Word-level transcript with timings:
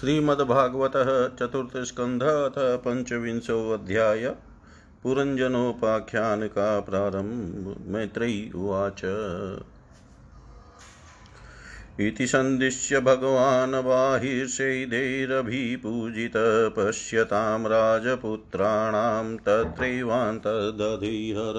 श्रीमद्भागवतः 0.00 1.08
चतुर्थस्कन्धः 1.38 2.76
पञ्चविंशोऽध्याय 2.84 4.28
पुरञ्जनोपाख्यान 5.02 6.46
का 6.48 6.68
प्रारंभ 6.80 7.74
मैत्रेयी 7.94 8.50
उवाच 8.54 9.02
इति 12.00 12.26
सन्दिश्य 12.26 13.00
भगवान् 13.00 13.74
बाहिर्षैदैरभिपूजितः 13.84 16.68
पश्यतां 16.76 17.66
राजपुत्राणां 17.66 19.36
तत्रैवान्तदधिहर 19.48 21.58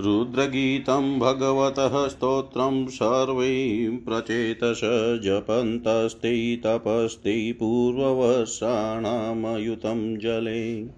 रुद्रगीतं 0.00 1.18
भगवतः 1.18 2.08
स्तोत्रं 2.08 2.86
सर्वै 2.86 3.98
प्रचेतस 4.04 4.80
जपन्तस्ते 5.24 6.56
तपस्ते 6.56 7.52
पूर्ववर्षाणामयुतं 7.52 10.18
जले। 10.18 10.88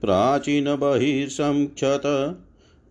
प्राचीनबहिर्सङ्क्षत 0.00 2.36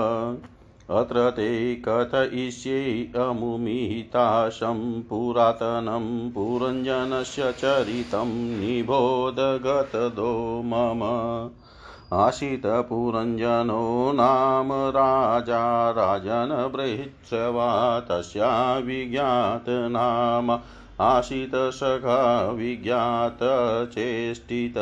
अत्र 0.91 1.31
ते 1.31 1.83
कथयिष्ये 1.89 3.12
अमुमिहिताशं 3.17 5.03
पुरातनं 5.03 6.31
पुरञ्जनस्य 6.31 7.53
चरितं 7.53 8.58
निबोधगतदो 8.58 10.63
मम। 10.64 11.01
आशितपुरञ्जनो 12.13 14.13
नाम 14.13 14.73
राजा 14.96 15.91
राजनबृहत्सवा 15.96 17.69
तस्या 18.01 18.79
विज्ञातनाम 18.79 20.58
आशितसखा 21.01 22.51
विज्ञातचेष्टित 22.51 24.79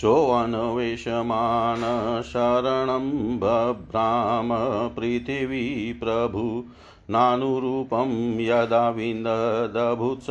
सोऽन्वेषमाण 0.00 1.80
शरणं 2.30 3.10
बभ्राम 3.38 4.50
पृथिवी 4.96 5.92
प्रभु 6.02 6.44
नानुरूपं 7.10 8.12
यदा 8.40 8.88
विन्ददभुत्स 8.90 10.26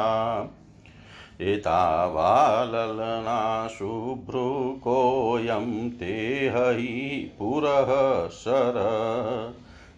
एतावाललना 1.41 3.69
शुभ्रुकोऽयं 3.69 5.91
ते 5.91 6.51
हि 6.55 7.31
पुरः 7.39 7.91
सर 8.29 8.79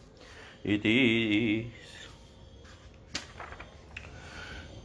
इति। 0.66 1.72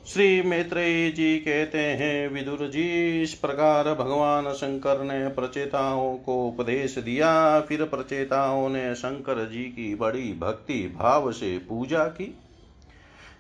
श्री 0.07 0.43
मैत्रेय 0.43 1.11
जी 1.11 1.39
कहते 1.39 1.79
हैं 1.79 2.29
विदुर 2.29 2.69
जी 2.69 3.23
इस 3.23 3.35
प्रकार 3.35 3.95
भगवान 3.95 4.53
शंकर 4.53 5.03
ने 5.05 5.29
प्रचेताओं 5.29 6.17
को 6.17 6.49
उपदेश 6.49 6.99
दिया। 6.99 7.61
फिर 7.61 7.85
प्रचेताओं 7.85 8.69
ने 8.69 8.95
शंकर 8.95 9.49
जी 9.49 9.65
की 9.65 9.95
बड़ी 9.95 10.33
भक्ति 10.33 10.97
भाव 10.99 11.33
से 11.33 11.59
पूजा 11.59 12.05
की। 12.05 12.39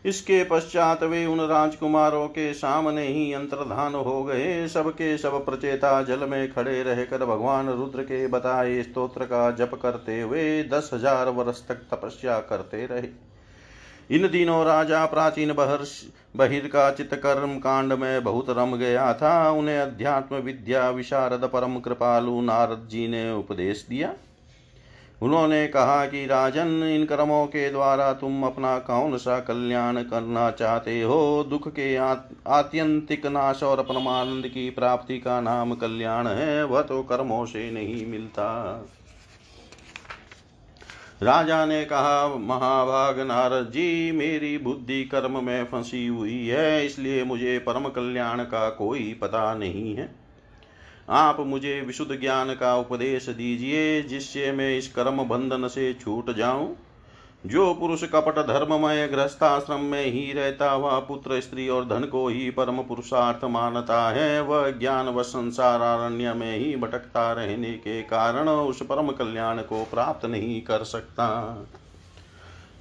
इसके 0.04 0.42
पश्चात 0.44 1.02
वे 1.02 1.24
उन 1.26 1.40
राजकुमारों 1.40 2.26
के 2.28 2.52
सामने 2.54 3.06
ही 3.06 3.32
अंतर्धान 3.32 3.94
हो 3.96 4.22
गए। 4.24 4.68
सबके 4.68 5.16
सब 5.18 5.44
प्रचेता 5.44 6.02
जल 6.02 6.26
में 6.28 6.52
खड़े 6.52 6.82
रहकर 6.82 7.24
भगवान 7.24 7.68
रुद्र 7.68 8.02
के 8.02 8.26
बताए 8.26 8.82
स्तोत्र 8.82 9.24
का 9.24 9.50
जप 9.50 9.78
करते 9.82 10.20
हुए 10.20 10.62
दस 10.62 10.90
हज़ार 10.94 11.28
वर्ष 11.28 11.66
तक 11.68 11.86
तपस्या 11.92 12.38
करते 12.40 12.86
रहे। 12.86 13.08
इन 14.10 14.28
दिनों 14.28 14.64
राजा 14.64 15.04
प्राचीन 15.06 15.52
बहर्ष 15.52 15.90
बहिर 16.36 16.66
का 16.66 16.90
चित्तकर्म 16.90 17.56
कांड 17.58 17.92
में 17.92 18.22
बहुत 18.24 18.50
रम 18.50 18.76
गया 18.76 19.12
था। 19.14 19.50
उन्हें 19.50 19.78
अध्यात्म 19.78 20.36
विद्या 20.38 20.88
विशारद 20.90 21.44
परम 21.44 21.78
कृपालु 21.80 22.40
नारद 22.40 22.86
जी 22.90 23.06
ने 23.08 23.30
उपदेश 23.32 23.86
दिया। 23.90 24.12
उन्होंने 25.22 25.66
कहा 25.68 26.04
कि 26.06 26.24
राजन, 26.26 26.82
इन 26.84 27.04
कर्मों 27.04 27.46
के 27.46 27.68
द्वारा 27.70 28.12
तुम 28.12 28.42
अपना 28.42 28.78
कौन 28.78 29.16
सा 29.16 29.38
कल्याण 29.40 30.02
करना 30.02 30.50
चाहते 30.50 31.00
हो? 31.02 31.44
दुख 31.50 31.68
के 31.68 31.94
आत्यंतिक 31.96 33.26
नाश 33.26 33.62
और 33.62 33.82
परमानंद 33.82 34.46
की 34.46 34.68
प्राप्ति 34.70 35.18
का 35.18 35.40
नाम 35.40 35.74
कल्याण 35.74 36.26
है, 36.26 36.64
वह 36.64 36.82
तो 36.82 37.02
कर्मों 37.02 37.44
से 37.46 37.70
नहीं 37.70 38.06
मिलता। 38.06 38.48
राजा 41.22 41.64
ने 41.66 41.84
कहा, 41.84 42.28
महाभाग 42.28 43.20
नारद 43.20 43.70
जी 43.70 44.12
मेरी 44.12 44.56
बुद्धि 44.58 45.02
कर्म 45.04 45.44
में 45.44 45.64
फंसी 45.64 46.06
हुई 46.06 46.46
है, 46.46 46.86
इसलिए 46.86 47.24
मुझे 47.24 47.58
परम 47.58 47.88
कल्याण 47.88 48.42
का 48.42 48.68
कोई 48.70 49.18
पता 49.20 49.54
नहीं 49.54 49.94
है। 49.94 50.21
आप 51.08 51.40
मुझे 51.40 51.80
विशुद्ध 51.80 52.20
ज्ञान 52.20 52.54
का 52.54 52.76
उपदेश 52.76 53.28
दीजिए, 53.28 54.02
जिससे 54.02 54.52
मैं 54.52 54.78
इस 54.78 54.92
कर्म 54.92 55.22
बंधन 55.24 55.68
से 55.68 55.94
छूट 55.94 56.36
जाऊँ। 56.36 56.76
जो 57.46 57.74
पुरुष 57.74 58.04
कपट 58.04 58.38
धर्ममय 58.38 59.08
गृहस्थाश्रम 59.08 59.80
में 59.80 60.04
ही 60.06 60.32
रहता 60.32 60.70
हुआ 60.70 60.98
पुत्र, 60.98 61.40
स्त्री 61.40 61.68
और 61.68 61.84
धन 61.84 62.04
को 62.04 62.28
ही 62.28 62.50
परम 62.50 62.82
पुरुषार्थ 62.82 63.44
मानता 63.44 64.10
है। 64.10 64.40
वह 64.42 64.70
ज्ञान 64.70 65.08
व 65.08 65.22
संसार 65.22 65.80
अरण्य 65.80 66.34
में 66.34 66.58
ही 66.58 66.76
भटकता 66.76 67.32
रहने 67.32 67.72
के 67.72 68.02
कारण 68.02 68.48
उस 68.48 68.82
परम 68.82 69.08
कल्याण 69.08 69.58
को 69.58 69.84
प्राप्त 69.84 70.26
नहीं 70.26 70.62
कर 70.62 70.84
सकता। 70.84 71.28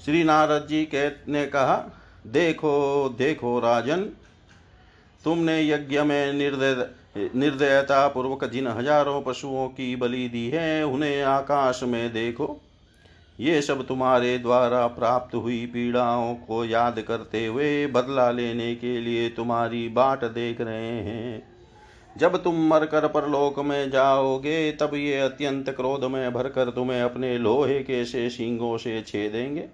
श्री 0.06 0.24
नारद 0.24 0.68
जी 0.70 0.86
के 0.86 1.32
ने 1.32 1.46
कहा, 1.46 2.00
देखो 2.28 3.16
देखो 3.18 3.60
राजन, 3.60 4.02
तुमने 5.24 5.70
यज्ञ 5.70 6.02
में 6.02 6.34
निर्दय 6.34 6.88
निर्दयता 7.16 8.08
पूर्वक 8.08 8.44
जिन 8.46 8.68
हज़ारों 8.68 9.22
पशुओं 9.22 9.68
की 9.68 9.96
बलि 9.96 10.28
दी 10.30 10.50
है, 10.50 10.84
उन्हें 10.86 11.22
आकाश 11.22 11.84
में 11.84 12.14
देखो। 12.14 12.60
ये 13.40 13.62
सब 13.62 13.86
तुम्हारे 13.88 14.38
द्वारा 14.38 14.88
प्राप्त 14.88 15.36
हुई 15.36 15.66
पीड़ाओं 15.66 16.34
को 16.36 16.64
याद 16.66 17.00
करते 17.00 17.46
हुए 17.46 17.88
बदला 17.88 18.30
लेने 18.32 18.76
के 18.76 19.00
लिए 19.00 19.30
तुम्हारी 19.30 19.88
बाट 19.90 20.24
देख 20.26 20.62
रहे 20.62 21.00
हैं। 21.02 21.44
जब 22.16 22.36
तुम 22.44 22.68
मरकर 22.68 23.08
परलोक 23.08 23.60
में 23.60 23.92
जाओगे, 23.92 24.72
तब 24.72 24.92
ये 24.96 25.20
अत्यंत 25.20 25.70
क्रोध 25.70 26.04
में 26.04 26.34
भरकर 26.34 26.70
तुम्हें 26.70 27.02
अपने 27.02 27.38
लोहे 27.38 27.80
के 27.80 28.04
से 28.06 28.30
सिंगों 28.30 28.78
से 28.78 29.02
छेदेंगे। 29.02 29.68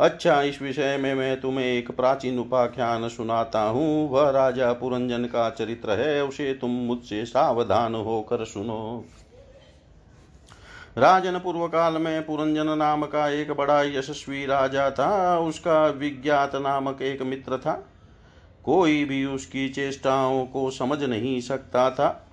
अच्छा 0.00 0.42
इस 0.42 0.62
विषय 0.62 0.96
में 0.96 1.14
मैं 1.14 1.40
तुम्हें 1.40 1.66
एक 1.66 1.90
प्राचीन 1.90 2.38
उपाख्यान 2.38 3.08
सुनाता 3.08 3.60
हूँ। 3.60 4.10
वह 4.10 4.30
राजा 4.30 4.72
पुरंजन 4.72 5.24
का 5.24 5.50
चरित्र 5.50 5.90
है, 5.90 6.24
उसे 6.24 6.54
तुम 6.54 6.70
मुझसे 6.70 7.24
सावधान 7.24 7.94
होकर 7.94 8.44
सुनो। 8.44 9.04
राजन 10.98 11.38
पूर्व 11.38 11.66
काल 11.66 11.92
में 11.92 12.26
पुरंजन 12.26 12.78
नाम 12.78 13.04
का 13.04 13.28
एक 13.28 13.50
बड़ा 13.50 13.82
यशस्वी 13.82 14.46
राजा 14.46 14.90
था। 14.90 15.38
उसका 15.38 15.86
विज्ञात 15.86 16.56
नामक 16.56 17.02
एक 17.02 17.22
मित्र 17.22 17.58
था। 17.58 17.86
कोई 18.64 19.04
भी 19.04 19.24
उसकी 19.24 19.68
चेष्टाओं 19.68 20.46
को 20.46 20.70
समझ 20.70 21.02
नहीं 21.02 21.40
सकता 21.40 21.90
था। 21.90 22.29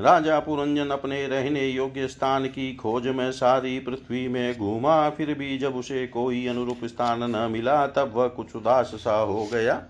राजा 0.00 0.38
पुरंजन 0.40 0.88
अपने 0.88 1.26
रहने 1.26 1.66
योग्य 1.66 2.08
स्थान 2.08 2.46
की 2.46 2.74
खोज 2.74 3.06
में 3.06 3.32
सारी 3.32 3.78
पृथ्वी 3.78 4.28
में 4.28 4.58
घूमा, 4.58 5.10
फिर 5.10 5.34
भी 5.34 5.58
जब 5.58 5.76
उसे 5.76 6.06
कोई 6.06 6.46
अनुरूप 6.46 6.84
स्थान 6.84 7.30
न 7.36 7.50
मिला, 7.50 7.86
तब 7.86 8.12
वह 8.14 8.28
कुछ 8.28 8.56
उदास 8.56 8.86
सा 8.86 9.16
हो 9.16 9.48
गया। 9.52 9.82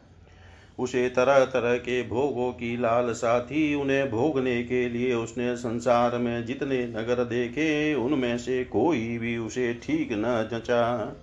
उसे 0.79 1.09
तरह 1.09 1.45
तरह 1.45 1.77
के 1.77 2.03
भोगों 2.03 2.53
की 2.53 2.77
लालसा 2.77 3.41
थी। 3.41 3.75
उन्हें 3.75 4.11
भोगने 4.11 4.63
के 4.63 4.89
लिए 4.89 5.15
उसने 5.15 5.57
संसार 5.57 6.19
में 6.19 6.47
जितने 6.47 6.87
नगर 6.87 7.25
देखे, 7.25 7.95
उनमें 7.95 8.39
से 8.39 8.65
कोई 8.65 9.19
भी 9.19 9.37
उसे 9.39 9.75
ठीक 9.75 10.09
न 10.13 10.49
जचा। 10.53 11.17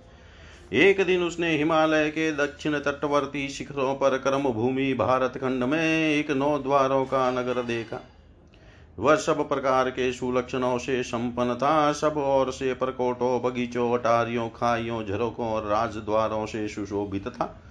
एक 0.72 1.06
दिन 1.06 1.22
उसने 1.22 1.56
हिमालय 1.56 2.08
के 2.08 2.32
दक्षिण 2.32 2.78
तटवर्ती 2.78 3.48
शिखरों 3.48 3.94
पर 3.94 4.18
कर्म 4.18 4.42
भूमि 4.42 4.94
भारत 4.94 5.32
खंड 5.36 5.64
में 5.64 6.10
एक 6.10 6.30
नौ 6.30 6.58
द्वारों 6.58 7.04
का 7.04 7.30
नगर 7.30 7.62
देखा। 7.62 8.00
वह 8.98 9.16
सब 9.16 9.48
प्रकार 9.48 9.90
के 9.90 10.12
सुलक्षणों 10.12 10.78
से 10.78 11.02
संपन्न 11.02 11.54
था। 11.54 11.92
सब 11.92 12.16
और 12.16 12.52
से 12.52 12.74
प्रकोटों, 12.74 13.42
बगीचों, 13.42 13.92
अटारियों, 13.92 14.48
खाइयों 14.48 15.04
झरोकों 15.04 15.48
और 15.48 15.66
राजद्वारों 15.66 16.46
से 16.46 16.68
सुशोभित 16.68 17.28
था 17.28 17.62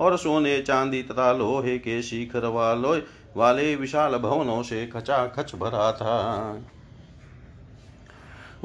और 0.00 0.16
सोने, 0.16 0.60
चांदी 0.62 1.02
तथा 1.02 1.32
लोहे 1.32 1.78
के 1.78 2.02
शिखर 2.02 2.46
वालों 2.46 2.98
वाले 3.36 3.76
विशाल 3.76 4.18
भवनों 4.18 4.62
से 4.62 4.86
खचाखच 4.86 5.54
भरा 5.54 5.92
था। 5.92 6.64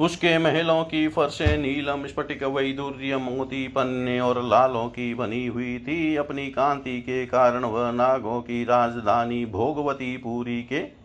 उसके 0.00 0.38
महलों 0.38 0.84
की 0.84 1.08
फर्शें 1.08 1.58
नीलम, 1.58 2.06
स्फटिक, 2.06 2.42
वैदुर्य, 2.42 3.16
मोती, 3.16 3.68
पन्ने 3.68 4.20
और 4.20 4.42
लालों 4.42 4.88
की 4.88 5.14
बनी 5.14 5.46
हुई 5.46 5.78
थी। 5.78 6.16
अपनी 6.16 6.46
कांति 6.46 7.00
के 7.00 7.26
कारण 7.26 7.64
वह 7.64 7.90
नागों 7.92 8.40
की 8.40 8.64
राजधानी 8.64 9.46
भोगवती 9.46 10.16
पुरी 10.16 10.62
के 10.62 10.99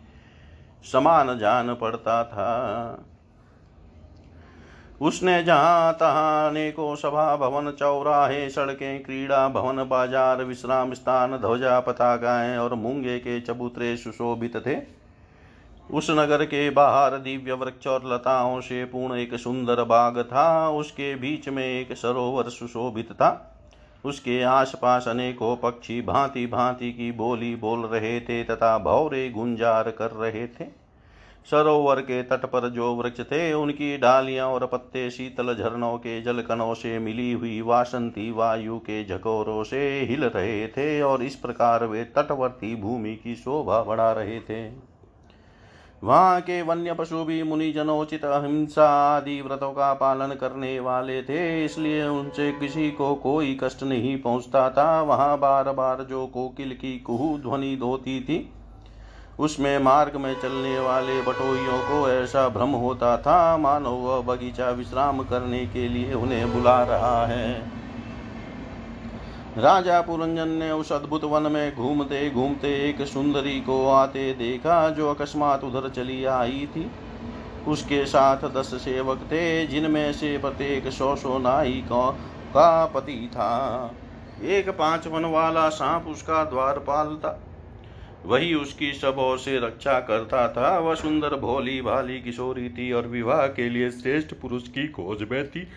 समान 0.92 1.38
जान 1.40 1.74
पड़ता 1.74 2.24
था। 2.24 3.06
उसने 5.02 5.44
जहाँ 5.44 5.94
तहाँ 5.94 6.50
अनेकों 6.50 6.96
सभा 6.96 7.36
भवन 7.36 7.72
चौराहे, 7.72 8.50
सड़कें, 8.50 9.04
क्रीड़ा 9.04 9.48
भवन, 9.50 9.84
बाज़ार, 9.84 10.44
विश्राम 10.44 10.94
स्थान, 10.94 11.38
ध्वजा 11.38 11.80
पताकाएँ 11.80 12.58
और 12.58 12.74
मूँगे 12.74 13.20
के 13.20 13.42
चबूतरे 13.42 13.98
सुशोभित 13.98 14.56
थे। 14.68 14.78
उस 15.92 16.10
नगर 16.10 16.46
के 16.46 16.70
बाहर 16.70 17.18
दिव्य 17.18 17.54
वृक्ष 17.54 17.88
और 17.88 18.14
लताओं 18.14 18.62
से 18.62 18.86
पूर्ण 18.86 19.16
एक 19.16 19.36
सुंदर 19.36 19.84
बाग 19.84 20.22
था। 20.22 20.70
उसके 20.70 21.16
बीच 21.16 21.50
में 21.50 21.66
एक 21.66 21.94
सरोवर 21.94 22.50
सुशोभित 22.50 23.12
था। 23.12 23.55
उसके 24.06 24.42
आसपास 24.44 25.08
अनेकों 25.08 25.56
पक्षी 25.58 26.02
भांति 26.02 26.46
भांति 26.48 26.92
की 26.92 27.12
बोली 27.12 27.56
बोल 27.56 27.86
रहे 27.86 28.20
थे 28.20 28.44
तथा 28.44 28.78
भौरे 28.78 29.30
गुंजार 29.30 29.92
कर 29.92 30.12
रहे 30.12 30.48
थे। 30.48 30.86
सरोवर 31.52 32.02
के 32.02 32.22
तट 32.24 32.46
पर 32.46 32.70
जो 32.70 32.94
वृक्ष 32.96 33.22
थे, 33.22 33.54
उनकी 33.54 33.98
डालियाँ 33.98 34.48
और 34.48 34.66
पत्ते 34.66 35.10
शीतल 35.10 35.54
झरनों 35.56 35.98
के 35.98 36.22
जलकणों 36.22 36.74
से 36.74 37.00
मिली 37.00 37.32
हुई 37.32 37.62
वासंती 37.62 38.32
वायु 38.32 38.78
के 38.80 39.04
झकोरों 39.06 39.64
से 39.64 40.02
हिल 40.02 40.24
रहे 40.24 40.68
थे 40.68 41.02
और 41.02 41.24
इस 41.24 41.36
प्रकार 41.36 41.86
वे 41.86 42.04
तटवर्ती 42.04 42.76
भूमि 42.76 43.16
की 43.16 43.36
शोभा 43.36 43.82
बढ़ा 43.84 44.12
रहे 44.12 44.40
थे। 44.40 44.95
वहाँ 46.06 46.42
के 46.42 46.62
वन्य 46.62 46.94
पशु 46.94 47.24
भी 47.26 47.42
मुनि 47.44 47.72
जनोचित 47.72 48.26
अहिंसा 48.26 48.88
आदि 49.16 49.40
व्रतों 49.42 49.72
का 49.72 49.94
पालन 49.94 50.34
करने 50.34 50.80
वाले 50.80 51.22
थे, 51.24 51.66
इसलिए 51.66 52.06
उनसे 52.06 52.52
किसी 52.52 52.90
को 52.92 53.14
कोई 53.16 53.58
कष्ट 53.64 53.84
नहीं 53.84 54.18
पहुँचता 54.22 54.70
था। 54.70 55.02
वहाँ 55.02 55.38
बार 55.40 55.72
बार 55.72 56.06
जो 56.10 56.26
कोकिल 56.28 56.74
की 56.74 56.98
कुहू 57.00 57.38
ध्वनि 57.38 57.76
धोती 57.76 58.20
थी, 58.22 58.38
उसमें 59.40 59.78
मार्ग 59.80 60.16
में 60.16 60.34
चलने 60.42 60.80
वाले 60.80 61.22
बटोइयों 61.22 61.80
को 61.82 62.10
ऐसा 62.10 62.48
भ्रम 62.50 62.76
होता 62.78 63.16
था। 63.18 63.58
मानो 63.58 63.92
वह 63.92 64.22
बगीचा 64.26 64.70
विश्राम 64.72 65.24
करने 65.24 65.66
के 65.66 65.88
लिए 65.90 66.14
उन्हें 66.14 66.54
बुला 66.54 66.84
रहा 66.84 67.26
है। 67.26 67.75
राजा 69.58 70.00
पुरंजन 70.02 70.48
ने 70.50 70.72
उस 70.72 70.92
अद्भुत 70.92 71.24
वन 71.24 71.52
में 71.52 71.76
घूमते 71.76 72.30
घूमते 72.30 72.70
एक 72.90 73.02
सुंदरी 73.02 73.60
को 73.62 73.88
आते 73.88 74.34
देखा, 74.34 74.90
जो 74.90 75.10
अकस्मात 75.10 75.64
उधर 75.64 75.90
चली 75.90 76.24
आई 76.26 76.68
थी। 76.76 76.86
उसके 77.68 78.06
साथ 78.06 78.50
दस 78.58 78.74
सेवक 78.76 79.22
थे, 79.24 79.66
जिनमें 79.68 80.12
से 80.14 80.38
प्रत्येक 80.38 80.88
सौ 80.90 81.16
सौ 81.16 81.38
नाई 81.38 81.84
का 81.90 82.86
पति 82.86 83.30
था। 83.34 83.96
एक 84.42 84.70
पाँच 84.70 85.08
वन 85.08 85.26
वाला 85.26 85.68
सांप 85.70 86.08
उसका 86.08 86.44
द्वारपाल 86.44 87.16
था 87.16 87.40
वही 88.26 88.54
उसकी 88.54 88.92
सबसे 88.94 89.58
रक्षा 89.60 90.00
करता 90.00 90.48
था। 90.48 90.78
वह 90.80 90.96
सुंदर 90.96 91.36
भोली 91.36 91.82
भाली 91.82 92.20
किशोरी 92.22 92.70
थी 92.70 92.92
और 92.92 93.08
विवाह 93.08 93.46
के 93.48 93.70
लिए 93.70 93.90
श्रेष्ठ 93.92 94.34
पुरुष 94.34 94.68
की 94.68 94.88
खोज 94.88 95.22
में 95.32 95.48
थी। 95.48 95.68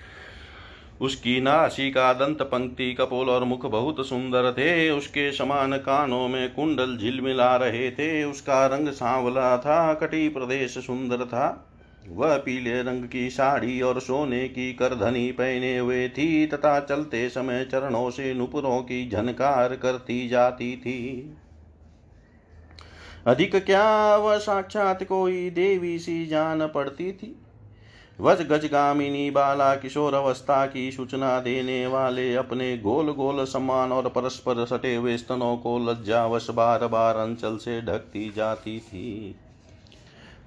उसकी 1.00 1.40
नासिका 1.40 2.12
दंत 2.12 2.42
पंक्ति 2.42 2.92
कपोल 2.94 3.30
और 3.30 3.44
मुख 3.44 3.66
बहुत 3.66 4.06
सुंदर 4.06 4.52
थे। 4.52 4.90
उसके 4.90 5.32
समान 5.32 5.76
कानों 5.76 6.28
में 6.28 6.54
कुंडल 6.54 6.96
झिलमिला 6.96 7.56
रहे 7.56 7.90
थे। 7.90 8.24
उसका 8.24 8.66
रंग 8.66 8.88
सांवला 8.88 9.56
था, 9.56 9.94
कटी 9.94 10.28
प्रदेश 10.28 10.78
सुंदर 10.78 11.24
था। 11.24 11.64
वह 12.08 12.36
पीले 12.36 12.82
रंग 12.82 13.04
की 13.08 13.30
साड़ी 13.30 13.80
और 13.80 14.00
सोने 14.00 14.48
की 14.48 14.72
करधनी 14.72 15.32
पहने 15.32 15.78
हुए 15.78 16.08
थी 16.08 16.46
तथा 16.46 16.80
चलते 16.80 17.28
समय 17.28 17.64
चरणों 17.64 18.10
से 18.10 18.34
नुपुरों 18.34 18.80
की 18.80 19.08
झनकार 19.10 19.76
करती 19.76 20.28
जाती 20.28 20.76
थी। 20.76 21.36
अधिक 23.26 23.56
क्या 23.56 24.16
वह 24.16 24.38
साक्षात 24.38 25.04
कोई 25.04 25.50
देवी 25.50 25.98
सी 25.98 26.26
जान 26.26 26.66
पड़ती 26.66 27.12
थी? 27.12 27.36
वज 28.20 28.40
गजगामिनी 28.42 29.30
बाला 29.30 29.74
किशोर 29.74 30.14
अवस्था 30.14 30.66
की 30.66 30.90
सूचना 30.92 31.38
देने 31.40 31.86
वाले 31.86 32.34
अपने 32.34 32.78
गोल 32.78 33.10
गोल 33.12 33.44
समान 33.44 33.92
और 33.92 34.08
परस्पर 34.08 34.64
सटे 34.66 34.94
हुए 34.94 35.16
स्तनों 35.16 35.56
को 35.56 35.78
लज्जावश 35.78 36.50
बार 36.50 36.86
बार 36.86 37.16
अंचल 37.16 37.56
से 37.56 37.80
ढकती 37.80 38.32
जाती 38.36 38.78
थी। 38.78 39.36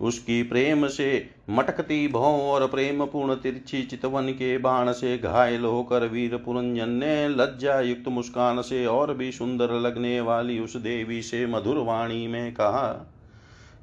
उसकी 0.01 0.43
प्रेम 0.43 0.88
से 0.88 1.29
मटकती 1.49 2.07
भौ 2.07 2.31
और 2.41 2.67
प्रेम 2.67 3.05
पूर्ण 3.05 3.36
तिरछी 3.36 3.81
चितवन 3.84 4.29
के 4.29 4.57
बाण 4.57 4.91
से 4.91 5.17
घायल 5.17 5.65
होकर 5.65 6.07
वीर 6.07 6.36
पुरंजन 6.38 6.89
ने 6.89 7.27
लज्जा 7.29 7.79
युक्त 7.81 8.07
मुस्कान 8.07 8.62
से 8.62 8.86
और 8.86 9.13
भी 9.13 9.31
सुंदर 9.31 9.71
लगने 9.71 10.21
वाली 10.21 10.60
उस 10.60 10.75
देवी 10.77 11.21
से 11.21 11.45
मधुर 11.45 11.77
वाणी 11.77 12.27
में 12.27 12.53
कहा 12.53 13.11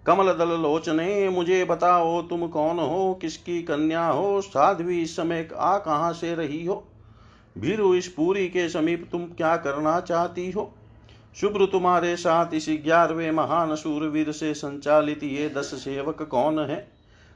कमल 0.09 0.33
दल 0.33 0.49
लोचने 0.49 1.29
मुझे 1.29 1.64
बताओ, 1.64 2.23
तुम 2.23 2.47
कौन 2.49 2.79
हो, 2.79 3.18
किसकी 3.23 3.62
कन्या 3.62 4.07
हो, 4.07 4.40
साध्वी 4.40 5.03
इस 5.03 5.16
समय 5.16 5.49
आ 5.57 5.79
कहाँ 5.79 6.12
से 6.12 6.35
रही 6.35 6.66
हो? 6.66 6.85
भीरु 7.59 7.94
इस 7.94 8.09
पूरी 8.09 8.49
के 8.49 8.68
समीप 8.68 9.09
तुम 9.12 9.25
क्या 9.25 9.57
करना 9.57 10.01
चाहती 10.01 10.51
हो? 10.51 10.75
शुभ्र 11.40 11.66
तुम्हारे 11.66 12.16
साथ 12.16 12.55
इस 12.55 12.66
ग्यारहवें 12.85 13.31
महान 13.31 13.75
सूरवीर 13.75 14.33
से 14.33 14.55
संचालित 14.55 15.25
ये 15.25 15.49
दस 15.49 15.75
सेवक 15.85 16.23
कौन 16.23 16.59
है? 16.59 16.88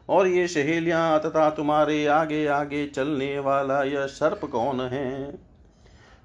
और 0.08 0.26
ये 0.26 0.48
सहेलियाँ, 0.48 1.20
तथा 1.20 1.50
तुम्हारे 1.50 2.06
आगे 2.06 2.46
आगे 2.46 2.86
चलने 2.86 3.38
वाला 3.38 3.82
यह 3.82 4.06
सर्प 4.06 4.44
कौन 4.44 4.80
है? 4.80 5.38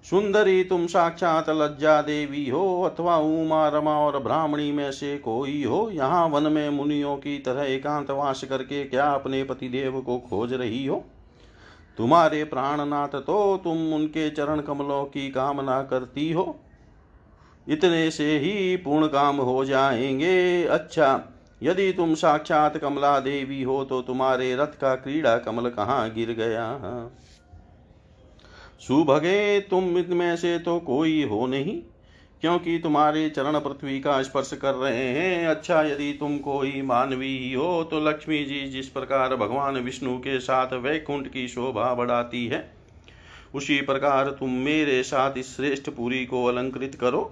सुंदरी 0.05 0.63
तुम 0.63 0.85
साक्षात 0.87 1.49
लज्जा 1.49 2.01
देवी 2.01 2.47
हो 2.49 2.81
अथवा 2.83 3.17
उमा, 3.17 3.67
रमा 3.67 3.97
और 3.99 4.17
ब्राह्मणी 4.19 4.71
में 4.71 4.91
से 4.91 5.17
कोई 5.17 5.63
हो, 5.63 5.89
यहाँ 5.93 6.27
वन 6.27 6.51
में 6.51 6.69
मुनियों 6.69 7.15
की 7.17 7.37
तरह 7.39 7.63
एकांतवास 7.63 8.43
करके 8.43 8.83
क्या 8.83 9.09
अपने 9.11 9.43
पतिदेव 9.43 9.99
को 10.01 10.17
खोज 10.19 10.53
रही 10.53 10.85
हो? 10.85 11.03
तुम्हारे 11.97 12.43
प्राणनाथ 12.43 13.19
तो 13.21 13.57
तुम 13.57 13.93
उनके 13.93 14.29
चरण 14.29 14.61
कमलों 14.61 15.03
की 15.05 15.29
कामना 15.29 15.81
करती 15.81 16.31
हो। 16.31 16.55
इतने 17.67 18.09
से 18.11 18.37
ही 18.37 18.75
पूर्ण 18.77 19.07
काम 19.07 19.37
हो 19.37 19.63
जाएँगे। 19.65 20.63
अच्छा 20.65 21.23
यदि 21.63 21.91
तुम 21.93 22.13
साक्षात 22.15 22.77
कमला 22.77 23.19
देवी 23.19 23.61
हो 23.63 23.83
तो 23.83 24.01
तुम्हारे 24.01 24.55
रथ 24.55 24.79
का 24.81 24.95
क्रीड़ा 24.95 25.37
कमल 25.37 25.69
कहाँ 25.69 26.09
गिर 26.13 26.31
गया? 26.31 26.71
सुभगे 28.81 29.59
तुम 29.61 29.97
इनमें 29.97 30.35
से 30.37 30.57
तो 30.59 30.79
कोई 30.79 31.23
हो 31.23 31.45
नहीं, 31.47 31.79
क्योंकि 32.41 32.77
तुम्हारे 32.79 33.29
चरण 33.29 33.59
पृथ्वी 33.59 33.99
का 33.99 34.21
स्पर्श 34.23 34.53
कर 34.53 34.73
रहे 34.73 35.07
हैं। 35.09 35.47
अच्छा 35.47 35.81
यदि 35.83 36.11
तुम 36.19 36.37
कोई 36.39 36.81
मानवी 36.81 37.37
ही 37.37 37.51
हो 37.53 37.83
तो 37.83 37.99
लक्ष्मी 37.99 38.43
जी 38.45 38.61
जिस 38.69 38.89
प्रकार 38.89 39.35
भगवान 39.35 39.77
विष्णु 39.79 40.17
के 40.19 40.39
साथ 40.39 40.73
वैकुंठ 40.75 41.27
की 41.27 41.47
शोभा 41.47 41.93
बढ़ाती 41.93 42.45
है, 42.47 42.63
उसी 43.55 43.81
प्रकार 43.81 44.29
तुम 44.29 44.51
मेरे 44.61 45.01
साथ 45.03 45.37
इस 45.37 45.55
श्रेष्ठ 45.55 45.89
पुरी 45.89 46.25
को 46.25 46.45
अलंकृत 46.45 46.95
करो। 46.95 47.31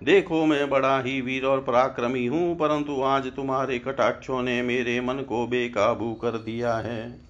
देखो, 0.00 0.44
मैं 0.46 0.68
बड़ा 0.70 1.00
ही 1.00 1.20
वीर 1.20 1.44
और 1.44 1.60
पराक्रमी 1.60 2.26
हूँ, 2.26 2.54
परंतु 2.56 3.00
आज 3.04 3.26
तुम्हारे 3.32 3.78
कटाक्षों 3.78 4.42
ने 4.42 4.60
मेरे 4.62 5.00
मन 5.00 5.24
को 5.28 5.46
बेकाबू 5.46 6.12
कर 6.14 6.38
दिया 6.38 6.74
है। 6.76 7.29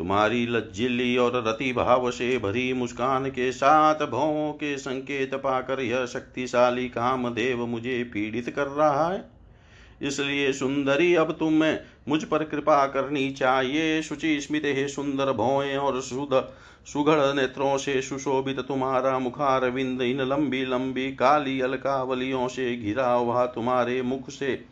तुम्हारी 0.00 0.46
लज्जिली 0.46 1.16
और 1.16 1.32
रति 1.46 1.72
भाव 1.72 2.10
से 2.10 2.38
भरी 2.38 2.72
मुस्कान 2.72 3.26
के 3.28 3.50
साथ 3.52 3.94
भवों 3.94 4.52
के 4.52 4.76
संकेत 4.78 5.34
पाकर 5.34 5.80
यह 5.80 6.06
शक्तिशाली 6.06 6.88
कामदेव 6.88 7.66
मुझे 7.66 8.02
पीड़ित 8.04 8.48
कर 8.50 8.66
रहा 8.66 9.08
है। 9.08 9.24
इसलिए 10.02 10.52
सुंदरी, 10.52 11.14
अब 11.14 11.32
तुम्हें 11.32 11.78
मुझ 12.08 12.22
पर 12.24 12.44
कृपा 12.44 12.86
करनी 12.86 13.30
चाहिए। 13.30 14.02
शुचि 14.02 14.40
स्मित 14.40 14.62
हे 14.66 14.88
सुंदर 14.88 15.32
भौएँ 15.32 15.76
और 15.76 16.00
सुध 16.00 16.48
सुघड़ 16.86 17.34
नेत्रों 17.34 17.76
से 17.78 18.00
सुशोभित 18.02 18.60
तुम्हारा 18.60 19.18
मुखार 19.18 19.70
विंद 19.70 20.02
इन 20.02 20.20
लंबी 20.20 20.64
लंबी 20.64 21.10
काली 21.12 21.60
अलकावलियों 21.60 22.48
से 22.48 22.76
घिरा 22.76 23.12
हुआ 23.12 23.46
तुम्हारे 23.46 24.02
मुख 24.02 24.30
से 24.30 24.64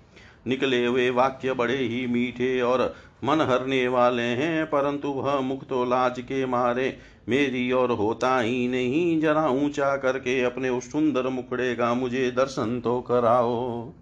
निकले 0.48 0.86
हुए 0.86 1.10
वाक्य 1.10 1.52
बड़े 1.52 1.76
ही 1.76 2.06
मीठे 2.06 2.60
और 2.60 2.94
मन 3.24 3.40
हरने 3.40 3.88
वाले 3.88 4.22
हैं, 4.22 4.66
परंतु 4.66 5.08
वह 5.08 5.40
मुख 5.40 5.64
तो 5.64 5.84
लाज 5.84 6.20
के 6.20 6.46
मारे, 6.46 6.96
मेरी 7.28 7.72
और 7.72 7.90
होता 7.90 8.38
ही 8.40 8.68
नहीं, 8.68 9.20
जरा 9.20 9.48
ऊँचा 9.48 9.96
करके 9.96 10.42
अपने 10.42 10.68
उस 10.68 10.92
सुंदर 10.92 11.28
मुखड़े 11.28 11.74
का 11.74 11.94
मुझे 11.94 12.30
दर्शन 12.30 12.80
तो 12.80 13.00
कराओ। 13.00 13.92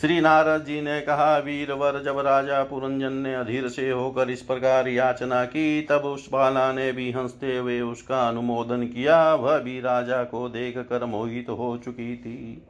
श्री 0.00 0.20
नारद 0.20 0.64
जी 0.64 0.80
ने 0.80 1.00
कहा, 1.00 1.38
वीरवर, 1.38 2.02
जब 2.02 2.18
राजा 2.18 2.62
पुरंजन 2.62 3.12
ने 3.12 3.34
अधीर 3.34 3.68
से 3.68 3.90
होकर 3.90 4.30
इस 4.30 4.42
प्रकार 4.42 4.88
याचना 4.88 5.44
की, 5.44 5.82
तब 5.82 6.02
उस 6.04 6.28
बाला 6.32 6.72
ने 6.72 6.92
भी 6.92 7.10
हँसते 7.12 7.56
हुए 7.56 7.80
उसका 7.80 8.28
अनुमोदन 8.28 8.84
किया। 8.86 9.34
वह 9.34 9.58
भी 9.58 9.80
राजा 9.80 10.22
को 10.24 10.48
देख 10.48 10.78
कर 10.78 11.04
मोहित 11.04 11.48
हो 11.48 11.76
चुकी 11.84 12.16
थी। 12.16 12.62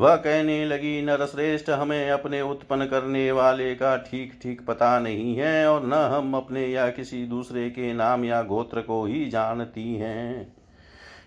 वह 0.00 0.14
कहने 0.16 0.64
लगी, 0.64 1.02
नरश्रेष्ठ, 1.02 1.70
हमें 1.70 2.10
अपने 2.10 2.40
उत्पन्न 2.42 2.84
करने 2.84 3.32
वाले 3.32 3.74
का 3.74 3.96
ठीक 3.96 4.32
ठीक 4.42 4.60
पता 4.66 4.98
नहीं 4.98 5.34
है 5.36 5.66
और 5.68 5.86
न 5.86 5.92
हम 5.92 6.34
अपने 6.34 6.66
या 6.66 6.88
किसी 6.90 7.24
दूसरे 7.24 7.68
के 7.70 7.92
नाम 7.92 8.24
या 8.24 8.42
गोत्र 8.42 8.80
को 8.80 9.04
ही 9.04 9.24
जानती 9.26 9.94
हैं। 9.94 10.52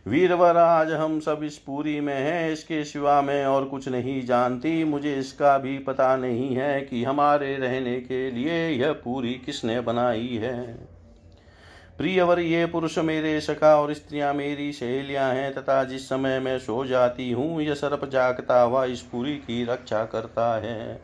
वीरवर 0.08 0.58
आज 0.58 0.92
हम 0.92 1.20
सब 1.20 1.44
इस 1.44 1.58
पूरी 1.58 2.00
में 2.00 2.14
हैं, 2.14 2.52
इसके 2.52 2.84
सिवा 2.84 3.22
मैं 3.22 3.46
और 3.46 3.66
कुछ 3.66 3.88
नहीं 3.88 4.22
जानती। 4.26 4.84
मुझे 4.84 5.16
इसका 5.16 5.58
भी 5.58 5.78
पता 5.80 6.16
नहीं 6.18 6.56
है 6.56 6.82
कि 6.82 7.04
हमारे 7.04 7.56
रहने 7.56 8.00
के 8.00 8.32
लिए 8.32 8.68
यह 8.70 8.94
पूरी 8.94 9.34
किसने 9.46 9.80
बनाई 9.82 10.40
है? 10.42 10.93
प्रियवर 12.04 12.40
ये 12.40 12.66
पुरुष 12.66 12.98
मेरे 12.98 13.42
सखा 13.42 13.76
और 13.76 13.94
स्त्रियाँ 13.94 14.34
मेरी 14.34 14.72
सहेलियाँ 14.74 15.30
हैं, 15.34 15.54
तथा 15.54 15.84
जिस 15.84 16.08
समय 16.10 16.40
मैं 16.40 16.58
सो 16.60 16.86
जाती 16.86 17.32
हूँ, 17.32 17.62
यह 17.62 17.74
सर्प 17.74 18.04
जागता 18.06 18.62
हुआ 18.62 18.84
इस 18.86 19.02
पूरी 19.02 19.36
की 19.36 19.64
रक्षा 19.66 20.04
करता 20.06 20.52
है। 20.60 20.96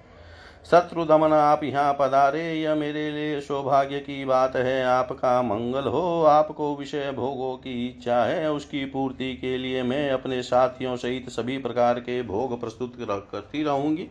शत्रु 0.71 1.05
दमन 1.05 1.33
आप 1.33 1.63
यहाँ 1.63 1.93
पधारे, 1.93 2.43
यह 2.53 2.75
मेरे 2.75 3.09
लिए 3.12 3.39
सौभाग्य 3.41 3.99
की 3.99 4.25
बात 4.25 4.55
है। 4.55 4.83
आपका 4.83 5.41
मंगल 5.41 5.88
हो, 5.88 6.23
आपको 6.23 6.75
विषय 6.75 7.12
भोगों 7.15 7.55
की 7.57 7.88
इच्छा 7.88 8.23
है। 8.25 8.51
उसकी 8.51 8.85
पूर्ति 8.85 9.33
के 9.33 9.57
लिए 9.57 9.83
मैं 9.83 10.09
अपने 10.12 10.43
साथियों 10.43 10.95
सहित 10.95 11.29
सभी 11.29 11.57
प्रकार 11.57 11.99
के 11.99 12.21
भोग 12.23 12.59
प्रस्तुत 12.62 12.97
करती 12.99 13.63
रहूँगी। 13.63 14.09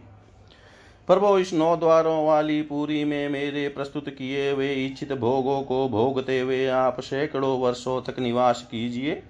प्रभु 1.09 1.38
इस 1.38 1.53
नौ 1.55 1.77
द्वारों 1.77 2.27
वाली 2.27 2.62
पूरी 2.62 3.05
में 3.05 3.29
मेरे 3.29 3.68
प्रस्तुत 3.68 4.09
किए 4.09 4.51
हुए 4.51 4.75
इच्छित 4.75 5.12
भोगों 5.12 5.62
को 5.62 5.88
भोगते 5.88 6.40
हुए 6.40 6.66
आप 6.66 7.01
सैकड़ों 7.01 7.61
वर्षों 7.61 8.03
तक 8.03 8.18
निवास 8.18 8.68
कीजिए। 8.71 9.23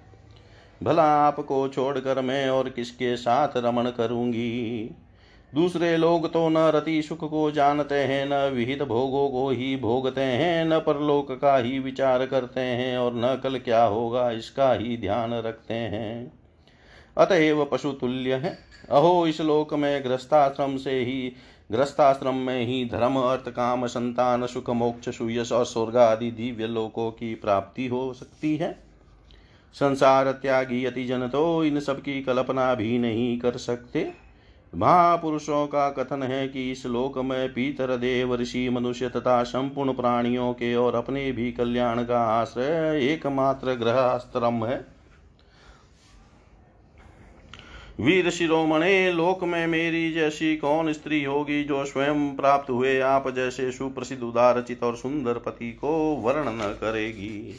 भला 0.83 1.03
आपको 1.03 1.67
छोड़कर 1.67 2.21
मैं 2.21 2.49
और 2.49 2.69
किसके 2.69 3.17
साथ 3.17 3.49
रमण 3.57 3.89
करूँगी? 3.89 4.91
दूसरे 5.55 5.97
लोग 5.97 6.33
तो 6.33 6.49
न 6.49 6.57
रति 6.57 7.01
सुख 7.01 7.29
को 7.29 7.51
जानते 7.51 7.95
हैं, 7.95 8.29
न 8.29 8.55
विहित 8.55 8.83
भोगों 8.83 9.29
को 9.29 9.49
ही 9.49 9.75
भोगते 9.75 10.21
हैं, 10.21 10.65
न 10.65 10.79
परलोक 10.79 11.31
का 11.31 11.57
ही 11.57 11.79
विचार 11.79 12.25
करते 12.25 12.61
हैं 12.61 12.97
और 12.97 13.15
न 13.15 13.39
कल 13.43 13.57
क्या 13.57 13.83
होगा 13.83 14.31
इसका 14.31 14.73
ही 14.73 14.97
ध्यान 14.97 15.33
रखते 15.33 15.73
हैं। 15.73 16.31
अतएव 17.17 17.65
पशु 17.65 17.91
तुल्य 17.91 18.33
है। 18.33 18.59
अहो, 18.89 19.27
इस 19.27 19.41
लोक 19.41 19.73
में 19.73 20.03
ग्रस्ताश्रम 20.03 20.77
से 20.77 20.99
ही 20.99 21.33
ग्रस्ताश्रम 21.71 22.35
में 22.35 22.65
ही 22.65 22.85
धर्म, 22.85 23.15
अर्थ, 23.15 23.49
काम, 23.49 23.85
संतान, 23.87 24.45
सुख, 24.45 24.69
मोक्ष, 24.69 25.09
सुयश 25.09 25.51
और 25.51 25.65
स्वर्ग 25.65 25.97
आदि 25.97 26.31
दिव्य 26.31 26.67
लोकों 26.67 27.11
की 27.11 27.35
प्राप्ति 27.35 27.87
हो 27.87 28.13
सकती 28.13 28.55
है। 28.57 28.71
संसार 29.73 30.31
त्यागी 30.31 30.85
अति 30.85 31.05
जन 31.05 31.27
तो 31.27 31.63
इन 31.63 31.79
सब 31.79 32.01
की 32.01 32.21
कल्पना 32.21 32.73
भी 32.75 32.97
नहीं 32.99 33.39
कर 33.39 33.57
सकते। 33.57 34.11
महापुरुषों 34.75 35.67
का 35.67 35.89
कथन 35.89 36.23
है 36.23 36.47
कि 36.47 36.71
इस 36.71 36.85
लोक 36.85 37.17
में 37.17 37.53
पीतर 37.53 37.97
देव, 37.97 38.35
ऋषि, 38.35 38.69
मनुष्य 38.69 39.09
तथा 39.09 39.43
संपूर्ण 39.43 39.93
प्राणियों 39.93 40.53
के 40.53 40.75
और 40.75 40.95
अपने 40.95 41.31
भी 41.31 41.51
कल्याण 41.51 42.03
का 42.03 42.19
आश्रय 42.19 43.05
एकमात्र 43.05 43.73
ग्रह 43.73 43.99
आश्रम 43.99 44.65
है। 44.65 44.98
वीर 47.99 48.29
शिरोमणे, 48.29 49.11
लोक 49.11 49.43
में 49.43 49.67
मेरी 49.67 50.11
जैसी 50.11 50.55
कौन 50.57 50.91
स्त्री 50.93 51.23
होगी 51.23 51.63
जो 51.63 51.83
स्वयं 51.85 52.35
प्राप्त 52.35 52.69
हुए 52.69 52.99
आप 52.99 53.29
जैसे 53.29 53.71
सुप्रसिद्ध, 53.71 54.21
उदारचित 54.23 54.83
और 54.83 54.95
सुंदर 54.95 55.33
पति 55.33 55.71
को 55.71 55.91
वर्ण 56.15 56.49
न 56.49 56.77
करेगी। 56.81 57.55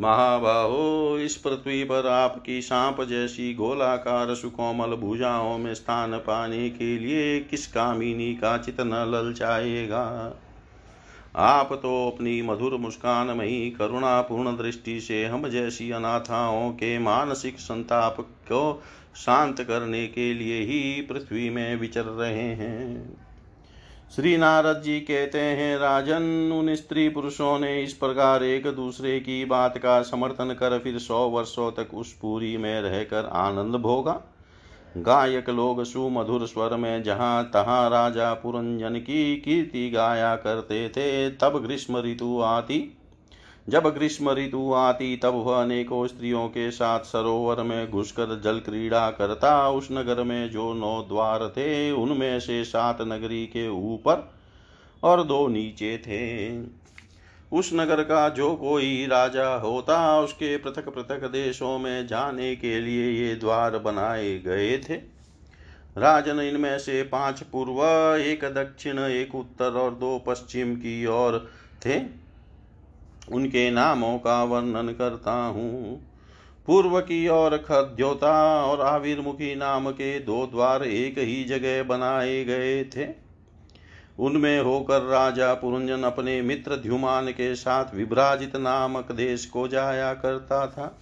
महाबाहो, 0.00 1.18
इस 1.18 1.36
पृथ्वी 1.36 1.84
पर 1.84 2.06
आपकी 2.06 2.60
सांप 2.62 3.00
जैसी 3.02 3.54
गोलाकार, 3.54 4.34
सुकोमल 4.34 4.96
भुजाओं 4.96 5.58
में 5.58 5.74
स्थान 5.74 6.16
पाने 6.18 6.68
के 6.70 6.98
लिए 6.98 7.40
किस 7.40 7.66
कामिनी 7.66 8.34
का 8.34 8.56
चित 8.58 8.80
न 8.80 9.04
ललचाएगा 9.08 10.40
आप 11.36 11.72
तो 11.72 12.08
अपनी 12.08 12.42
मधुर 12.42 12.76
मुस्कान 12.76 13.26
में 13.26 13.46
ही 13.46 13.70
करुणापूर्ण 13.70 14.56
दृष्टि 14.56 15.00
से 15.00 15.24
हम 15.24 15.48
जैसी 15.48 15.90
अनाथाओं 15.90 16.70
के 16.70 16.98
मानसिक 16.98 17.58
संताप 17.58 18.16
को 18.20 18.82
शांत 19.16 19.60
करने 19.60 20.06
के 20.06 20.34
लिए 20.34 20.60
ही 20.60 21.00
पृथ्वी 21.00 21.50
में 21.50 21.76
विचर 21.76 22.04
रहे 22.04 22.42
हैं। 22.42 23.16
श्री 24.16 24.36
नारद 24.36 24.82
जी 24.82 25.00
कहते 25.00 25.40
हैं, 25.40 25.78
राजन, 25.78 26.52
उन 26.54 26.74
स्त्री 26.74 27.08
पुरुषों 27.08 27.58
ने 27.58 27.82
इस 27.82 27.92
प्रकार 27.92 28.44
एक 28.44 28.66
दूसरे 28.66 29.20
की 29.20 29.44
बात 29.44 29.78
का 29.78 30.02
समर्थन 30.02 30.52
कर 30.52 30.78
फिर 30.78 30.98
सौ 30.98 31.28
वर्षों 31.28 31.70
तक 31.72 31.94
उस 31.94 32.12
पूरी 32.12 32.56
में 32.56 32.80
रहकर 32.80 33.26
आनंद 33.26 33.74
भोगा। 33.74 34.20
गायक 34.96 35.50
लोग 35.50 35.84
सुमधुर 35.84 36.46
स्वर 36.46 36.76
में 36.76 37.02
जहाँ 37.02 37.44
तहाँ 37.44 37.90
राजा 37.90 38.34
पुरंजन 38.34 38.94
की 38.94 39.36
कीर्ति 39.36 39.90
गाया 39.90 40.36
करते 40.36 40.88
थे, 40.88 41.30
तब 41.30 41.62
ग्रीष्म 41.64 41.98
ऋतु 41.98 42.40
आती। 42.40 42.96
जब 43.68 43.86
ग्रीष्म 43.86 44.30
ऋतु 44.30 44.72
आती, 44.72 45.16
तब 45.16 45.34
वह 45.34 45.62
अनेकों 45.62 46.06
स्त्रियों 46.06 46.48
के 46.48 46.70
साथ 46.70 47.00
सरोवर 47.00 47.62
में 47.62 47.90
घुसकर 47.90 48.40
जल 48.40 48.58
क्रीड़ा 48.58 49.10
करता। 49.10 49.70
उस 49.70 49.88
नगर 49.92 50.22
में 50.22 50.50
जो 50.50 50.74
नौ 50.74 51.02
द्वार 51.02 51.48
थे, 51.48 51.90
उनमें 51.90 52.40
से 52.40 52.64
सात 52.64 53.00
नगरी 53.00 53.46
के 53.46 53.68
ऊपर 53.68 54.34
और 55.02 55.24
दो 55.24 55.48
नीचे 55.48 55.98
थे। 55.98 56.58
उस 57.56 57.70
नगर 57.74 58.02
का 58.02 58.28
जो 58.28 58.54
कोई 58.54 59.06
राजा 59.06 59.54
होता, 59.54 60.20
उसके 60.20 60.56
पृथक 60.56 60.88
पृथक 60.88 61.24
देशों 61.24 61.78
में 61.78 62.06
जाने 62.06 62.56
के 62.56 62.80
लिए 62.80 63.28
ये 63.28 63.34
द्वार 63.34 63.78
बनाए 63.78 64.38
गए 64.38 64.78
थे। 64.78 64.94
राजन 65.98 66.40
इनमें 66.40 66.78
से 66.78 67.02
पाँच 67.02 67.42
पूर्व, 67.42 67.84
एक 68.16 68.44
दक्षिण, 68.44 68.98
एक 68.98 69.34
उत्तर 69.34 69.72
और 69.72 69.94
दो 69.94 70.18
पश्चिम 70.18 70.74
की 70.76 71.06
ओर 71.06 71.50
थे। 71.86 72.23
उनके 73.32 73.70
नामों 73.70 74.18
का 74.18 74.44
वर्णन 74.44 74.88
करता 74.88 75.32
हूँ। 75.32 76.00
पूर्व 76.66 77.00
की 77.00 77.28
ओर 77.28 77.56
खद्योता 77.56 78.64
और 78.64 78.80
आविर्मुखी 78.80 79.54
नाम 79.54 79.90
के 79.90 80.18
दो 80.20 80.46
द्वार 80.46 80.84
एक 80.84 81.18
ही 81.18 81.44
जगह 81.44 81.82
बनाए 81.82 82.44
गए 82.44 82.84
थे। 82.84 83.06
उनमें 84.18 84.60
होकर 84.60 85.02
राजा 85.02 85.54
पुरंजन 85.54 86.02
अपने 86.02 86.42
मित्र 86.42 86.76
ध्युमान 86.76 87.28
के 87.28 87.54
साथ 87.54 87.94
विभ्राजित 87.94 88.56
नामक 88.56 89.12
देश 89.12 89.46
को 89.46 89.68
जाया 89.68 90.14
करता 90.14 90.66
था। 90.66 90.98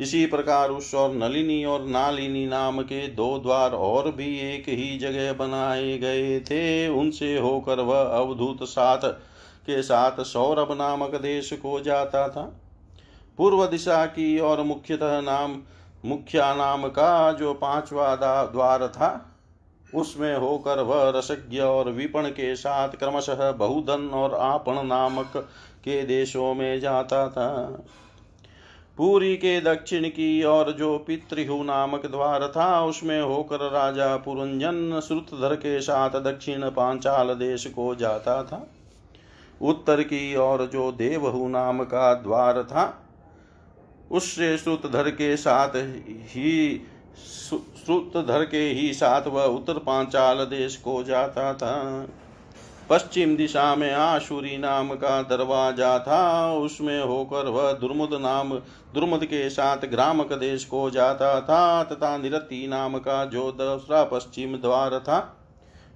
इसी 0.00 0.26
प्रकार 0.26 0.70
उस 0.70 0.94
और 0.94 1.14
नलिनी 1.14 1.64
और 1.64 1.86
नालिनी 1.86 2.46
नाम 2.46 2.80
के 2.82 3.08
दो 3.08 3.38
द्वार 3.38 3.70
और 3.70 4.12
भी 4.12 4.54
एक 4.54 4.64
ही 4.68 4.98
जगह 4.98 5.32
बनाए 5.32 5.98
गए 5.98 6.40
थे। 6.40 6.88
उनसे 6.88 7.38
होकर 7.38 7.80
वह 7.80 8.02
अवधूत 8.02 8.62
साथ 8.62 8.98
के 9.66 9.82
साथ 9.82 10.22
सौरभ 10.22 10.72
नामक 10.72 11.14
देश 11.14 11.52
को 11.52 11.80
जाता 11.80 12.28
था। 12.28 12.52
पूर्व 13.38 13.66
दिशा 13.66 14.06
की 14.06 14.38
और 14.38 14.62
मुख्यतः 14.62 15.20
नाम, 15.20 15.62
मुखिया 16.04 16.54
नाम 16.54 16.88
का 16.88 17.32
जो 17.32 17.54
पांचवा 17.54 18.14
द्वार 18.46 18.88
था, 18.88 19.30
उसमें 19.94 20.36
होकर 20.36 20.80
वह 20.80 21.10
रसज्ञ 21.10 21.60
और 21.60 21.90
विपण 21.90 22.28
के 22.28 22.56
साथ 22.56 22.88
क्रमशः 22.88 23.52
बहुधन 23.52 24.10
और 24.14 24.34
आपण 24.34 24.86
नामक 24.86 25.32
के 25.84 26.02
देशों 26.02 26.54
में 26.54 26.80
जाता 26.80 27.28
था। 27.28 27.48
पूरी 28.98 29.36
के 29.36 29.60
दक्षिण 29.60 30.08
की 30.08 30.42
और 30.42 30.72
जो 30.72 30.98
पितृहु 30.98 31.62
नामक 31.62 32.06
द्वार 32.06 32.52
था, 32.56 32.84
उसमें 32.84 33.22
होकर 33.22 33.70
राजा 33.70 34.16
पुरंजन 34.16 35.00
श्रुतधर 35.00 35.54
के 35.54 35.80
साथ 35.80 36.10
दक्षिण 36.10 36.70
पांचाल 36.70 37.34
देश 37.34 37.66
को 37.66 37.94
जाता 37.94 38.42
था। 38.42 38.66
उत्तर 39.64 40.02
की 40.02 40.36
ओर 40.36 40.66
जो 40.66 40.90
देवहु 40.92 41.48
नाम 41.48 41.82
का 41.84 42.12
द्वार 42.14 42.62
था 42.62 42.84
उससे 44.10 44.56
श्रुतधर 44.58 45.10
के 45.10 45.36
साथ 45.36 45.76
ही 46.30 46.80
श्रुतधर 47.86 48.44
के 48.44 48.62
ही 48.70 48.92
साथ 48.94 49.26
वह 49.26 49.44
उत्तर 49.44 49.78
पांचाल 49.78 50.44
देश 50.44 50.76
को 50.76 51.02
जाता 51.04 51.52
था। 51.54 51.74
पश्चिम 52.90 53.34
दिशा 53.36 53.74
में 53.74 53.92
आशुरी 53.92 54.56
नाम 54.58 54.94
का 54.94 55.20
दरवाज़ा 55.22 55.98
था, 55.98 56.52
उसमें 56.54 57.02
होकर 57.02 57.48
वह 57.48 57.70
दुर्मुद 57.72 58.14
नाम, 58.14 58.54
दुर्मुद 58.94 59.24
के 59.24 59.48
साथ 59.50 59.86
ग्रामक 59.86 60.32
देश 60.32 60.64
को 60.64 60.90
जाता 60.90 61.40
था, 61.40 61.84
तथा 61.84 62.16
निरति 62.18 62.66
नाम 62.68 62.98
का 62.98 63.24
जो 63.24 63.50
दूसरा 63.52 64.02
पश्चिम 64.04 64.56
द्वार 64.56 64.98
था। 64.98 65.18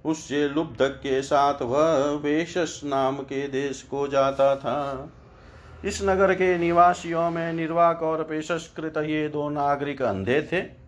उससे 0.05 0.49
लुब्धक 0.49 0.89
के 0.89 1.21
साथ 1.21 1.61
वह 1.61 2.19
वेशस 2.23 2.81
नाम 2.85 3.17
के 3.17 3.47
देश 3.47 3.81
को 3.81 4.07
जाता 4.07 4.55
था। 4.55 5.09
इस 5.85 6.03
नगर 6.03 6.33
के 6.33 6.57
निवासियों 6.57 7.31
में 7.31 7.53
निर्वाक 7.53 8.03
और 8.03 8.23
पेशस्कृत 8.23 8.97
ये 8.97 9.29
दो 9.29 9.49
नागरिक 9.49 10.01
अंधे 10.01 10.41
थे। 10.41 10.79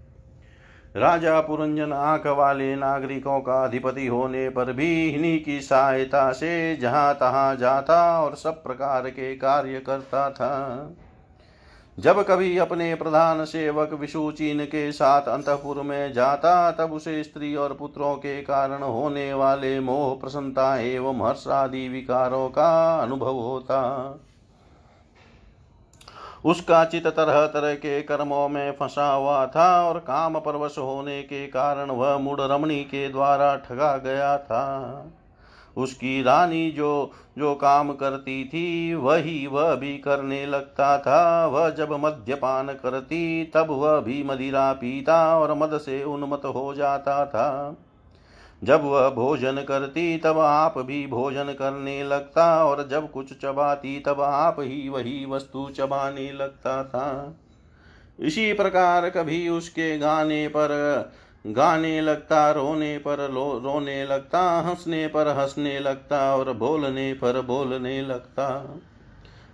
राजा 0.95 1.39
पुरंजन 1.41 1.93
आँख 1.93 2.28
वाले 2.28 2.76
नागरिकों 2.76 3.39
का 3.39 3.63
अधिपति 3.63 4.08
होने 4.08 4.50
पर 4.50 4.74
भी 4.74 5.10
इन्हीं 5.10 5.43
की 5.43 5.62
सहायता 5.62 6.32
से 6.32 6.76
जहाँ 6.76 7.13
तहां 7.13 7.58
जाता 7.58 8.19
और 8.19 8.36
सब 8.36 8.63
प्रकार 8.63 9.10
के 9.10 9.36
कार्य 9.36 9.80
करता 9.80 10.30
था। 10.30 10.91
जब 11.99 12.21
कभी 12.23 12.58
अपने 12.58 12.95
प्रधान 12.95 13.45
सेवक 13.45 13.93
विषुचीन 13.93 14.65
के 14.65 14.91
साथ 14.91 15.21
अंतपुर 15.21 15.82
में 15.82 16.13
जाता, 16.13 16.71
तब 16.71 16.93
उसे 16.93 17.23
स्त्री 17.23 17.56
और 17.56 17.73
पुत्रों 17.73 18.15
के 18.15 18.41
कारण 18.41 18.84
होने 18.84 19.34
वाले 19.34 19.80
मोह, 19.80 20.15
प्रसन्नता 20.15 20.77
एवं 20.77 21.27
हर्ष 21.27 21.47
आदि 21.47 21.88
विकारों 21.89 22.49
का 22.49 22.99
अनुभव 22.99 23.34
होता। 23.34 23.82
उसका 26.45 26.86
चित 26.86 27.08
तरह 27.08 27.45
तरह 27.45 27.73
के 27.73 28.01
कर्मों 28.01 28.49
में 28.49 28.71
फंसा 28.71 29.13
हुआ 29.13 29.45
था 29.47 29.84
और 29.84 29.99
काम 29.99 30.39
परवश 30.39 30.77
होने 30.77 31.21
के 31.23 31.47
कारण 31.47 31.91
वह 31.91 32.17
मूड 32.17 32.41
रमणी 32.41 32.84
के 32.84 33.10
द्वारा 33.10 33.56
ठगा 33.56 33.97
गया 33.97 34.38
था। 34.38 34.65
उसकी 35.78 36.24
रानी 36.24 36.72
जो 36.72 37.12
जो 37.38 37.56
काम 37.56 37.94
करती 37.94 38.46
थी, 38.46 38.94
वही 38.94 39.48
वह 39.48 39.76
भी 39.76 39.98
करने 39.98 40.46
लगता 40.46 40.98
था। 40.98 41.46
वह 41.46 41.70
जब 41.70 41.92
मद्यपान 41.92 42.68
करती, 42.68 43.46
तब 43.46 43.68
वह 43.70 44.00
भी 44.00 44.24
मदिरा 44.24 44.74
पीता 44.74 45.40
और 45.40 45.54
मद 45.54 45.78
से 45.78 46.04
उन्मत 46.04 46.42
हो 46.46 46.74
जाता 46.74 47.26
था। 47.26 47.78
जब 48.64 48.84
वह 48.84 49.10
भोजन 49.10 49.54
करती, 49.54 50.18
तब 50.18 50.40
आप 50.40 50.78
भी 50.78 51.08
भोजन 51.08 51.44
करने 51.44 52.04
लगता 52.04 52.66
और 52.66 52.88
जब 52.88 53.12
कुछ 53.12 53.42
चबाती, 53.42 54.00
तब 54.00 54.22
आप 54.22 54.56
ही 54.60 54.90
वही 54.90 55.26
वस्तु 55.26 55.70
चबाने 55.76 56.32
लगता 56.32 56.84
था। 56.84 57.36
इसी 58.20 58.54
प्रकार 58.54 59.10
कभी 59.10 59.50
उसके 59.50 59.98
गाने 59.98 60.48
पर 60.48 60.70
गाने 61.45 62.01
लगता, 62.01 62.51
रोने 62.51 62.97
पर 62.97 63.32
लो, 63.32 63.62
रोने 63.63 64.06
लगता, 64.06 64.41
हंसने 64.62 65.08
पर 65.08 65.27
हंसने 65.27 65.80
लगता 65.80 66.36
और 66.36 66.54
बोलने 66.54 67.13
पर 67.13 67.41
बोलने 67.41 68.01
लगता। 68.01 68.77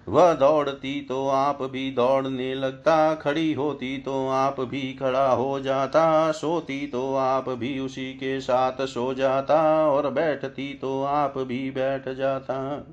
वह 0.07 0.33
दौड़ती 0.33 1.01
तो 1.01 1.27
आप 1.27 1.61
भी 1.61 1.91
दौड़ने 1.91 2.55
लगता, 2.55 3.15
खड़ी 3.15 3.53
होती 3.53 3.97
तो 3.97 4.27
आप 4.29 4.61
भी 4.61 4.93
खड़ा 4.93 5.31
हो 5.31 5.59
जाता, 5.59 6.31
सोती 6.31 6.87
तो 6.87 7.15
आप 7.15 7.49
भी 7.49 7.79
उसी 7.79 8.13
के 8.13 8.39
साथ 8.41 8.85
सो 8.85 9.13
जाता 9.13 9.61
और 9.87 10.09
बैठती 10.09 10.73
तो 10.73 11.03
आप 11.03 11.37
भी 11.37 11.71
बैठ 11.71 12.09
जाता। 12.09 12.87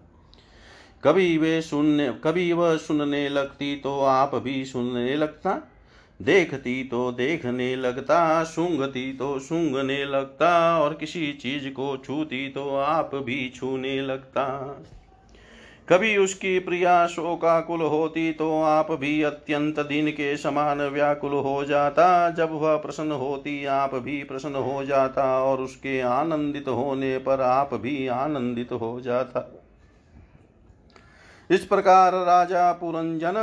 कभी 1.04 1.38
वे 1.38 1.61
सुनने, 1.62 2.09
कभी 2.24 2.52
वह 2.52 2.76
सुनने 2.76 3.28
लगती 3.28 3.76
तो 3.76 4.00
आप 4.00 4.35
भी 4.35 4.64
सुनने 4.64 5.16
लगता। 5.16 5.61
देखती 6.20 6.83
तो 6.85 7.11
देखने 7.12 7.74
लगता, 7.77 8.44
सूंघती 8.44 9.12
तो 9.12 9.38
सूंघने 9.38 10.05
लगता, 10.05 10.79
और 10.79 10.94
किसी 10.94 11.33
चीज़ 11.33 11.68
को 11.68 11.96
छूती 11.96 12.48
तो 12.48 12.68
आप 12.77 13.14
भी 13.14 13.53
छूने 13.57 14.00
लगता। 14.00 14.44
कभी 15.88 16.16
उसकी 16.16 16.59
प्रिया 16.59 17.07
शोकाकुल 17.07 17.81
होती 17.81 18.33
तो 18.33 18.62
आप 18.62 18.92
भी 18.92 19.22
अत्यंत 19.22 19.81
दिन 19.81 20.11
के 20.11 20.37
समान 20.37 20.83
व्याकुल 20.83 21.33
हो 21.33 21.64
जाता। 21.64 22.31
जब 22.31 22.53
वह 22.53 22.77
प्रसन्न 22.77 23.12
होती, 23.12 23.64
आप 23.64 23.94
भी 23.94 24.22
प्रसन्न 24.22 24.55
हो 24.55 24.85
जाता, 24.85 25.24
और 25.42 25.61
उसके 25.61 26.00
आनंदित 26.00 26.68
होने 26.68 27.16
पर 27.18 27.40
आप 27.40 27.74
भी 27.74 28.07
आनंदित 28.07 28.72
हो 28.72 29.00
जाता। 29.00 29.50
इस 31.50 31.64
प्रकार 31.64 32.14
राजा 32.14 32.72
पुरंजन 32.72 33.35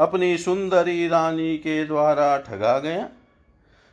अपनी 0.00 0.36
सुंदरी 0.38 1.08
रानी 1.08 1.56
के 1.56 1.84
द्वारा 1.84 2.36
ठगा 2.38 2.78
गया। 2.78 3.08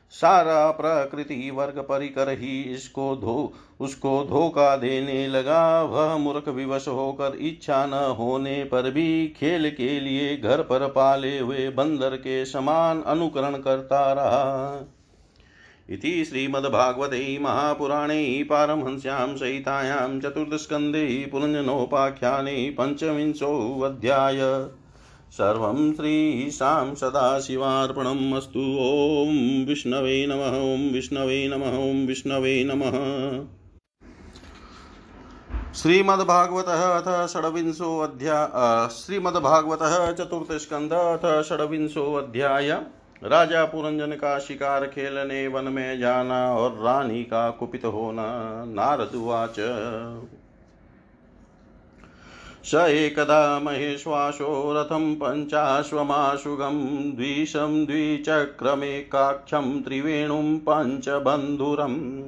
सारा 0.09 0.71
प्रकृति 0.71 1.51
वर्ग 1.53 1.79
परिकर 1.79 2.29
ही 2.29 2.61
इसको 2.61 3.15
धो, 3.15 3.53
उसको 3.79 4.23
धोखा 4.23 4.75
देने 4.75 5.27
लगा। 5.27 5.83
वह 5.83 6.17
मूर्ख 6.17 6.47
विवश 6.49 6.87
होकर 6.87 7.37
इच्छा 7.41 7.85
न 7.85 7.93
होने 7.93 8.63
पर 8.63 8.91
भी 8.91 9.27
खेल 9.27 9.69
के 9.69 9.99
लिए 9.99 10.37
घर 10.37 10.61
पर 10.61 10.87
पाले 10.87 11.39
हुए 11.39 11.69
बंदर 11.69 12.15
के 12.15 12.45
समान 12.45 13.01
अनुकरण 13.01 13.57
करता 13.57 14.13
रहा। 14.13 14.87
इति 15.89 16.25
श्रीमद्भागवते 16.25 17.37
महापुराणे 17.41 18.43
पारमहंस्यां 18.49 19.35
सहितायां 19.37 20.19
चतुर्थस्कन्धे 20.19 21.29
पुरञ्जनोपाख्याने 21.31 22.75
पञ्चविंशोऽध्याय। 22.79 24.39
सर्वं 25.31 25.93
श्रीशां 25.93 26.95
सदाशिवार्पणम् 26.95 28.33
ॐ 28.33 29.65
विष्णवे 29.67 30.25
नमः, 30.27 30.57
ॐ 30.73 30.89
विष्णवे 30.93 31.47
नमः, 31.47 31.77
ॐ 31.79 32.05
विष्णवे 32.07 32.63
नमः। 32.63 32.97
श्रीमद्भागवत 35.73 36.65
अथ 36.67 37.27
षड्विंशोऽध्याय 37.27 38.87
श्रीमद्भागवतः 38.89 40.11
चतुर्थस्कन्ध 40.11 40.93
अथ 40.93 41.43
षड्विंशोऽध्याय 41.43 42.71
राजा 43.23 43.63
पुरंजन 43.65 44.11
का 44.11 44.39
शिकार 44.39 44.85
खेलने 44.87 45.47
वन 45.47 45.63
में 45.63 45.99
जाना 45.99 46.39
और 46.55 46.71
रानी 46.83 47.23
का 47.23 47.49
कुपित 47.49 47.85
होना, 47.85 48.25
नारद 48.67 49.15
उवाच 49.15 49.59
स 52.67 52.73
एकदा 52.73 53.59
महेश्वासो 53.59 54.73
रथं 54.75 55.15
पञ्चाश्वमाशुगं 55.15 57.15
द्विशं 57.15 57.85
द्विचक्रमेकाक्षं 57.85 59.81
त्रिवेणुं 59.81 60.57
पञ्चबन्धुरम् 60.57 62.21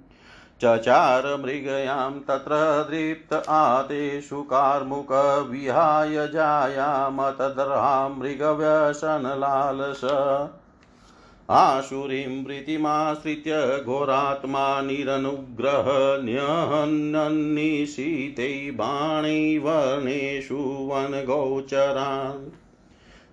चचार 0.64 1.26
मृगयां 1.26 2.12
तत्र 2.12 2.86
दृप्त 2.90 3.50
आतेषु 3.50 4.42
कार्मुक 4.42 5.48
विहाय 5.50 6.28
जायामतदर्हां 6.28 8.20
मृगव्यसनलालस 8.20 10.02
आशुरीं 11.50 12.46
वृत्तिमाश्रित्य 12.46 13.84
घोरात्मा 13.86 14.82
निरनुग्रह 14.82 15.86
न्यहन्नन्निशीते 16.24 18.72
बाणै 18.72 19.58
वर्णेषु 19.58 20.56
वनगोचरान्। 20.56 22.50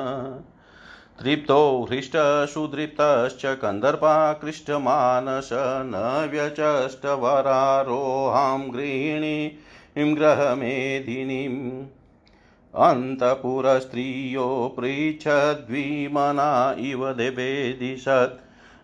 तृप्तो 1.23 1.87
हृष्टसुदृप्तश्च 1.91 3.47
कन्दर्पाकृष्टमानस 3.47 5.51
न 5.53 6.29
व्यचष्टवरारोहां 6.33 8.73
गृहिणीं 8.73 10.17
ग्रहमेधिनीम् 10.17 11.87
अन्तपुरस्त्रियो 12.75 14.75
पृच्छद्विमना 14.79 16.75
इव 16.79 17.13
देवेदिशत् 17.13 18.41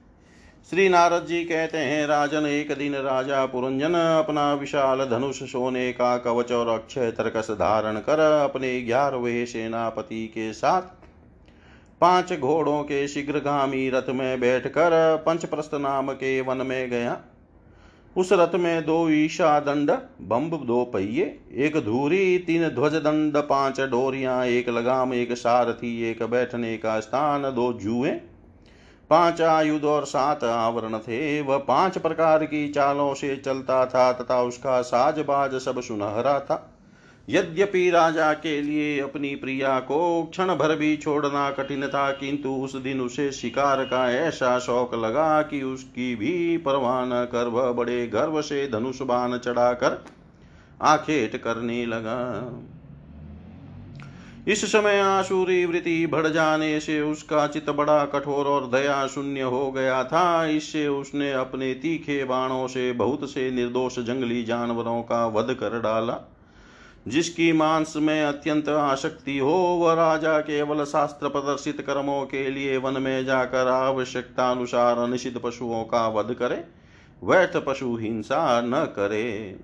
श्री 0.70 0.88
नारद 0.88 1.26
जी 1.26 1.44
कहते 1.44 1.78
हैं, 1.78 2.06
राजन 2.06 2.46
एक 2.46 2.78
दिन 2.78 2.94
राजा 2.94 3.46
पुरंजन 3.46 3.94
अपना 3.94 4.54
विशाल 4.54 5.04
धनुष 5.04 5.42
सोने 5.42 5.92
का 5.92 6.18
कवच 6.18 6.52
और 6.52 6.68
अक्षय 6.68 7.10
तरकस 7.10 7.50
धारण 7.50 8.00
कर 8.00 8.20
अपने 8.20 8.82
ग्यारहवें 8.82 9.46
सेनापति 9.46 10.26
के 10.26 10.52
साथ 10.52 11.05
पाँच 12.00 12.32
घोड़ों 12.32 12.82
के 12.82 13.06
शीघ्रगामी 13.08 13.88
रथ 13.90 14.10
में 14.10 14.40
बैठकर 14.40 15.22
पंचप्रस्थ 15.26 15.74
नाम 15.74 16.12
के 16.12 16.40
वन 16.40 16.56
में 16.56 16.90
गया। 16.90 17.18
उस 18.16 18.32
रथ 18.32 18.54
में 18.54 18.84
दो 18.86 19.08
ईशा 19.08 19.58
दंड 19.60 19.90
बम्ब 20.20 20.54
दो 20.66 20.84
पहिए, 20.84 21.24
एक 21.54 21.76
धूरी, 21.84 22.38
तीन 22.38 22.68
ध्वज 22.68 22.94
दंड, 22.94 23.36
पाँच 23.36 23.80
डोरियाँ, 23.80 24.44
एक 24.46 24.68
लगाम, 24.68 25.14
एक 25.14 25.32
सारथी, 25.32 26.02
एक 26.02 26.22
बैठने 26.22 26.76
का 26.76 27.00
स्थान, 27.00 27.42
दो 27.42 27.72
जुए। 27.72 28.10
पाँच 29.10 29.40
आयुध 29.42 29.84
और 29.84 30.04
सात 30.04 30.44
आवरण 30.44 30.98
थे। 30.98 31.40
वह 31.40 31.58
पाँच 31.58 31.98
प्रकार 31.98 32.44
की 32.44 32.68
चालों 32.68 33.14
से 33.14 33.36
चलता 33.36 33.86
था 33.86 34.12
तथा 34.12 34.42
उसका 34.42 34.80
साजबाज 34.82 35.54
सब 35.54 35.80
सुनहरा 35.80 36.40
था। 36.40 36.75
यद्यपि 37.28 37.88
राजा 37.90 38.32
के 38.32 38.60
लिए 38.62 38.98
अपनी 39.00 39.34
प्रिया 39.34 39.78
को 39.80 40.22
क्षण 40.24 40.54
भर 40.56 40.74
भी 40.76 40.96
छोड़ना 40.96 41.50
कठिन 41.50 41.86
था, 41.86 42.10
किंतु 42.10 42.50
उस 42.54 42.76
दिन 42.76 43.00
उसे 43.00 43.30
शिकार 43.32 43.82
का 43.84 44.10
ऐसा 44.10 44.58
शौक 44.58 44.94
लगा 44.94 45.42
कि 45.42 45.62
उसकी 45.62 46.14
भी 46.16 46.56
परवाह 46.56 47.04
न 47.04 47.24
कर 47.32 47.48
वह 47.48 47.72
बड़े 47.72 48.06
गर्व 48.06 48.40
से 48.42 48.66
धनुष 48.68 49.02
बाण 49.02 49.36
चढ़ाकर 49.38 50.04
आखेट 50.80 51.36
करने 51.36 51.84
लगा। 51.86 52.22
इस 54.48 54.64
समय 54.72 55.00
आशुरी 55.00 55.64
वृत्ति 55.66 56.06
बढ़ 56.06 56.26
जाने 56.26 56.78
से 56.80 57.00
उसका 57.00 57.46
चित 57.46 57.70
बड़ा 57.70 58.04
कठोर 58.04 58.46
और 58.46 58.66
दया 58.70 59.06
शून्य 59.06 59.42
हो 59.42 59.70
गया 59.72 60.02
था। 60.04 60.46
इससे 60.46 60.86
उसने 60.88 61.32
अपने 61.32 61.72
तीखे 61.74 62.24
बाणों 62.24 62.66
से 62.66 62.92
बहुत 62.92 63.28
से 63.30 63.50
निर्दोष 63.50 63.98
जंगली 63.98 64.42
जानवरों 64.44 65.02
का 65.02 65.26
वध 65.26 65.54
कर 65.54 65.80
डाला। 65.80 66.20
जिसकी 67.08 67.52
मांस 67.52 67.92
में 67.96 68.24
अत्यंत 68.24 68.68
आसक्ति 68.68 69.38
हो, 69.38 69.52
वह 69.52 69.92
राजा 69.94 70.38
केवल 70.38 70.84
शास्त्र 70.84 71.28
प्रदर्शित 71.28 71.80
कर्मों 71.80 72.24
के 72.24 72.50
लिए 72.50 72.76
वन 72.76 73.02
में 73.02 73.24
जाकर 73.24 73.68
आवश्यकता 73.68 74.50
अनुसार 74.50 74.98
अनिषिद्ध 74.98 75.40
पशुओं 75.44 75.84
का 75.84 76.08
वध 76.08 76.34
करे 76.34 76.64
वैथ 77.24 77.56
पशु 77.66 77.96
हिंसा 77.96 78.60
न 78.60 78.84
करे। 78.84 79.56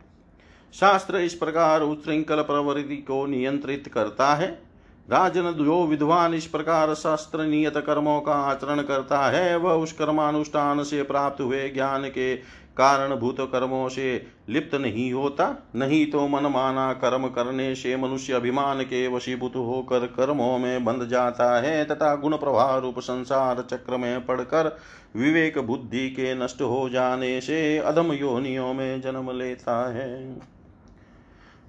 शास्त्र 0.75 1.17
इस 1.17 1.35
प्रकार 1.35 1.81
उच्छृंखल 1.81 2.43
प्रवृत्ति 2.43 2.97
को 2.97 3.27
नियंत्रित 3.27 3.89
करता 3.89 4.35
है। 4.35 4.73
राजन 5.11 5.51
जो 5.53 5.87
विद्वान 5.87 6.35
इस 6.35 6.47
प्रकार 6.47 6.95
शास्त्र 6.95 7.45
नियत 7.45 7.77
कर्मों 7.77 8.21
का 8.21 8.33
आचरण 8.33 8.83
करता 8.83 9.19
है, 9.19 9.57
वह 9.57 9.73
उस 9.73 9.93
कर्मानुष्ठान 9.93 10.83
से 10.83 11.03
प्राप्त 11.03 11.41
हुए 11.41 11.69
ज्ञान 11.69 12.03
के 12.03 12.35
कारण 12.77 13.15
भूत 13.17 13.37
कर्मों 13.41 13.89
से 13.89 14.27
लिप्त 14.49 14.75
नहीं 14.75 15.13
होता, 15.13 15.47
नहीं 15.77 16.07
तो 16.07 16.27
मन 16.29 16.47
माना 16.47 16.93
कर्म 16.93 17.27
करने 17.27 17.75
से 17.75 17.97
मनुष्य 17.97 18.33
अभिमान 18.33 18.83
के 18.83 19.07
वशीभूत 19.09 19.57
होकर 19.57 20.07
कर्मों 20.07 20.59
में 20.59 20.85
बंध 20.85 21.07
जाता 21.09 21.61
है, 21.61 21.85
तथा 21.85 22.15
गुण 22.17 22.37
प्रवाह 22.37 22.77
रूप 22.77 22.99
संसार 22.99 23.67
चक्र 23.71 23.97
में 23.97 24.27
पड़कर 24.27 24.77
विवेक 25.17 25.59
बुद्धि 25.59 26.09
के 26.11 26.35
नष्ट 26.35 26.63
हो 26.63 26.89
जाने 26.89 27.41
से 27.41 27.79
अधम 27.79 28.13
योनियों 28.13 28.73
में 28.75 29.01
जन्म 29.01 29.31
लेता 29.31 29.93
है। 29.93 30.41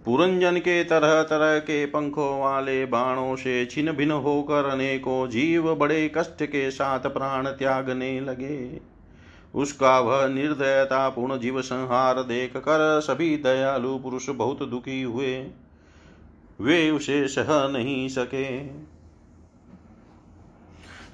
पुरंजन 0.06 0.58
के 0.58 0.84
तरह 0.84 1.22
तरह 1.22 1.58
के 1.60 1.86
पंखों 1.86 2.40
वाले 2.40 2.86
बाणों 2.86 3.36
से 3.36 3.66
छिन्न 3.66 3.92
भिन्न 3.92 4.12
होकर 4.12 4.66
अनेकों 4.66 5.28
जीव 5.28 5.74
बड़े 5.76 6.12
कष्ट 6.18 6.44
के 6.44 6.72
साथ 6.72 7.00
प्राण 7.00 7.48
त्यागने 7.48 8.20
लगे। 8.20 8.93
उसका 9.56 10.00
वह 10.00 10.28
निर्दयता 10.28 11.10
पूर्ण 11.10 11.40
जीव 11.40 11.62
संहार 11.62 12.24
देख 12.24 12.58
कर 12.58 13.02
सभी 13.02 13.38
दयालु 13.38 13.98
पुरुष 13.98 14.30
बहुत 14.30 14.64
दुखी 14.64 15.02
हुए। 15.02 15.48
वे 16.62 16.90
उसे 16.92 17.28
सह 17.28 17.68
नहीं 17.68 18.08
सके। 18.10 18.48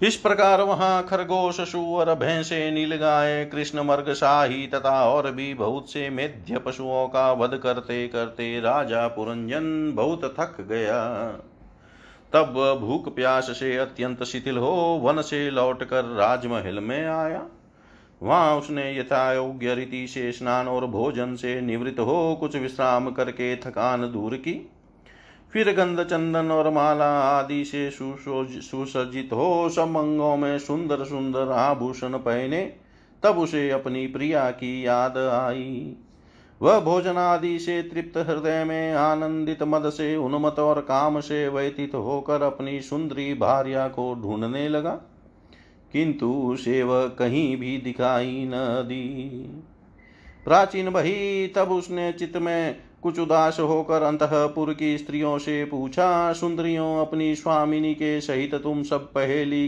इस 0.08 0.16
प्रकार 0.16 0.62
वहाँ 0.62 1.04
खरगोश, 1.04 1.62
सुअर, 1.62 2.14
भैंसे, 2.16 2.72
नीलगाय, 2.72 3.46
कृष्ण 3.46 3.84
मर्ग 3.84 4.14
शाही 4.14 4.68
तथा 4.68 5.10
और 5.10 5.32
भी 5.32 5.54
बहुत 5.54 5.92
से 5.92 6.10
मेध्य 6.10 6.60
पशुओं 6.60 7.08
का 7.08 7.32
वध 7.32 7.58
करते 7.58 8.08
करते 8.08 8.60
राजा 8.60 9.08
पुरंजन 9.08 9.92
बहुत 9.96 10.36
थक 10.40 10.62
गया। 10.62 11.28
तब 12.34 12.78
भूख 12.82 13.16
प्यास 13.16 13.50
से 13.50 13.78
अत्यंत 13.78 14.24
शिथिल 14.24 14.58
हो 14.58 15.02
वन 15.04 15.22
से 15.22 15.50
लौटकर 15.52 16.06
राजमहल 16.06 16.80
में 16.80 17.08
आया। 17.08 17.46
वहाँ 18.22 18.56
उसने 18.58 18.92
यथा 18.98 19.34
योग्य 19.34 19.74
रीति 19.76 20.06
से 20.08 20.32
स्नान 20.32 20.68
और 20.68 20.86
भोजन 20.88 21.36
से 21.36 21.60
निवृत्त 21.62 22.00
हो 22.00 22.36
कुछ 22.40 22.56
विश्राम 22.56 23.10
करके 23.12 23.56
थकान 23.56 24.02
दूर 24.12 24.36
की। 24.38 24.54
फिर 25.54 25.72
गंध 25.74 26.04
चंदन 26.04 26.52
और 26.52 26.70
माला 26.70 27.10
आदि 27.20 27.64
से 27.66 27.90
सुसज्जित 27.92 29.30
हो 29.34 29.70
सब 29.70 29.98
अंगों 29.98 30.36
में 30.38 30.58
सुंदर 30.60 31.04
सुंदर 31.04 31.52
आभूषण 31.52 32.18
पहने, 32.18 32.62
तब 33.24 33.38
उसे 33.38 33.70
अपनी 33.70 34.06
प्रिया 34.08 34.50
की 34.52 34.86
याद 34.86 35.18
आई। 35.18 35.96
वह 36.62 36.80
भोजन 36.80 37.18
आदि 37.18 37.58
से 37.60 37.82
तृप्त 37.84 38.18
हृदय 38.20 38.64
में 38.64 38.94
आनंदित 38.94 39.64
मद 39.64 39.90
से 39.90 40.16
उन्मत 40.16 40.60
और 40.60 40.80
काम 40.82 41.20
से 41.20 41.48
व्यतीत 41.50 41.96
होकर 41.96 42.42
अपनी 42.42 42.80
सुंदरी 42.82 43.34
भार्या 43.34 43.88
को 43.88 44.14
ढूँढने 44.14 44.68
लगा। 44.70 45.00
किंतु 45.94 46.32
उसे 46.34 46.84
वह 46.84 47.08
कहीं 47.08 47.58
भी 47.58 47.78
दिखाई 47.78 48.46
न 48.46 48.52
दी। 48.88 49.30
प्राचीन 50.46 50.90
बही, 50.90 51.48
तब 51.48 51.72
उसने 51.72 52.12
चित्त 52.12 52.38
में 52.38 52.78
कुछ 53.04 53.20
उदास 53.20 53.60
होकर 53.60 54.02
अंतपुर 54.02 54.74
की 54.74 54.98
स्त्रियों 54.98 55.38
से 55.38 55.66
पूछा, 55.66 56.34
सुंदरियों, 56.34 56.98
अपनी 56.98 57.36
स्वामिनी 57.36 57.94
के 57.94 58.22
सहित 58.22 58.56
तुम 58.56 58.84
सब 58.84 59.00
पहली, 59.00 59.68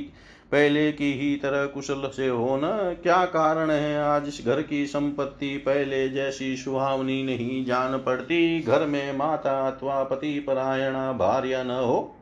पहले 0.52 0.92
की 0.92 1.14
ही 1.14 1.36
तरह 1.36 1.66
कुशल 1.66 2.10
से 2.16 2.28
हो 2.28 2.58
न? 2.58 2.62
क्या 3.04 3.26
कारण 3.26 3.72
है 3.72 4.04
आज 4.04 4.28
इस 4.28 4.44
घर 4.46 4.62
की 4.62 4.88
संपत्ति? 4.88 5.58
पहले 5.58 6.10
जैसी 6.10 6.58
सुहावनी 6.58 7.24
नहीं 7.24 7.66
जान 7.66 7.98
पड़ती। 7.98 8.62
घर 8.62 8.86
में 8.86 9.18
माता 9.18 9.68
अथवा 9.68 10.04
पति 10.04 10.40
परायणा 10.40 11.14
भार्य 11.14 11.64
न 11.64 11.72
हो। 11.72 12.16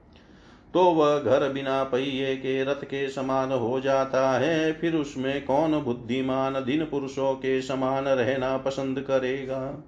तो 0.74 0.84
वह 0.84 1.20
घर 1.20 1.50
बिना 1.50 1.84
पहिए 1.84 2.36
के 2.36 2.64
रथ 2.64 2.84
के 2.84 3.10
समान 3.10 3.52
हो 3.52 3.80
जाता 3.80 4.40
है। 4.40 4.74
फिर 4.74 4.96
उसमें 4.96 5.46
कौन 5.46 5.80
बुद्धिमान 5.82 6.54
दिन 6.54 6.86
पुरुषों 6.86 7.34
के 7.36 7.62
समान 7.62 8.04
रहना 8.04 8.58
पसंद 8.58 9.00
करेगा? 9.00 9.84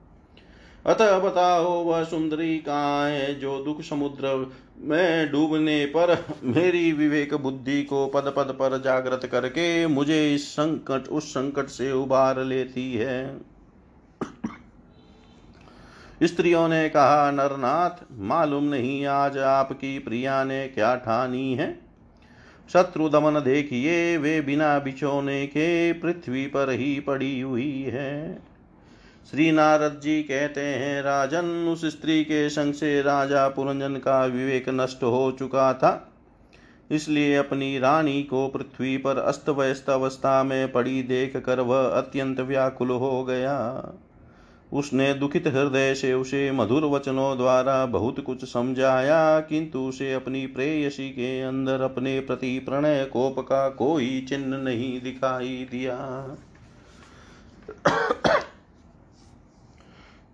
अतः 0.86 1.20
बताओ 1.20 1.84
वह 1.84 2.04
सुंदरी 2.04 2.58
कहाँ 2.58 3.10
है 3.10 3.40
जो 3.40 3.64
दुख 3.64 3.82
समुद्र 3.82 4.52
में 4.80 5.32
डूबने 5.32 5.86
पर 5.86 6.26
मेरी 6.44 6.92
विवेक 6.92 7.34
बुद्धि 7.34 7.84
को 7.84 8.08
पद 8.08 8.34
पद 8.38 8.56
पर 8.60 8.82
जागृत 8.82 9.26
करके 9.26 9.88
मुझे 9.88 10.36
इस 10.36 10.52
संकट, 10.52 11.08
उस 11.08 11.32
संकट 11.32 11.66
से 11.66 11.92
उबार 11.92 12.44
लेती 12.44 12.94
है। 12.94 13.38
स्त्रियों 16.24 16.67
ने 16.67 16.89
कहा, 16.89 17.32
नरनाथ, 17.32 18.05
मालूम 18.11 18.63
नहीं 18.63 19.05
आज 19.05 19.38
आपकी 19.38 19.99
प्रिया 19.99 20.43
ने 20.43 20.67
क्या 20.67 20.95
ठानी 20.95 21.53
है? 21.53 21.80
शत्रु 22.74 23.09
दमन 23.09 23.34
देखिए, 23.34 24.17
वे 24.17 24.41
बिना 24.41 24.80
बिछोने 24.80 25.47
के 25.47 25.93
पृथ्वी 25.93 26.47
पर 26.47 26.69
ही 26.69 26.99
पड़ी 26.99 27.41
हुई 27.41 27.82
है। 27.82 28.36
श्री 29.32 29.51
नारद 29.51 29.99
जी 30.03 30.24
कहते 30.24 30.61
हैं, 30.61 31.01
राजन, 31.01 31.45
उस 31.45 31.86
स्त्री 31.86 32.24
के 32.24 32.49
संग 32.49 32.74
से 32.74 33.01
राजा 33.01 33.47
पुरंजन 33.47 33.95
का 33.95 34.26
विवेक 34.26 34.69
नष्ट 34.69 35.03
हो 35.03 35.36
चुका 35.39 35.74
था। 35.74 36.13
इसलिए 36.91 37.36
अपनी 37.36 37.80
रानी 37.80 38.24
को 38.24 38.47
पृथ्वी 38.47 38.97
पर 38.97 39.17
अस्त 39.17 39.49
व्यस्त 39.49 39.89
अवस्था 39.89 40.43
में 40.43 40.72
पड़ी 40.72 41.03
देख 41.03 41.38
कर 41.38 41.59
वह 41.59 41.89
अत्यंत 41.89 42.39
व्याकुल 42.39 42.89
हो 42.89 43.24
गया। 43.24 43.84
उसने 44.74 45.13
दुखित 45.13 45.47
हृदय 45.47 45.93
से 45.95 46.13
उसे 46.13 46.51
मधुर 46.51 46.86
वचनों 46.86 47.38
द्वारा 47.38 47.86
बहुत 47.86 48.19
कुछ 48.19 48.45
समझाया, 48.45 49.39
किंतु 49.39 49.80
उसे 49.80 50.13
अपनी 50.13 50.47
प्रेयसी 50.47 51.09
के 51.09 51.41
अंदर 51.41 51.82
अपने 51.82 52.19
प्रति 52.19 52.59
प्रणय 52.59 53.05
कोप 53.05 53.39
का 53.39 53.69
कोई 53.69 54.26
चिन्ह 54.30 54.57
नहीं 54.57 55.01
दिखाई 55.01 55.67
दिया। 55.72 55.97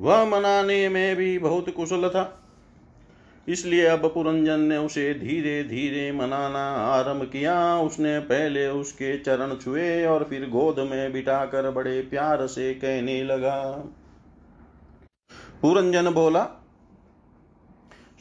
वह 0.01 0.25
मनाने 0.25 0.89
में 0.89 1.15
भी 1.15 1.37
बहुत 1.39 1.69
कुशल 1.69 2.09
था, 2.09 2.43
इसलिए 3.47 3.85
अब 3.85 4.05
पुरंजन 4.13 4.59
ने 4.59 4.77
उसे 4.77 5.13
धीरे 5.13 5.63
धीरे 5.63 6.11
मनाना 6.11 6.65
आरंभ 6.73 7.23
किया। 7.23 7.77
उसने 7.77 8.19
पहले 8.19 8.67
उसके 8.67 9.17
चरण 9.17 9.55
छुए 9.55 10.05
और 10.05 10.23
फिर 10.23 10.49
गोद 10.49 10.79
में 10.79 11.13
बिठाकर 11.13 11.71
बड़े 11.71 12.01
प्यार 12.01 12.47
से 12.47 12.73
कहने 12.73 13.23
लगा 13.23 13.85
पुरंजन 15.61 16.09
बोला, 16.09 16.43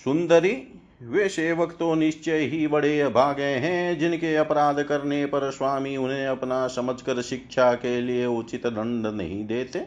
सुंदरी, 0.04 0.72
वे 1.02 1.28
सेवक 1.28 1.76
तो 1.78 1.94
निश्चय 1.94 2.38
ही 2.38 2.66
बड़े 2.66 3.00
अभागे 3.00 3.42
हैं, 3.42 3.98
जिनके 3.98 4.36
अपराध 4.36 4.82
करने 4.82 5.26
पर 5.26 5.50
स्वामी 5.50 5.96
उन्हें 5.96 6.26
अपना 6.26 6.66
समझकर 6.68 7.22
शिक्षा 7.22 7.74
के 7.74 8.00
लिए 8.00 8.26
उचित 8.26 8.66
दंड 8.66 9.06
नहीं 9.06 9.46
देते। 9.46 9.86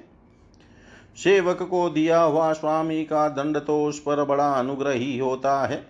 सेवक 1.24 1.64
को 1.64 1.90
दिया 1.90 2.22
हुआ 2.22 2.54
स्वामी 2.54 3.04
का 3.04 3.30
दंड 3.30 3.58
तो 3.58 3.86
उस 3.86 4.00
पर 4.00 4.24
बड़ा 4.24 4.52
अनुग्रह 4.52 5.24
होता 5.24 5.68
है। 5.68 5.88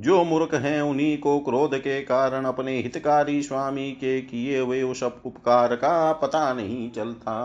जो 0.00 0.24
मूर्ख 0.24 0.54
हैं, 0.54 0.82
उन्हीं 0.82 1.18
को 1.18 1.38
क्रोध 1.40 1.78
के 1.78 2.00
कारण 2.00 2.44
अपने 2.44 2.78
हितकारी 2.78 3.42
स्वामी 3.42 3.92
के 3.92 4.20
किए 4.20 4.58
हुए 4.58 4.82
उस 4.82 5.02
उपकार 5.02 5.76
का 5.76 6.12
पता 6.12 6.52
नहीं 6.52 6.90
चलता। 6.90 7.36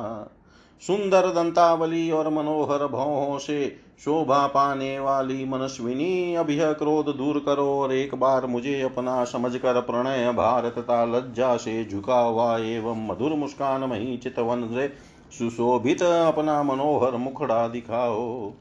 सुंदर 0.88 1.27
दंतावली 1.27 2.09
और 2.11 2.29
मनोहर 2.29 2.86
भावों 2.88 3.38
से 3.38 3.67
शोभा 3.99 4.45
पाने 4.47 4.99
वाली 4.99 5.45
मनस्विनी, 5.45 6.36
अभिय 6.36 6.73
क्रोध 6.73 7.15
दूर 7.15 7.39
करो 7.45 7.67
और 7.79 7.93
एक 7.93 8.15
बार 8.15 8.45
मुझे 8.45 8.81
अपना 8.81 9.23
समझकर 9.23 9.79
प्रणय 9.81 10.31
भारत 10.31 10.75
तथा 10.77 11.03
लज्जा 11.05 11.55
से 11.57 11.84
झुका 11.86 12.19
हुआ 12.19 12.57
एवं 12.57 13.07
मधुर 13.07 13.34
मुस्कान 13.34 13.84
मही 13.84 14.17
चितवन 14.17 14.67
से 14.67 14.88
सुशोभित 15.38 16.03
अपना 16.03 16.61
मनोहर 16.63 17.17
मुखड़ा 17.17 17.67
दिखाओ। 17.67 18.51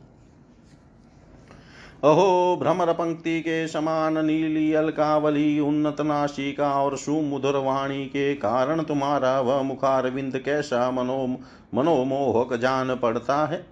अहो 2.03 2.57
भ्रमर 2.57 2.93
पंक्ति 2.93 3.41
के 3.41 3.67
समान 3.69 4.25
नीली 4.27 4.73
अलकावली, 4.73 5.59
उन्नत 5.61 6.01
नाशिका 6.01 6.71
और 6.75 6.97
सुमुधुर 6.97 7.57
वाणी 7.57 8.05
के 8.07 8.35
कारण 8.35 8.83
तुम्हारा 8.83 9.41
वह 9.41 9.61
मुखारविंद 9.63 10.39
कैसा 10.39 10.91
मनो, 10.91 11.27
मनोमोहक 11.75 12.55
जान 12.55 12.95
पड़ता 12.95 13.45
है। 13.47 13.65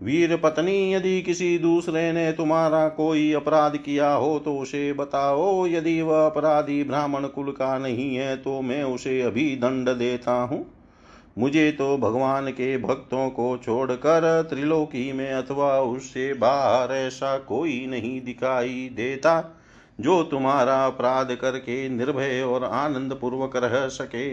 वीर 0.00 0.36
पत्नी, 0.36 0.94
यदि 0.94 1.20
किसी 1.22 1.58
दूसरे 1.58 2.12
ने 2.12 2.30
तुम्हारा 2.32 2.88
कोई 2.88 3.32
अपराध 3.32 3.76
किया 3.76 4.12
हो 4.12 4.38
तो 4.38 4.56
उसे 4.58 4.92
बताओ, 4.92 5.66
यदि 5.66 6.00
वह 6.02 6.26
अपराधी 6.26 6.82
ब्राह्मण 6.84 7.26
कुल 7.26 7.50
का 7.50 7.76
नहीं 7.78 8.14
है 8.16 8.36
तो 8.36 8.60
मैं 8.62 8.82
उसे 8.84 9.20
अभी 9.22 9.54
दंड 9.56 9.88
देता 9.88 10.40
हूँ। 10.42 10.64
मुझे 11.36 11.70
तो 11.72 11.96
भगवान 11.98 12.50
के 12.50 12.76
भक्तों 12.78 13.28
को 13.30 13.56
छोड़कर 13.56 14.46
त्रिलोकी 14.50 15.12
में 15.12 15.30
अथवा 15.32 15.80
उससे 15.80 16.32
बाहर 16.34 16.92
ऐसा 16.92 17.36
कोई 17.38 17.86
नहीं 17.86 18.20
दिखाई 18.20 18.88
देता, 18.94 19.54
जो 20.00 20.22
तुम्हारा 20.22 20.84
अपराध 20.86 21.34
करके 21.34 21.88
निर्भय 21.88 22.42
और 22.42 22.64
आनंद 22.64 23.18
पूर्वक 23.20 23.56
रह 23.56 23.86
सके। 23.88 24.30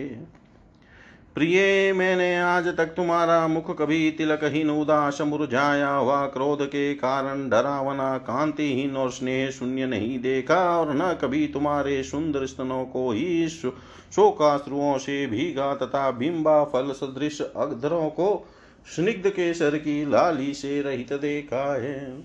प्रिय, 1.36 1.94
मैंने 1.94 2.36
आज 2.38 2.68
तक 2.68 2.86
तुम्हारा 2.86 3.48
मुख 3.48 3.70
कभी 3.80 4.10
तिलकहीन 4.12 4.70
उदास, 4.70 5.22
मुरझाया 5.22 5.90
हुआ 5.90 6.26
क्रोध 6.26 6.66
के 6.66 6.94
कारण 6.94 7.48
डरावना 7.50 8.18
कांतिहीन 8.18 8.98
और 8.98 9.12
स्नेह 9.12 9.50
शून्य 9.50 9.86
नहीं 9.86 10.20
देखा 10.20 10.58
और 10.80 10.94
न 10.96 11.14
कभी 11.22 11.46
तुम्हारे 11.48 12.02
सुंदर 12.04 12.46
स्तनों 12.46 12.84
को 12.86 13.10
ही 13.12 13.48
शोकाश्रुओं 13.50 14.98
से 14.98 15.26
भीगा 15.28 15.74
तथा 15.76 16.10
बिंबा 16.12 16.64
फल 16.64 16.92
सदृश 16.92 17.42
अग्धरों 17.42 18.10
को 18.10 18.48
स्निग्ध 18.96 19.30
केसर 19.30 19.78
की 19.78 20.06
लाली 20.06 20.54
से 20.54 20.82
रहित 20.82 21.14
देखा 21.14 21.64
है। 21.82 22.24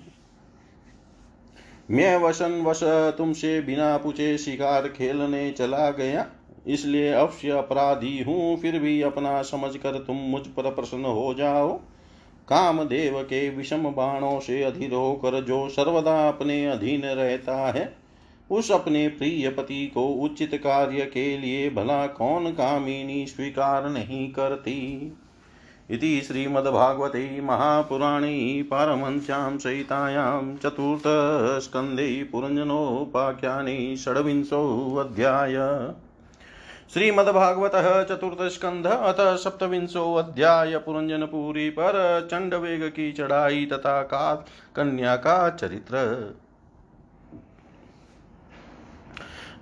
मैं 1.91 2.17
वसन 2.19 2.61
वश 2.63 2.81
तुमसे 3.19 3.61
बिना 3.61 3.97
पूछे 3.97 4.37
शिकार 4.39 4.89
खेलने 4.89 5.51
चला 5.51 5.91
गया। 5.91 6.27
इसलिए 6.67 7.13
अवश्य 7.13 7.51
अपराधी 7.51 8.23
हूँ, 8.23 8.57
फिर 8.61 8.79
भी 8.79 9.03
अपना 9.03 9.43
समझकर 9.43 9.99
तुम 9.99 10.17
मुझ 10.17 10.43
पर 10.47 10.71
प्रसन्न 10.71 11.05
हो 11.05 11.35
जाओ। 11.35 11.73
कामदेव 12.49 13.23
के 13.23 13.49
विषम 13.51 13.83
बाणों 13.91 14.41
से 14.41 14.63
अधीर 14.63 14.95
होकर 14.95 15.41
जो 15.45 15.69
सर्वदा 15.69 16.29
अपने 16.29 16.67
अधीन 16.67 17.03
रहता 17.03 17.57
है, 17.73 17.97
उस 18.51 18.71
अपने 18.73 19.09
प्रिय 19.09 19.49
पति 19.49 19.87
को 19.87 20.07
उचित 20.07 20.55
कार्य 20.55 21.05
के 21.05 21.39
लिए 21.39 21.71
भला 21.71 22.07
कौन 22.07 22.51
कामिनी 22.51 23.27
स्वीकार 23.27 23.89
नहीं 23.89 24.33
करती। 24.33 25.13
इति 25.91 26.21
श्रीमद्भागवते 26.21 27.41
महापुराणे 27.41 28.63
पारमहंस्यां 28.71 29.59
सहितायां 29.59 30.57
चतुर्थस्कन्धे 30.57 32.23
पुरञ्जनोपाख्याने 32.33 33.97
षड्विंशोऽध्याय। 33.97 35.55
श्रीमद्भागवत 36.93 37.73
चतुर्थ 38.09 38.43
स्कंध 38.53 38.87
अतः 38.87 39.37
सप्तविंशो 39.37 40.15
अध्याय 40.15 40.77
पुरंजनपुरी 40.79 41.71
पर 41.71 41.97
चंड 42.31 42.55
वेग 42.55 42.83
की 42.89 43.13
चढ़ाई 43.13 43.67
तथा 43.67 44.03
का 44.03 44.35
कन्या 44.77 45.17
का 45.17 45.51
चरित्र। 45.51 45.95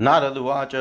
नारदुवाच 0.00 0.74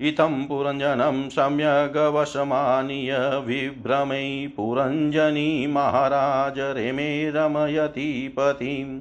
इथं 0.00 0.44
पुरञ्जनं 0.44 1.28
सम्यगवशमानीय 1.28 3.16
विभ्रमै 3.46 4.52
पुरञ्जनी 4.56 5.66
महाराज 5.66 6.58
रेमे 6.58 7.30
रमयति 7.30 8.34
पतिम्। 8.38 9.00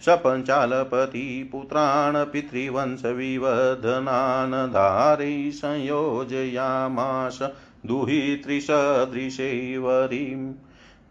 सपञ्चालपति 0.07 1.49
पुत्रान् 1.53 2.33
पितृवंशविवर्धनान् 2.33 4.73
धारै 4.73 5.51
संयोजयामास 5.55 7.39
दुहितृसदृशैवरीम् 7.87 10.53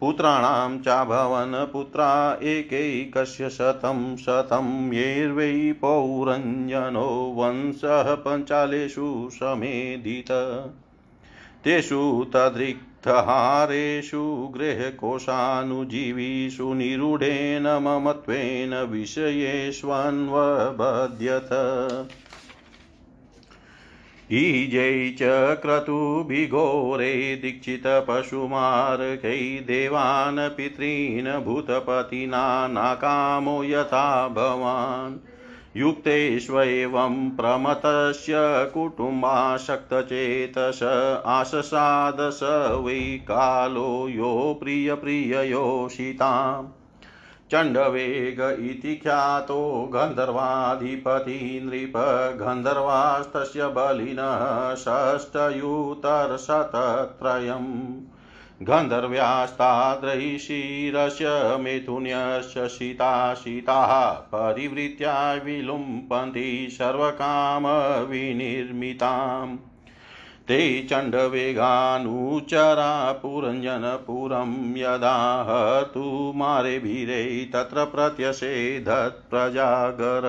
पुत्राणां 0.02 0.78
चाभवन् 0.78 1.72
पुत्रा 1.72 2.38
एकैकस्य 2.42 3.50
शतं 3.50 4.16
शतं 4.16 4.92
येर्वै 4.92 5.72
पौरञ्जनो 5.72 7.34
वंशः 7.38 8.14
पञ्चालेषु 8.14 9.28
समेधित। 9.32 10.32
तेषु 11.64 12.26
तदृक्तहारेषु 12.34 14.52
गृहकोशानुजीविषु 14.56 16.74
निरूढेन 16.74 17.62
ममत्वेन 17.62 18.74
विषयेष्वन्वबध्यत 18.74 21.48
ईजै 24.34 25.14
च 25.18 25.22
क्रतुभिघोरे 25.62 27.38
दीक्षितपशुमार्गै 27.42 29.62
देवान् 29.66 30.56
पितॄन् 30.56 31.44
भूतपतिना 31.44 32.68
नाकामो 32.68 33.64
यथा 33.64 34.28
भवान्। 34.28 35.18
युक्तेष्वेवं 35.76 37.30
प्रमतस्य 37.30 38.34
कुटुम्बाशक्तचेतस 38.74 40.80
आशसाद 41.26 42.30
स 42.30 42.40
वै 42.84 43.18
कालो 43.18 44.08
यो 44.08 44.58
प्रियप्रिययोषिताम्। 44.60 46.81
चण्डवेग 47.52 48.40
इति 48.70 48.94
ख्यातो 48.96 49.90
गन्धर्वाधिपति 49.94 51.60
नृप 51.64 51.92
गन्धर्वास्तस्य 52.40 53.66
बलिनः 53.66 54.74
षष्टयुतर्शतत्रयम् 54.74 57.72
गन्धर्व्यास्ताद्रैशिरस्य 58.62 61.26
मिथुन्यस्य 61.60 62.68
शिताशिताः 62.68 64.10
परिवृत्या 64.10 65.32
विलुम्पन्ति 65.32 66.68
सर्वकामविनिर्मिताम्। 66.72 69.58
ते 70.48 70.86
चण्डवेगानुचरा 70.90 73.12
पुरञ्जनपुरं 73.12 74.76
यदा 74.76 75.16
हतु 75.48 76.32
मारेभिरे 76.36 77.50
तत्र 77.52 77.84
प्रत्यषेधत्प्रजागर 77.84 80.26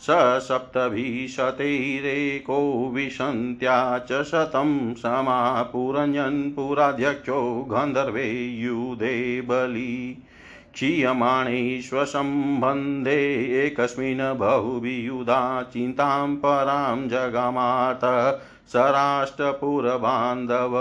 स 0.00 0.06
सप्तभिशतैरेको 0.44 2.90
विशन्त्या 2.94 3.98
च 3.98 4.22
शतं 4.22 4.94
समा 4.94 5.62
पुरञ्जन्पुराध्यक्षो 5.62 7.66
गन्धर्वे 7.70 8.56
युधे 8.58 9.40
बली। 9.40 10.22
क्षीयमाणेष्वसम्बन्धे 10.74 13.20
एकस्मिन् 13.66 14.38
बहुवियुधा 14.38 15.62
चिन्तां 15.62 16.36
परां 16.36 17.08
जगमात 17.08 18.00
स 18.68 18.76
राष्ट्रपुरबान्धव, 18.76 20.72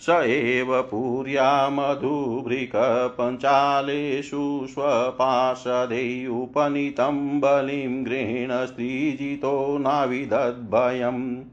स 0.00 0.22
एव 0.26 0.82
पुर्या 0.82 1.70
मधुभृकपञ्चालेषु 1.70 4.66
स्वपार्षदे 4.70 6.26
उपनीतं 6.26 7.40
बलिं 7.40 8.06
गृहीण 8.06 8.66
स्त्रीजितो 8.66 9.78
नाविदद्भयम् 9.78 11.44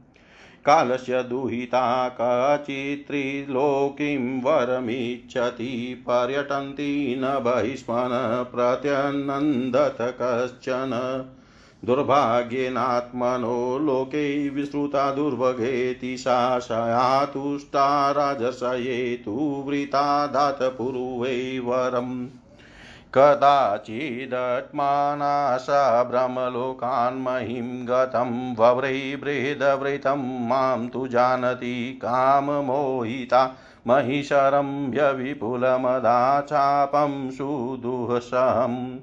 कालस्य 0.66 1.22
दुहिता 1.22 2.16
कचित्रिलोकीं 2.20 4.42
वरमिच्छति 4.42 6.04
पर्यटन्ति 6.08 7.16
न 7.18 7.24
बहिष्मन् 7.24 8.54
प्रत्यनन्दत 8.54 9.96
कश्चन। 10.00 10.90
दुर्भाग्येनात्मनो 11.84 13.78
लोके 13.78 14.48
विश्रुता 14.48 15.10
दुर्भगेति 15.10 16.16
शासयातुष्टा 16.16 18.10
राजसयेतु 18.10 19.64
वृता 19.66 20.26
दातपूर्वै 20.26 21.58
वरम् 21.58 22.26
कदाचिदट्मानाशा 23.14 26.02
ब्रह्मलोकान् 26.02 27.22
महिं 27.22 27.86
गतं 27.86 28.54
वव्रै 28.54 29.16
बृहदवृतं 29.16 30.48
माँ 30.48 30.88
तु 30.88 31.08
जानति 31.08 31.98
काममोहिता 32.02 33.56
महिषरम्भ्य 33.86 35.12
विपुलमदा 35.12 36.40
चापं 36.40 37.30
सुदुःसहम्। 37.30 38.98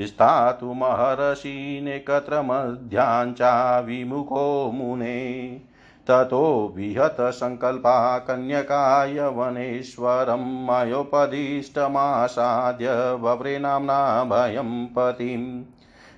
स्थातु 0.00 0.72
महर्षीनेकत्र 0.72 2.42
मध्याञ्चा 2.42 3.80
विमुखो 3.80 4.70
मुने। 4.74 5.60
ततो 6.06 6.72
विहतसङ्कल्पा 6.76 8.18
कन्यकायवनेश्वरं 8.18 10.66
मयोपदिष्टमासाद्य 10.66 13.18
वव्रे 13.20 13.58
नाम्ना 13.58 14.24
भयं 14.24 14.86
पतिम् 14.86 15.62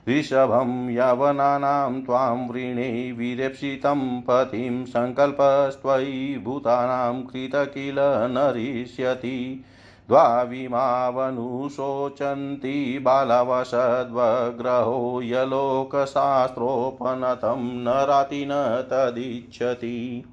ऋषभं 0.08 0.90
यवनानां 0.90 2.02
त्वां 2.02 2.48
वृणे 2.48 3.12
विरेप्सितं 3.12 4.20
पतिं। 4.20 4.84
सङ्कल्पस्त्वयि 4.84 6.42
भूतानां 6.44 7.22
कृत 7.22 7.50
किल 7.54 7.96
नरिष्यति। 7.98 9.64
द्वाविमावनुशोचन्ति 10.10 12.98
बालवसद्वग्रहो 13.02 15.22
यलोकशास्त्रोपनतं 15.22 17.84
न 17.84 17.88
राति 17.88 18.46
न 18.48 18.86
तदिच्छति। 18.90 20.24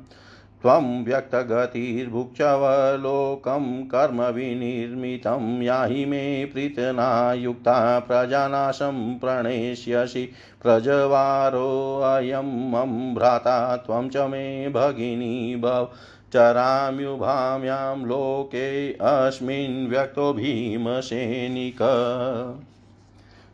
त्वं 0.62 1.04
व्यक्तगतिर्भुक्षवलोकं 1.04 3.84
कर्मविनिर्मितं 3.84 5.62
याहि 5.62 6.06
मे 6.06 6.46
प्रीतना 6.46 7.34
युक्ता 7.34 8.00
प्रजानाशं 8.00 9.20
प्रणेष्यसि 9.20 10.30
प्रजवारोऽयं 10.62 12.72
मम 12.72 13.16
भ्राता 13.16 13.78
त्वं 13.78 14.10
च 14.10 14.18
मे 14.18 14.70
भगिनी 14.70 15.56
भव 15.56 15.90
चराम्युभाम्यां 16.34 18.06
लोके 18.06 18.94
अस्मिन् 18.94 19.88
व्यक्तो 19.88 20.34
भीमसेनिक। 20.34 21.78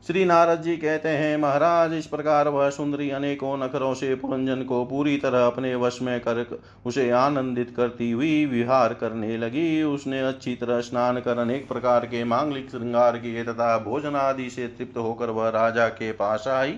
श्री 0.08 0.24
नारद 0.26 0.62
जी 0.62 0.76
कहते 0.78 1.10
हैं, 1.10 1.38
महाराज, 1.38 1.93
इस 1.93 2.08
प्रकार 2.08 2.47
वह 2.47 2.70
सुंदरी 2.70 3.10
अनेकों 3.10 3.58
नखरों 3.58 3.93
से 3.93 4.14
पुरंजन 4.16 4.62
को 4.64 4.84
पूरी 4.86 5.18
तरह 5.18 5.45
अपने 5.45 5.74
वश 5.76 6.01
में 6.01 6.20
कर 6.20 6.45
उसे 6.86 7.10
आनंदित 7.12 7.74
करती 7.78 8.12
हुई 8.12 8.45
विहार 8.45 8.93
करने 8.93 9.38
लगी। 9.38 9.84
उसने 9.84 10.22
अच्छी 10.22 10.56
तरह 10.56 10.82
स्नान 10.82 11.20
कर 11.20 11.38
अनेक 11.38 11.68
प्रकार 11.68 12.06
के 12.06 12.24
मांगलिक 12.24 12.70
श्रृंगार 12.72 13.18
किए 13.18 13.43
तथा 13.43 13.78
भोजन 13.80 14.16
आदि 14.16 14.49
से 14.49 14.68
तृप्त 14.68 14.97
होकर 14.97 15.30
वह 15.30 15.49
राजा 15.49 15.88
के 15.88 16.12
पास 16.12 16.47
आई। 16.47 16.78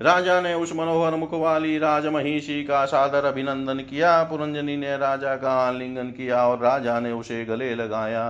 राजा 0.00 0.40
ने 0.40 0.54
उस 0.54 0.76
मनोहर 0.76 1.14
मुख 1.14 1.34
वाली 1.34 1.78
राजमहिषी 1.78 2.64
का 2.64 2.84
सादर 2.86 3.24
अभिनंदन 3.24 3.78
किया। 3.90 4.22
पुरंजनी 4.22 4.76
ने 4.76 4.96
राजा 4.96 5.36
का 5.36 5.60
आलिंगन 5.68 6.10
किया 6.10 6.46
और 6.46 6.58
राजा 6.58 7.00
ने 7.00 7.12
उसे 7.12 7.44
गले 7.44 7.74
लगाया। 7.74 8.26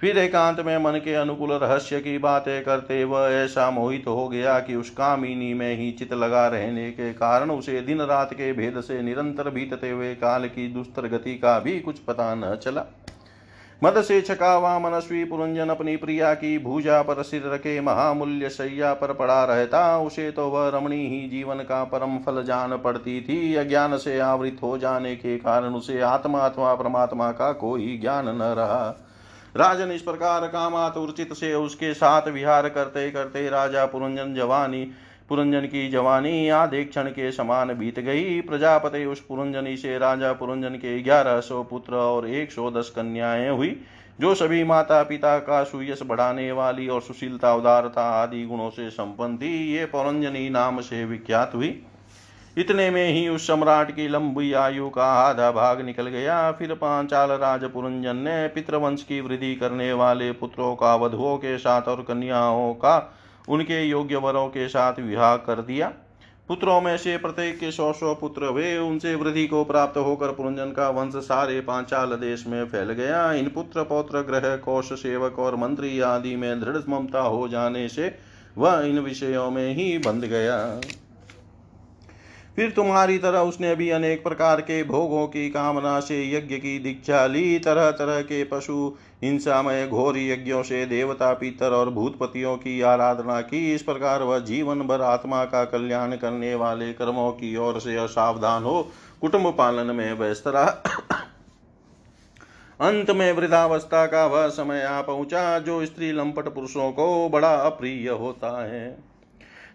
फिर 0.00 0.18
एकांत 0.18 0.60
में 0.60 0.76
मन 0.78 0.92
के 0.92 1.14
अनुकूल 1.14 1.52
रहस्य 1.52 2.00
की 2.00 2.16
बातें 2.18 2.64
करते 2.64 3.04
वह 3.04 3.28
ऐसा 3.28 3.70
मोहित 3.70 4.06
हो 4.06 4.28
गया 4.28 4.58
कि 4.58 4.74
उस 4.74 4.90
कामिनी 4.90 5.54
में 5.54 5.76
ही 5.76 5.90
चित 5.92 6.12
लगा 6.12 6.46
रहने 6.48 6.90
के 6.90 7.12
कारण 7.12 7.50
उसे 7.50 7.80
दिन 7.80 8.00
रात 8.00 8.34
के 8.34 8.52
भेद 8.52 8.80
से 8.80 9.00
निरंतर 9.02 9.50
बीतते 9.50 9.90
हुए 9.90 10.14
काल 10.14 10.46
की 10.48 10.68
दुस्तर 10.68 11.06
गति 11.08 11.34
का 11.34 11.58
भी 11.58 11.80
कुछ 11.80 11.98
पता 11.98 12.34
न 12.34 12.54
चला। 12.56 12.84
मद 13.82 14.02
से 14.02 14.20
छका 14.20 14.52
हुआ 14.52 14.78
मनस्वी 14.78 15.24
पुरंजन 15.24 15.68
अपनी 15.68 15.96
प्रिया 15.96 16.34
की 16.34 16.58
भूजा 16.58 17.00
पर 17.02 17.22
सिर 17.22 17.42
रखे 17.46 17.80
महामूल्य 17.80 18.48
शैया 18.48 18.92
पर 18.92 19.12
पड़ा 19.12 19.44
रहता, 19.44 19.98
उसे 19.98 20.30
तो 20.30 20.48
वह 20.48 20.68
रमणी 20.68 21.06
ही 21.06 21.28
जीवन 21.28 21.56
का 21.56 21.82
परम 21.84 22.18
फल 22.18 22.42
जान 22.44 22.76
पड़ती 22.76 23.20
थी। 23.20 23.54
अज्ञान 23.54 23.96
से 23.96 24.18
आवृत 24.18 24.56
हो 24.62 24.76
जाने 24.78 25.16
के 25.16 25.36
कारण 25.38 25.74
उसे 25.74 26.00
आत्मा 26.00 26.38
अथवा 26.40 26.74
परमात्मा 26.74 27.30
का 27.32 27.52
कोई 27.52 27.98
ज्ञान 27.98 28.28
न 28.28 28.54
रहा। 28.56 28.96
राजन 29.56 29.90
इस 29.92 30.02
प्रकार 30.02 30.46
कामातुर्चित 30.46 31.32
से 31.32 31.54
उसके 31.54 31.92
साथ 31.94 32.28
विहार 32.28 32.68
करते 32.68 33.10
करते 33.10 33.48
राजा 33.50 33.84
पुरंजन 33.86 34.34
जवानी, 34.34 34.84
पुरंजन 35.28 35.60
की 35.60 35.88
जवानी 35.88 36.48
आधे 36.48 36.84
क्षण 36.84 37.08
के 37.10 37.30
समान 37.32 37.72
बीत 37.74 38.00
गई। 38.00 38.40
प्रजापति 38.40 39.04
उस 39.04 39.20
पुरंजनी 39.20 39.76
से 39.76 39.98
राजा 39.98 40.32
पुरंजन 40.32 40.74
के 40.76 41.02
ग्यारह 41.02 41.40
सौ 41.40 41.62
पुत्र 41.62 41.94
और 41.94 42.28
एक 42.28 42.52
सौ 42.52 42.70
दस 42.70 42.92
कन्याएँ 42.96 43.50
हुई, 43.50 43.80
जो 44.20 44.34
सभी 44.34 44.64
माता 44.64 45.02
पिता 45.02 45.38
का 45.38 45.62
सुयस 45.64 46.00
बढ़ाने 46.06 46.52
वाली 46.52 46.88
और 46.88 47.00
सुशीलता, 47.02 47.54
उदारता 47.54 48.02
आदि 48.22 48.44
गुणों 48.44 48.70
से 48.70 48.90
संपन्न 48.90 49.36
थी। 49.36 49.72
ये 49.72 49.84
पुरंजनी 49.86 50.48
नाम 50.50 50.80
से 50.80 51.04
विख्यात 51.04 51.54
हुई। 51.54 51.86
इतने 52.56 52.90
में 52.90 53.12
ही 53.12 53.28
उस 53.28 53.46
सम्राट 53.46 53.90
की 53.90 54.06
लंबी 54.08 54.52
आयु 54.52 54.88
का 54.88 55.04
आधा 55.04 55.50
भाग 55.50 55.80
निकल 55.80 56.06
गया। 56.06 56.52
फिर 56.52 56.72
पांचाल 56.74 57.30
राज 57.30 57.64
पुरंजन 57.64 58.16
ने 58.16 58.46
पितृवंश 58.48 59.02
की 59.02 59.20
वृद्धि 59.20 59.54
करने 59.54 59.92
वाले 59.92 60.30
पुत्रों 60.32 60.74
का, 60.76 60.94
वधुओं 60.94 61.36
के 61.36 61.56
साथ 61.58 61.82
और 61.82 62.02
कन्याओं 62.02 62.72
का 62.74 63.14
उनके 63.48 63.82
योग्य 63.82 64.16
वरों 64.16 64.46
के 64.48 64.68
साथ 64.68 65.00
विवाह 65.00 65.36
कर 65.36 65.60
दिया। 65.62 65.92
पुत्रों 66.48 66.80
में 66.80 66.96
से 66.96 67.16
प्रत्येक 67.16 67.58
के 67.58 67.70
सौ 67.72 67.92
सौ 67.92 68.14
पुत्र 68.14 68.50
वे 68.50 68.76
उनसे 68.78 69.14
वृद्धि 69.14 69.46
को 69.46 69.64
प्राप्त 69.64 69.96
होकर 69.98 70.32
पुरंजन 70.32 70.72
का 70.72 70.88
वंश 70.90 71.14
सारे 71.24 71.60
पांचाल 71.60 72.16
देश 72.16 72.46
में 72.46 72.64
फैल 72.66 72.92
गया। 72.92 73.32
इन 73.32 73.48
पुत्र, 73.48 73.82
पौत्र, 73.82 74.20
ग्रह, 74.20 74.56
कोष, 74.56 74.92
सेवक 74.92 75.38
और 75.38 75.56
मंत्री 75.56 76.00
आदि 76.00 76.36
में 76.36 76.60
दृढ़ 76.60 76.76
ममता 76.88 77.20
हो 77.20 77.48
जाने 77.48 77.88
से 77.88 78.14
वह 78.58 78.80
इन 78.80 78.98
विषयों 78.98 79.50
में 79.50 79.74
ही 79.74 79.98
बंध 79.98 80.24
गया। 80.24 80.80
फिर 82.56 82.70
तुम्हारी 82.70 83.18
तरह 83.18 83.38
उसने 83.38 83.74
भी 83.74 83.90
अनेक 83.90 84.22
प्रकार 84.22 84.60
के 84.60 84.84
भोगों 84.84 85.26
की 85.26 85.50
कामना 85.50 86.00
से 86.00 86.32
यज्ञ 86.32 86.56
की 86.56 86.78
दीक्षा 86.78 87.26
ली। 87.26 87.58
तरह 87.58 87.90
तरह 87.90 88.20
के 88.20 88.44
पशु, 88.44 88.96
हिंसामय, 89.22 89.86
घोर 89.86 90.18
यज्ञों 90.18 90.62
से 90.62 90.86
देवता, 90.86 91.32
पितर 91.32 91.70
और 91.70 91.90
भूतपतियों 91.90 92.56
की 92.56 92.80
आराधना 92.80 93.40
की। 93.40 93.74
इस 93.74 93.82
प्रकार 93.82 94.22
वह 94.22 94.38
जीवन 94.38 94.80
भर 94.80 95.00
आत्मा 95.00 95.44
का 95.44 95.64
कल्याण 95.64 96.16
करने 96.16 96.54
वाले 96.54 96.92
कर्मों 96.92 97.30
की 97.32 97.56
ओर 97.56 97.80
से 97.80 97.96
असावधान 97.96 98.62
हो। 98.62 98.90
कुटुंब 99.20 99.54
पालन 99.58 99.94
में 99.96 100.12
व्यस्त 100.12 100.44
रहा। 100.46 100.70
अंत 102.80 103.10
में 103.10 103.32
वृद्धावस्था 103.32 104.06
का 104.06 104.26
वह 104.26 104.48
समय 104.48 104.82
आ 104.82 105.00
पहुँचा, 105.00 105.58
जो 105.58 105.86
स्त्री 105.86 106.12
लंपट 106.12 106.44
पुरुषों 106.44 106.92
को 106.92 107.28
बड़ा 107.28 107.54
अप्रिय 107.54 108.08
होता 108.10 108.64
है। 108.66 108.98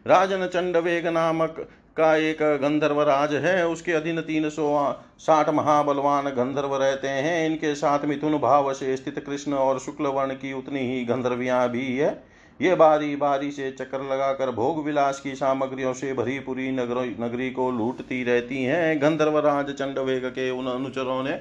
राजन 0.07 0.47
चंड 0.47 0.77
वेग 0.77 1.07
नामक 1.07 1.67
का 1.97 2.15
एक 2.17 2.41
गंधर्व 2.61 3.01
राज 3.01 3.33
है, 3.35 3.67
उसके 3.67 3.91
अधीन 3.91 4.21
तीन 4.21 4.49
सौ 4.49 4.95
साठ 5.19 5.49
महाबलवान 5.49 6.29
गंधर्व 6.29 6.75
रहते 6.75 7.07
हैं। 7.07 7.45
इनके 7.45 7.73
साथ 7.75 8.05
मिथुन 8.05 8.37
भाव 8.39 8.73
से 8.73 8.95
स्थित 8.97 9.19
कृष्ण 9.19 9.53
और 9.53 9.79
शुक्ल 9.79 10.07
वर्ण 10.07 10.33
की 10.33 10.53
उतनी 10.53 10.79
ही 10.81 11.03
गंधर्वियाँ 11.05 11.69
भी 11.69 11.97
है। 11.97 12.11
ये 12.59 12.75
बारी 12.75 13.15
बारी 13.15 13.51
से 13.51 13.71
चक्कर 13.71 14.01
लगाकर 14.03 14.51
भोग 14.51 14.83
विलास 14.85 15.19
की 15.19 15.35
सामग्रियों 15.35 15.93
से 15.93 16.13
भरी 16.13 16.39
पूरी 16.39 16.71
नगरी 16.71 17.49
को 17.51 17.69
लूटती 17.71 18.23
रहती 18.23 18.63
हैं। 18.63 19.01
गंधर्व 19.01 19.37
राज 19.39 19.71
चंडवेग 19.71 20.25
के 20.25 20.49
उन 20.49 20.67
अनुचरों 20.67 21.23
ने, 21.23 21.39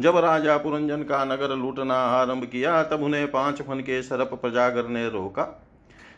जब 0.00 0.16
राजा 0.16 0.56
पुरंजन 0.56 1.02
का 1.02 1.24
नगर 1.24 1.56
लूटना 1.56 1.94
आरंभ 1.94 2.44
किया, 2.44 2.82
तब 2.82 3.02
उन्हें 3.02 3.30
पाँच 3.30 3.62
फन 3.62 3.80
के 3.80 4.02
सरप 4.02 4.34
प्रजागर 4.34 4.88
ने 4.88 5.08
रोका। 5.08 5.42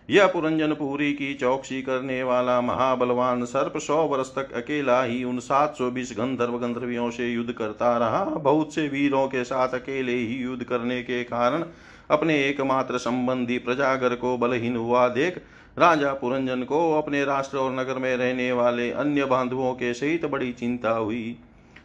यह 0.09 0.27
पुरंजनपुरी 0.27 1.13
की 1.13 1.33
चौकसी 1.35 1.81
करने 1.83 2.23
वाला 2.23 2.61
महाबलवान 2.61 3.45
सर्प 3.45 3.79
सौ 3.79 3.97
वर्ष 4.07 4.29
तक 4.29 4.53
अकेला 4.53 5.03
ही 5.03 5.23
उन 5.25 5.39
सात 5.39 5.77
सौ 5.79 5.91
बीस 5.91 6.13
गंधर्व 6.19 6.59
गंधर्वियों 6.59 7.11
से 7.11 7.29
युद्ध 7.33 7.53
करता 7.53 7.97
रहा। 7.99 8.25
बहुत 8.25 8.75
से 8.75 8.87
वीरों 8.89 9.27
के 9.29 9.45
साथ 9.45 9.69
अकेले 9.69 10.13
ही 10.13 10.37
युद्ध 10.37 10.63
करने 10.65 11.03
के 11.03 11.23
कारण 11.25 11.65
अपने 12.11 12.37
एकमात्र 12.45 12.99
संबंधी 12.99 13.59
प्रजागर 13.59 14.15
को 14.15 14.37
बलहीन 14.39 14.77
हुआ। 14.77 15.09
देख, 15.09 15.41
राजा 15.79 16.13
पुरंजन 16.13 16.63
को 16.63 16.93
अपने 16.99 17.25
राष्ट्र 17.25 17.59
और 17.59 17.73
नगर 17.73 17.99
में 17.99 18.17
रहने 18.17 18.53
वाले 18.53 18.91
अन्य 18.91 19.25
बांधवों 19.25 19.73
के 19.73 19.95
सहित 19.95 20.25
बड़ी 20.25 20.53
चिंता 20.53 20.91
हुई। 20.91 21.37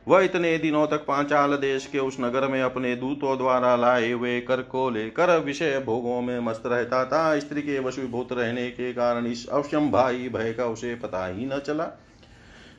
वह 0.07 0.23
इतने 0.23 0.57
दिनों 0.57 0.85
तक 0.87 0.97
पांचाल 0.97 1.53
देश 1.53 1.85
के 1.85 1.99
उस 1.99 2.17
नगर 2.19 2.47
में 2.47 2.61
अपने 2.61 2.95
दूतों 2.95 3.37
द्वारा 3.37 3.75
लाए 3.75 4.11
हुए 4.11 4.39
कर 4.39 4.61
को 4.61 4.89
लेकर 4.89 5.37
विषय 5.39 5.79
भोगों 5.85 6.21
में 6.21 6.39
मस्त 6.39 6.63
रहता 6.65 7.03
था। 7.05 7.39
स्त्री 7.39 7.61
के 7.61 7.79
वशुभूत 7.79 8.31
रहने 8.31 8.69
के 8.69 8.93
कारण 8.93 9.25
इस 9.25 9.47
अवश्यम 9.47 9.91
भाई 9.91 10.29
भय 10.29 10.53
का 10.53 10.65
उसे 10.65 10.95
पता 10.95 11.25
ही 11.25 11.45
न 11.45 11.59
चला। 11.59 11.85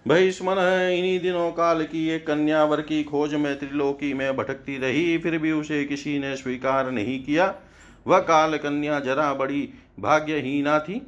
भयस्मन 0.09 0.59
इन्हीं 0.93 1.21
दिनों 1.21 1.51
काल 1.53 1.83
की 1.83 2.09
एक 2.09 2.27
कन्यावर 2.27 2.81
की 2.81 3.03
खोज 3.05 3.35
में 3.35 3.59
त्रिलोकी 3.59 4.13
में 4.15 4.37
भटकती 4.37 4.77
रही, 4.79 5.19
फिर 5.19 5.39
भी 5.39 5.53
उसे 5.53 5.85
किसी 5.85 6.19
ने 6.19 6.37
स्वीकार 6.37 6.91
नहीं 6.91 7.25
किया। 7.25 7.55
वह 8.07 8.19
काल 8.19 8.57
कन्या 8.59 9.01
जरा 9.01 9.33
बड़ी 9.35 9.69
भाग्यहीना 10.01 10.79
थी। 10.79 11.01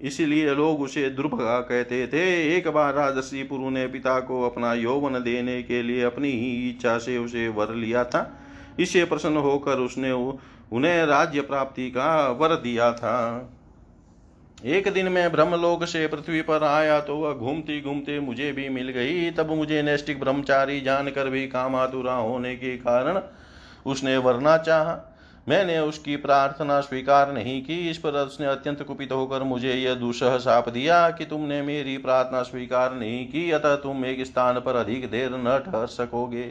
इसलिए 0.00 0.54
लोग 0.54 0.80
उसे 0.82 1.08
दुर्भगा 1.10 1.58
कहते 1.60 2.06
थे। 2.06 2.56
एक 2.56 2.68
बार 2.68 2.94
राजसी 2.94 3.42
पुरु 3.42 3.70
ने 3.70 3.86
पिता 3.86 4.18
को 4.20 4.42
अपना 4.42 4.72
यौवन 4.74 5.22
देने 5.22 5.62
के 5.62 5.82
लिए 5.82 6.02
अपनी 6.02 6.30
ही 6.30 6.68
इच्छा 6.70 6.98
से 6.98 7.18
उसे 7.18 7.48
वर 7.48 7.74
लिया 7.74 8.04
था। 8.04 8.22
इससे 8.80 9.04
प्रसन्न 9.04 9.36
होकर 9.36 9.78
उसने 9.80 10.12
उन्हें 10.12 11.04
राज्य 11.06 11.40
प्राप्ति 11.40 11.90
का 11.90 12.28
वर 12.30 12.54
दिया 12.56 12.92
था। 12.92 13.54
एक 14.66 14.88
दिन 14.92 15.08
मैं 15.08 15.30
ब्रह्मलोक 15.32 15.84
से 15.84 16.06
पृथ्वी 16.06 16.40
पर 16.42 16.62
आया 16.64 17.00
तो 17.00 17.16
वह 17.16 17.32
घूमती 17.32 17.80
घूमते 17.80 18.18
मुझे 18.20 18.50
भी 18.52 18.68
मिल 18.68 18.88
गई। 18.88 19.30
तब 19.30 19.50
मुझे 19.50 19.82
नैष्टिक 19.82 20.20
ब्रह्मचारी 20.20 20.80
जानकर 20.80 21.28
भी 21.28 21.46
कामातुरा 21.48 22.14
होने 22.14 22.54
के 22.56 22.76
कारण 22.76 23.20
उसने 23.86 24.16
वरना 24.16 24.56
चाहा। 24.58 25.07
मैंने 25.48 25.78
उसकी 25.78 26.16
प्रार्थना 26.16 26.80
स्वीकार 26.80 27.32
नहीं 27.32 27.60
की। 27.62 27.78
इस 27.90 27.98
पर 27.98 28.16
उसने 28.16 28.46
अत्यंत 28.46 28.82
कुपित 28.82 29.12
होकर 29.12 29.42
मुझे 29.42 29.74
यह 29.74 29.94
दुसह 29.94 30.36
साप 30.38 30.68
दिया 30.68 31.08
कि 31.10 31.24
तुमने 31.24 31.60
मेरी 31.62 31.96
प्रार्थना 31.98 32.42
स्वीकार 32.42 32.94
नहीं 32.94 33.26
की, 33.26 33.50
अतः 33.50 33.76
तुम 33.76 34.04
एक 34.04 34.24
स्थान 34.26 34.60
पर 34.60 34.76
अधिक 34.76 35.10
देर 35.10 35.30
न 35.36 35.58
ठहर 35.66 35.86
सकोगे। 35.86 36.50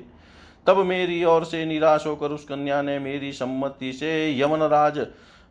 तब 0.68 0.78
मेरी 0.78 1.24
ओर 1.26 1.44
से 1.46 1.66
निराश 1.66 2.06
होकर 2.08 2.32
उस 2.32 2.44
कन्या 2.44 2.82
ने 2.82 2.98
मेरी 3.00 3.32
सम्मति 3.34 3.92
से 3.94 4.40
यमनराज 4.40 5.06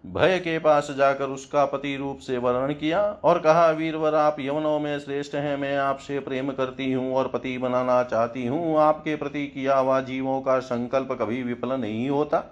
भय 0.05 0.38
के 0.38 0.59
पास 0.59 0.90
जाकर 0.90 1.24
उसका 1.26 1.64
पति 1.64 1.94
रूप 1.97 2.18
से 2.18 2.36
वर्णन 2.38 2.72
किया 2.72 3.01
और 3.24 3.38
कहा, 3.38 3.70
वीरवर, 3.70 4.14
आप 4.14 4.36
यवनों 4.40 4.78
में 4.80 4.99
श्रेष्ठ 4.99 5.34
हैं। 5.34 5.57
मैं 5.57 5.76
आपसे 5.76 6.18
प्रेम 6.20 6.51
करती 6.51 6.92
हूँ 6.92 7.14
और 7.14 7.28
पति 7.28 7.57
बनाना 7.59 8.03
चाहती 8.03 8.47
हूँ। 8.47 8.78
आपके 8.78 9.16
प्रति 9.16 9.47
किया 9.47 9.76
हुआ 9.76 10.01
जीवों 10.01 10.40
का 10.40 10.59
संकल्प 10.59 11.12
कभी 11.12 11.42
विफल 11.42 11.72
नहीं 11.72 12.09
होता। 12.11 12.44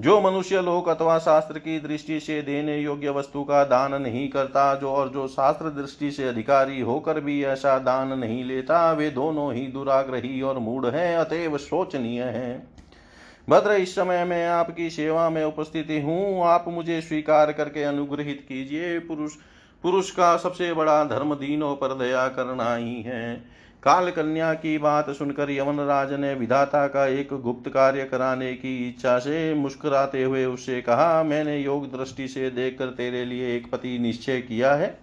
जो 0.00 0.20
मनुष्य 0.20 0.62
लोक 0.62 0.88
अथवा 0.88 1.18
शास्त्र 1.18 1.58
की 1.58 1.80
दृष्टि 1.80 2.20
से 2.20 2.42
देने 2.42 2.78
योग्य 2.78 3.10
वस्तु 3.10 3.42
का 3.44 3.64
दान 3.64 4.02
नहीं 4.02 4.28
करता, 4.28 4.74
जो 4.74 4.90
और 4.90 5.08
जो 5.08 5.28
शास्त्र 5.28 5.70
दृष्टि 5.70 6.10
से 6.10 6.28
अधिकारी 6.28 6.80
होकर 6.80 7.20
भी 7.20 7.44
ऐसा 7.44 7.78
दान 7.78 8.18
नहीं 8.18 8.44
लेता, 8.44 8.92
वे 8.92 9.10
दोनों 9.10 9.54
ही 9.54 9.66
दुराग्रही 9.66 10.42
और 10.42 10.58
मूढ़ 10.58 10.86
हैं, 10.86 11.16
अतएव 11.16 11.58
शोचनीय 11.58 12.22
है। 12.22 12.66
भद्र, 13.48 13.70
इस 13.70 13.94
समय 13.94 14.24
मैं 14.24 14.48
आपकी 14.48 14.90
सेवा 14.90 15.30
में 15.30 15.44
उपस्थित 15.44 15.86
हूँ। 15.90 16.42
आप 16.44 16.64
मुझे 16.68 17.00
स्वीकार 17.00 17.52
करके 17.52 17.82
अनुग्रहित 17.82 18.46
कीजिए। 18.48 18.98
पुरुष 18.98 19.32
पुरुष 19.82 20.10
का 20.10 20.36
सबसे 20.36 20.72
बड़ा 20.72 21.04
धर्म 21.04 21.34
दीनों 21.34 21.74
पर 21.76 21.98
दया 21.98 22.28
करना 22.28 22.74
ही 22.74 23.02
है। 23.02 23.44
काल 23.82 24.10
कन्या 24.10 24.52
की 24.54 24.76
बात 24.78 25.10
सुनकर 25.10 25.50
यवन 25.50 25.80
राज 25.80 26.12
ने 26.12 26.32
विधाता 26.34 26.86
का 26.86 27.06
एक 27.06 27.28
गुप्त 27.34 27.68
कार्य 27.70 28.04
कराने 28.04 28.52
की 28.54 28.88
इच्छा 28.88 29.18
से 29.18 29.54
मुस्कुराते 29.54 30.22
हुए 30.22 30.44
उससे 30.44 30.80
कहा, 30.82 31.22
मैंने 31.22 31.58
योग 31.58 31.86
दृष्टि 31.92 32.28
से 32.28 32.50
देखकर 32.50 32.86
तेरे 32.86 33.24
लिए 33.24 33.54
एक 33.56 33.70
पति 33.70 33.98
निश्चय 33.98 34.40
किया 34.40 34.74
है। 34.74 34.98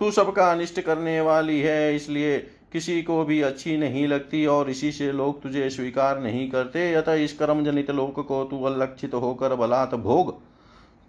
तू 0.00 0.10
सबका 0.10 0.50
अनिष्ट 0.52 0.80
करने 0.80 1.20
वाली 1.20 1.60
है, 1.60 1.94
इसलिए 1.96 2.38
किसी 2.72 3.02
को 3.02 3.24
भी 3.24 3.40
अच्छी 3.42 3.76
नहीं 3.76 4.06
लगती 4.08 4.44
और 4.46 4.70
इसी 4.70 4.92
से 4.92 5.12
लोग 5.12 5.42
तुझे 5.42 5.68
स्वीकार 5.70 6.20
नहीं 6.20 6.48
करते। 6.50 6.92
अतः 6.94 7.12
इस 7.14 7.32
कर्म 7.32 7.64
जनित 7.64 7.90
लोक 7.90 8.20
को 8.28 8.44
तू 8.44 8.62
अलक्षित 8.64 9.14
होकर 9.14 9.54
बलात् 9.54 9.94
भोग। 9.94 10.40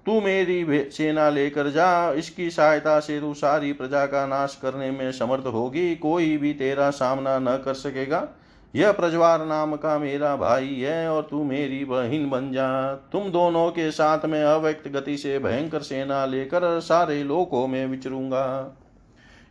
तू 0.05 0.19
मेरी 0.21 0.89
सेना 0.91 1.29
लेकर 1.29 1.69
जा, 1.69 2.11
इसकी 2.11 2.49
सहायता 2.49 2.99
से 2.99 3.19
तू 3.19 3.33
सारी 3.33 3.73
प्रजा 3.73 4.05
का 4.05 4.25
नाश 4.27 4.57
करने 4.61 4.91
में 4.91 5.11
समर्थ 5.11 5.45
होगी, 5.45 5.95
कोई 5.95 6.37
भी 6.37 6.53
तेरा 6.53 6.89
सामना 6.89 7.37
न 7.39 7.57
कर 7.65 7.73
सकेगा। 7.73 8.27
यह 8.73 8.91
प्रज्वार 8.91 9.45
नाम 9.45 9.75
का 9.75 9.97
मेरा 9.99 10.35
भाई 10.35 10.75
है 10.75 11.09
और 11.09 11.27
तू 11.31 11.43
मेरी 11.43 11.83
बहन 11.85 12.29
बन 12.29 12.51
जा। 12.51 12.93
तुम 13.11 13.29
दोनों 13.29 13.69
के 13.71 13.89
साथ 13.91 14.25
में 14.25 14.41
अव्यक्त 14.43 14.87
गति 14.87 15.17
से 15.17 15.39
भयंकर 15.39 15.81
सेना 15.81 16.25
लेकर 16.25 16.79
सारे 16.79 17.23
लोकों 17.23 17.67
में 17.67 17.85
विचरूँगा। 17.85 18.45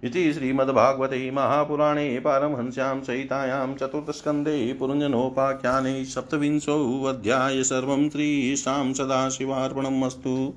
इति 0.05 0.32
श्रीमद्भागवते 0.32 1.30
महापुराणे 1.30 2.20
पारमहंस्यां 2.20 3.03
सहितायां 3.03 3.74
चतुर्थस्कन्धे 3.74 4.72
पुरञ्जनोपाख्याने 4.72 6.05
सप्तविंशोऽध्याय 6.05 7.62
सर्वं 7.62 8.11
श्रीशां 8.11 8.92
सदाशिवार्पणम् 8.92 10.05
अस्तु। 10.05 10.55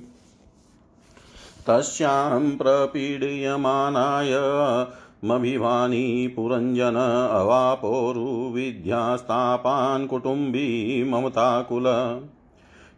तस्यां 1.68 2.42
प्रपीड्यमानाय 2.58 4.34
मभिवानी 5.26 6.28
पुरञ्जन 6.28 7.28
अवापोरुविद्यास्तापान् 7.32 10.08
कुटुम्बी 10.08 11.10
ममताकुल। 11.10 11.84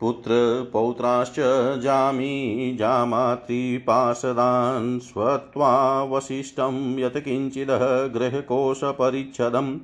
पुत्रपौत्राश्च 0.00 1.36
जामी 1.82 2.76
जामातृपाशदान् 2.78 5.00
स्वत्वावशिष्टं 5.00 6.98
यत्किञ्चिदः 6.98 7.84
गृहकोशपरिच्छदम्। 8.06 9.78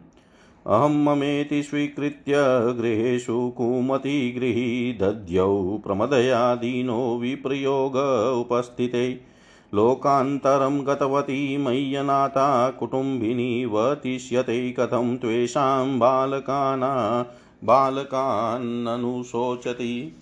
अहं 0.67 0.95
ममेति 1.05 1.63
स्वीकृत्य 1.63 2.35
गृहेषु 2.81 3.39
कुमतिगृही 3.57 4.93
दध्यौ 4.93 5.79
प्रमदयादीनो 5.85 7.01
विप्रयोग 7.19 7.97
उपस्थिते। 8.41 9.05
लोकान्तरं 9.75 10.87
गतवती 10.87 11.57
मय्यनाथा 11.57 12.71
कुटुम्बिनी 12.71 13.65
वतिष्यते 13.65 14.73
कथं 14.73 15.17
त्वेषां 15.17 15.99
बालकाना 15.99 17.27
बालकान्ननुशोचति 17.65 20.17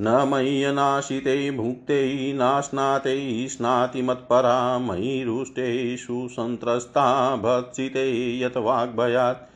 न 0.00 0.28
मय्यनाशिते 0.32 1.50
भुक्ते 1.50 2.32
नाश्नाते 2.32 3.48
स्नाति 3.48 4.02
मत्परा 4.02 4.78
मयि 4.78 5.24
रुष्टे 5.24 5.96
सुसन्त्रस्ता 5.96 7.36
भत्सिते 7.36 8.40
यत् 8.40 8.56
वाग्भयात् 8.56 9.55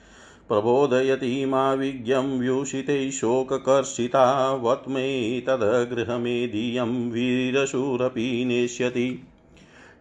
प्रबोधयति 0.50 1.46
मा 1.46 1.72
विज्ञं 1.72 2.40
व्यूषिते 2.40 3.10
शोककर्षिता 3.10 4.52
वत्मे 4.52 5.40
तद्गृहमेदीयं 5.40 7.10
वीरशूरपि 7.10 8.44
नेष्यति। 8.44 9.26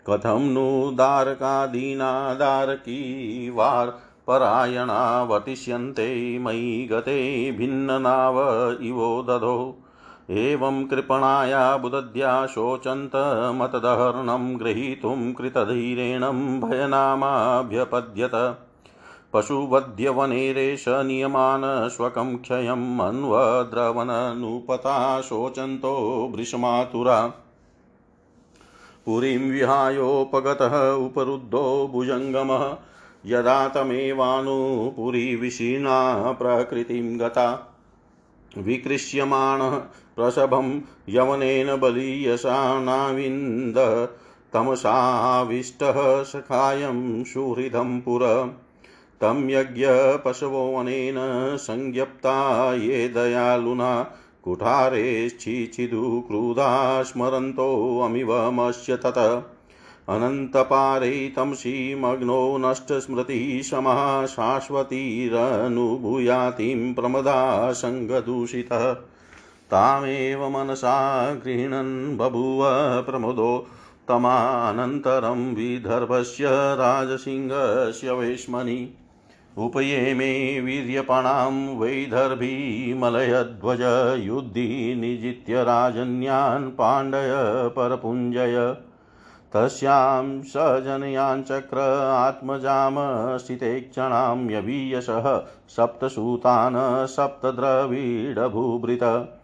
कथं 0.09 0.53
नु 0.53 0.91
दारकादीनादारकी 0.91 3.49
वार् 3.49 3.89
परायणावतिष्यन्ते 4.27 6.39
मयि 6.39 6.87
गते 6.91 7.51
भिन्ननाव 7.51 8.35
इवो 8.81 9.25
दधो। 9.29 9.77
एवं 10.29 10.85
कृपणाया 10.85 11.77
बुदध्या 11.77 12.47
शोचन्तमतदहरणं 12.47 14.59
गृहीतुं 14.59 15.33
कृतधीरेणं 15.33 16.61
भयनामाभ्यपद्यत। 16.61 18.65
पशुवध्यवनेरेश 19.34 20.86
नियमान् 20.88 21.89
स्वकं 21.89 22.38
क्षयम् 22.38 22.99
अन्वद्रवननुपता 22.99 25.21
शोचन्तो 25.21 26.32
भृशमातुरा। 26.36 27.34
पुरीं 29.05 29.51
विहायोपगतः 29.51 30.91
उपरुद्धो 30.91 31.89
भुजङ्गमः, 31.93 32.77
यदा 33.25 33.67
तमेवानुपुरी 33.67 35.36
विशीर्णा 35.36 36.32
प्रकृतिं 36.32 37.19
गता। 37.19 37.77
विकृष्यमाणः 38.57 39.82
प्रसभं 40.15 40.82
यवनेन 41.09 41.75
बलीयसा 41.75 42.80
नाविन्द, 42.80 44.09
तमसाविष्टः 44.53 46.23
सखायं 46.23 47.23
सुहृदं 47.23 48.01
पुर। 48.01 48.53
तं 49.22 49.49
यज्ञपशवोऽनेन 49.49 51.15
संज्ञप्ता 51.57 52.74
ये 52.74 53.07
दयालुना 53.07 54.11
कुठारेश्चिचिदु 54.43 56.24
क्रुधा 56.28 57.03
स्मरन्तोऽमिवमस्य 57.03 58.95
तत्। 58.95 59.55
अनन्तपारे 60.09 61.34
तमसि 61.36 61.95
मग्नो 61.99 62.57
नष्टस्मृतिः 62.57 63.61
शाश्वतीरनुभूयातिं 64.28 66.93
प्रमदा 66.93 67.74
सङ्गदूषितः। 67.74 68.97
तामेव 69.72 70.49
मनसा 70.49 71.34
गृह्णन् 71.34 72.17
बभूव 72.17 73.01
प्रमुदो 73.01 73.67
तमानन्तरं 74.07 75.55
विदर्भस्य 75.55 76.47
राजसिंहस्य 76.51 78.11
वेश्मनि। 78.11 78.89
उपयेमे 79.57 80.61
वीर्यपणां 80.61 81.77
वैदर्भीमलयध्वज 81.77 84.23
युद्धि 84.25 84.95
निजित्य 84.95 85.63
राजन्यान् 85.63 86.69
पाण्डय 86.69 87.29
परपुञ्जय। 87.75 88.75
तस्यां 89.53 90.41
स 90.41 90.53
जनयाञ्चक्र 90.57 92.11
आत्मजामस्थितेक्षणां 92.11 94.51
यवीयशः 94.51 95.41
सप्तसूतान् 95.69 97.07
सप्तद्रविडभूभृत। 97.07 99.35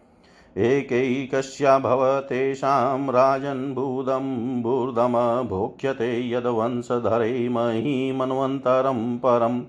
एकैकस्या 0.58 1.78
भवतेषां 1.78 3.10
राजन्भूतं 3.10 4.62
भूर्दमभोक्ष्यते 4.62 6.30
यद्वंशधरे 6.30 7.48
महीमन्वन्तरं 7.48 9.18
परम्। 9.18 9.62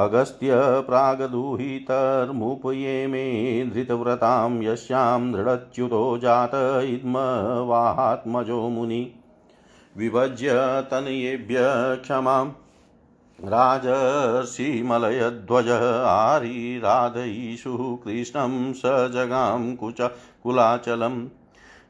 अगस्त्य 0.00 0.80
प्रागदुहितर्मुपये 0.80 3.06
मे 3.06 3.70
धृतव्रतां 3.74 4.62
यस्यां 4.62 5.32
दृढच्युतो 5.32 6.18
जात 6.18 6.84
इद्मवात्मजो 6.84 8.68
मुनि 8.68 9.14
विभज्य 9.96 10.50
तनयेभ्य 10.90 11.58
क्षमाम् 12.02 12.50
राजर्षिमलयध्वज 13.44 15.68
आरिराधयीषु 16.06 17.98
कृष्णं 18.04 18.72
स 18.72 18.82
जगां 18.86 19.76
कुच 19.76 20.10
कुलाचलम्। 20.42 21.26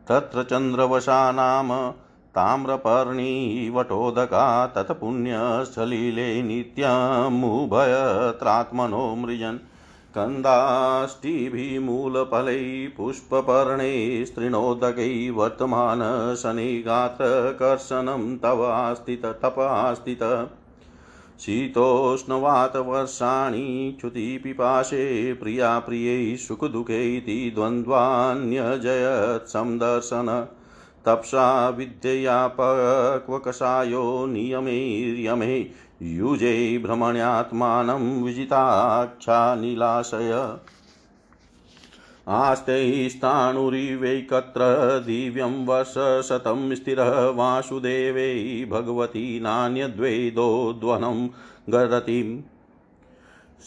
तत्र 0.09 0.43
चन्द्रवशा 0.43 1.33
नाम 1.33 1.93
ताम्रपर्णीवटोदका 2.35 4.67
तत्पुण्यसलिले 4.67 6.43
नित्यमुभयत्रात्मनो 6.43 9.15
मृजन्। 9.15 9.59
कन्दाष्टिभिमूलफलैः 10.17 12.97
पुष्पपर्णे 12.97 14.25
स्त्रीणोदकै 14.25 15.31
वर्तमान 15.31 16.35
शनिगात्रकर्षणं 16.35 18.37
तवास्तित 18.37 19.27
तपास्तित 19.43 20.49
शीतोष्णवातवर्षाणि 21.41 23.97
च्युतिपिपाशे 24.01 25.35
प्रिया 25.35 25.79
प्रियै 25.79 26.37
सुखदुःखैति 26.37 27.53
द्वन्द्वान्यजयत्संदर्शन 27.55 30.47
तप्सा 31.07 31.69
विद्ययापक्वकषायो 31.69 34.27
नियमैर्यमे 34.27 35.67
युजे 36.03 36.79
भ्रमण्यात्मानं 36.79 38.23
विजिताक्षानिलाशय 38.23 40.33
आस्तैस्ताणुरिवैकत्र 42.29 44.63
दिव्यं 45.07 45.55
वर्षशतं 45.67 46.75
स्थिरः 46.75 47.11
वासुदेवै 47.37 48.65
भगवती 48.71 49.23
नान्यद्वैदोद्वनं 49.43 51.27
गरतिम् 51.73 52.33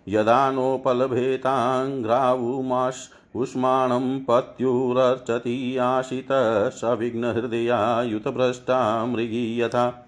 यदा 0.09 0.51
नोपलभेताङ्घ्रावुमाश् 0.51 3.37
उष्माणं 3.37 4.21
पत्युरर्चति 4.21 5.77
आशितः 5.77 6.69
सविघ्नहृदया 6.69 8.03
युतभ्रष्टा 8.03 9.07
मृगी 9.07 9.61
यथा 9.61 10.04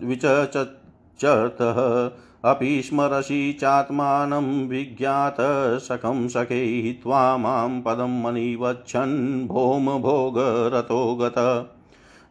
विचचतः 0.04 2.12
अपि 2.52 2.82
स्मरसि 2.82 3.58
चात्मानं 3.62 4.68
विज्ञातसखं 4.68 6.28
सखे 6.28 6.94
त्वा 6.94 7.38
माँ 7.38 7.70
पदं 7.70 8.24
मनिवच्छन् 8.24 9.48
भौम 9.48 10.00
भोगरतो 10.00 11.16
गत 11.16 11.36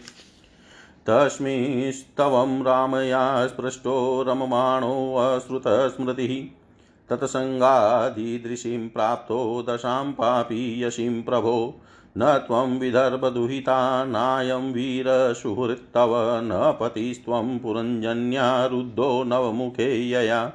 तस्मिंस्तवं 1.09 2.63
रामया 2.63 3.47
स्पृष्टो 3.47 4.25
रममाणोऽश्रुतस्मृतिः 4.27 6.62
तत्सङ्गादिदृशीं 7.09 8.89
प्राप्तो 8.89 9.65
दशां 9.69 10.11
पापी 10.11 10.83
यशीं 10.83 11.23
प्रभो। 11.23 11.81
न 12.17 12.25
त्वं 12.25 12.79
विदर्भदुहिता 12.79 14.05
नायं 14.05 14.73
वीरसुहृत्तव, 14.73 16.41
न 16.43 16.77
पतिस्त्वं 16.81 17.59
पुरञ्जन्या 17.59 18.65
रुद्धो 18.65 19.23
नवमुखे 19.23 20.09
यया। 20.09 20.51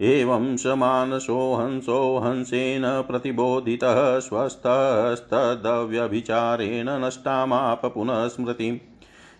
एवं 0.00 0.56
स 0.56 0.66
मानसो 0.66 1.54
हंसो 1.54 2.18
हंसेन 2.18 2.82
प्रतिबोधितः 2.84 4.18
स्वस्तस्तदव्यभिचारेण 4.18 6.86
नष्टामाप 6.90 7.86
पुनः 7.86 8.28
स्मृतिम्। 8.28 8.78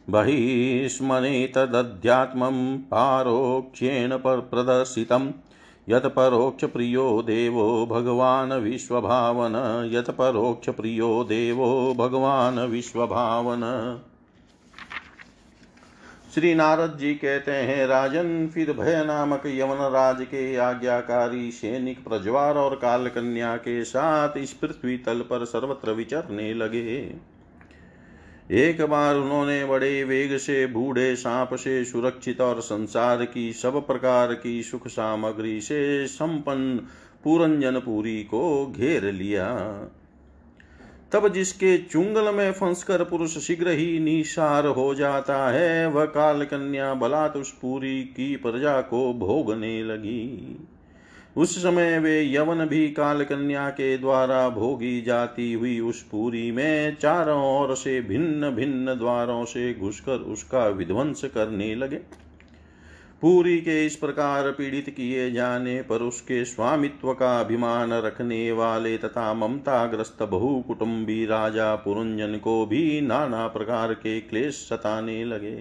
बहिष्मनेतदध्यात्मं 0.09 2.78
पारोक्ष्येण 2.78 4.16
प्रदर्शितम् 4.16 5.32
यत् 5.88 6.07
परोक्षप्रियो 6.07 7.22
देवो 7.22 7.86
भगवान् 7.86 8.53
विश्वभावन। 8.53 9.90
यत् 9.92 10.11
परोक्षप्रियो 10.11 11.24
देवो 11.24 11.94
भगवान 11.98 12.59
विश्वभावन। 12.59 13.61
श्री 16.34 16.55
नारद 16.55 16.96
जी 17.01 17.14
कहते 17.14 17.51
हैं, 17.51 17.86
राजन, 17.86 18.51
फिर 18.55 18.72
भय 18.72 19.05
नामक 19.05 19.42
यवन 19.46 19.76
राज 19.76 20.16
के 20.20 20.57
आज्ञाकारी 20.57 21.51
सैनिक 21.51 22.05
प्रज्वार 22.05 22.55
और 22.55 22.74
काल 22.74 23.09
कन्या 23.09 23.57
के 23.57 23.84
साथ 23.84 24.36
इस 24.36 24.53
पृथ्वी 24.53 24.98
तल 24.98 25.20
पर 25.20 25.44
सर्वत्र 25.44 25.90
विचरने 25.90 26.55
लगे। 26.55 27.29
एक 28.51 28.82
बार 28.82 29.16
उन्होंने 29.16 29.64
बड़े 29.64 30.05
वेग 30.05 30.36
से, 30.36 30.66
बूढ़े 30.66 31.16
सांप 31.16 31.55
से 31.55 31.84
सुरक्षित 31.84 32.40
और 32.40 32.61
संसार 32.61 33.24
की 33.24 33.53
सब 33.53 33.86
प्रकार 33.86 34.34
की 34.34 34.62
सुख 34.62 34.88
सामग्री 34.88 35.61
से 35.61 36.07
संपन्न 36.07 36.78
पूरंजन 37.24 37.61
पूरंजनपुरी 37.61 38.22
को 38.22 38.74
घेर 38.76 39.12
लिया। 39.12 39.55
तब 41.12 41.28
जिसके 41.28 41.78
चुंगल 41.78 42.34
में 42.34 42.53
फंसकर 42.53 43.05
पुरुष 43.05 43.38
शीघ्र 43.38 43.68
ही 43.68 43.98
निशार 43.98 44.66
हो 44.66 44.94
जाता 44.94 45.51
है, 45.51 45.86
वह 45.86 46.05
काल 46.05 46.44
कन्या 46.44 46.94
बलात् 46.94 47.36
पूरी 47.36 48.03
की 48.03 48.36
प्रजा 48.36 48.80
को 48.80 49.14
भोगने 49.14 49.84
लगी। 49.84 50.59
उस 51.36 51.58
समय 51.58 51.98
वे 51.98 52.32
यवन 52.32 52.64
भी 52.66 52.88
काल 52.90 53.24
कन्या 53.24 53.68
के 53.70 53.98
द्वारा 53.98 54.48
भोगी 54.48 55.00
जाती 55.02 55.52
हुई 55.52 55.78
उस 55.80 56.02
पुरी 56.02 56.50
में 56.52 56.96
चारों 56.96 57.42
ओर 57.60 57.74
से 57.76 58.00
भिन्न 58.00 58.50
भिन्न 58.50 58.94
द्वारों 58.98 59.44
से 59.44 59.74
घुसकर 59.74 60.16
उसका 60.16 60.66
विध्वंस 60.68 61.24
करने 61.24 61.74
लगे। 61.74 61.96
पूरी 63.22 63.58
के 63.60 63.86
इस 63.86 63.96
प्रकार 63.96 64.50
पीड़ित 64.50 64.90
किए 64.90 65.30
जाने 65.30 65.82
पर 65.82 66.02
उसके 66.02 66.44
स्वामित्व 66.44 67.12
का 67.12 67.40
अभिमान 67.40 67.92
रखने 67.92 68.52
वाले 68.52 68.98
तथा 68.98 69.34
ममताग्रस्त 69.34 70.22
बहु 70.22 70.60
कुटुंबी 70.60 71.24
राजा 71.26 71.74
पुरंजन 71.74 72.36
को 72.36 72.66
भी 72.66 73.00
नाना 73.00 73.46
प्रकार 73.46 73.94
के 73.94 74.20
क्लेश 74.20 74.54
सताने 74.54 75.24
लगे। 75.24 75.56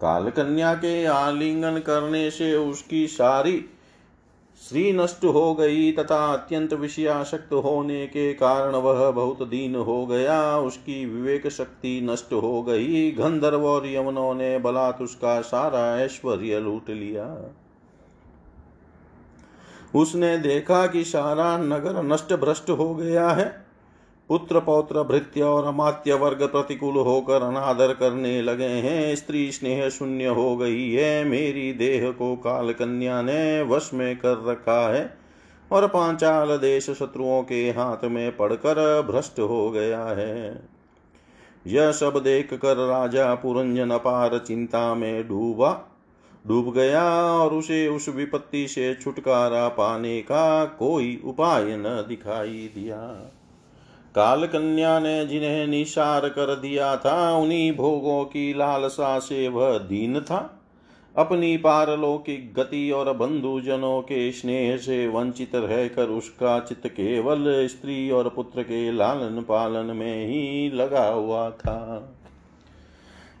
कालकन्या 0.00 0.74
के 0.74 1.04
आलिंगन 1.04 1.78
करने 1.78 2.30
से 2.30 2.54
उसकी 2.54 3.06
सारी 3.06 3.64
श्री 4.68 4.92
नष्ट 4.92 5.24
हो 5.24 5.54
गई, 5.54 5.92
तथा 5.92 6.32
अत्यंत 6.32 6.72
विषयाशक्त 6.72 7.52
होने 7.52 8.06
के 8.06 8.32
कारण 8.32 8.72
वह 8.72 9.10
बहुत 9.10 9.48
दीन 9.48 9.74
हो 9.74 10.06
गया। 10.06 10.58
उसकी 10.58 11.06
विवेक 11.06 11.48
शक्ति 11.48 12.00
नष्ट 12.00 12.32
हो 12.32 12.62
गई। 12.62 13.10
गंधर्व 13.10 13.66
और 13.66 13.88
यमुनों 13.88 14.34
ने 14.34 14.58
बलात् 14.58 15.02
उसका 15.02 15.40
सारा 15.40 16.00
ऐश्वर्य 16.00 16.60
लूट 16.60 16.90
लिया। 16.90 17.54
उसने 19.94 20.38
देखा 20.38 20.86
कि 20.86 21.04
सारा 21.04 21.58
नगर 21.58 22.02
नष्ट 22.02 22.32
भ्रष्ट 22.32 22.70
हो 22.70 22.94
गया 22.94 23.30
है। 23.30 23.59
पुत्र 24.30 24.60
पौत्र 24.60 25.02
भृत्य 25.02 25.42
और 25.42 25.64
अमात्य 25.64 26.14
वर्ग 26.14 26.42
प्रतिकूल 26.42 26.94
होकर 26.94 27.42
अनादर 27.42 27.92
करने 27.94 28.42
लगे 28.42 28.64
हैं। 28.64 29.14
स्त्री 29.16 29.52
स्नेह 29.52 29.88
शून्य 29.88 30.26
हो 30.26 30.56
गई 30.56 30.92
है। 30.92 31.24
मेरी 31.24 31.72
देह 31.72 32.10
को 32.10 32.36
काल 32.36 32.72
कन्या 32.72 33.22
ने 33.22 33.62
वश 33.62 33.90
में 33.94 34.16
कर 34.16 34.44
रखा 34.46 34.92
है 34.94 35.18
और 35.72 35.86
पांचाल 35.86 36.48
देश 36.48 36.90
शत्रुओं 36.90 37.42
के 37.42 37.70
हाथ 37.70 38.04
में 38.04 38.36
पड़कर 38.36 39.02
भ्रष्ट 39.02 39.40
हो 39.40 39.70
गया 39.70 40.04
है। 40.04 40.62
यह 41.66 41.92
सब 41.92 42.20
देख 42.24 42.54
कर 42.54 42.76
राजा 42.76 43.34
पुरंजन 43.34 43.90
अपार 43.90 44.38
चिंता 44.38 44.94
में 44.94 45.28
डूबा, 45.28 46.00
डूब 46.46 46.72
गया 46.74 47.04
और 47.22 47.54
उसे 47.54 47.88
उस 47.88 48.08
विपत्ति 48.08 48.68
से 48.68 48.94
छुटकारा 48.94 49.68
पाने 49.68 50.20
का 50.20 50.64
कोई 50.64 51.22
उपाय 51.24 51.64
न 51.64 52.04
दिखाई 52.08 52.70
दिया। 52.74 53.32
काल 54.14 54.46
कन्या 54.46 54.98
ने 54.98 55.26
जिन्हें 55.26 55.66
निशार 55.66 56.28
कर 56.28 56.54
दिया 56.54 56.96
था, 56.96 57.36
उन्हीं 57.36 57.72
भोगों 57.72 58.24
की 58.24 58.54
लालसा 58.54 59.18
से 59.18 59.48
वह 59.48 59.78
दीन 59.78 60.20
था। 60.20 60.56
अपनी 61.16 61.56
पारलौकिक 61.56 62.54
गति 62.54 62.90
और 62.90 63.12
बंधुजनों 63.12 64.02
के 64.02 64.32
स्नेह 64.32 64.76
से 64.76 65.08
वंचित 65.08 65.54
रहकर 65.54 66.08
उसका 66.08 66.60
चित्त 66.60 66.86
केवल 66.86 67.66
स्त्री 67.66 68.10
और 68.10 68.28
पुत्र 68.28 68.62
के 68.62 68.92
लालन 68.92 69.44
पालन 69.48 69.96
में 69.96 70.26
ही 70.26 70.70
लगा 70.70 71.06
हुआ 71.06 71.50
था। 71.50 72.12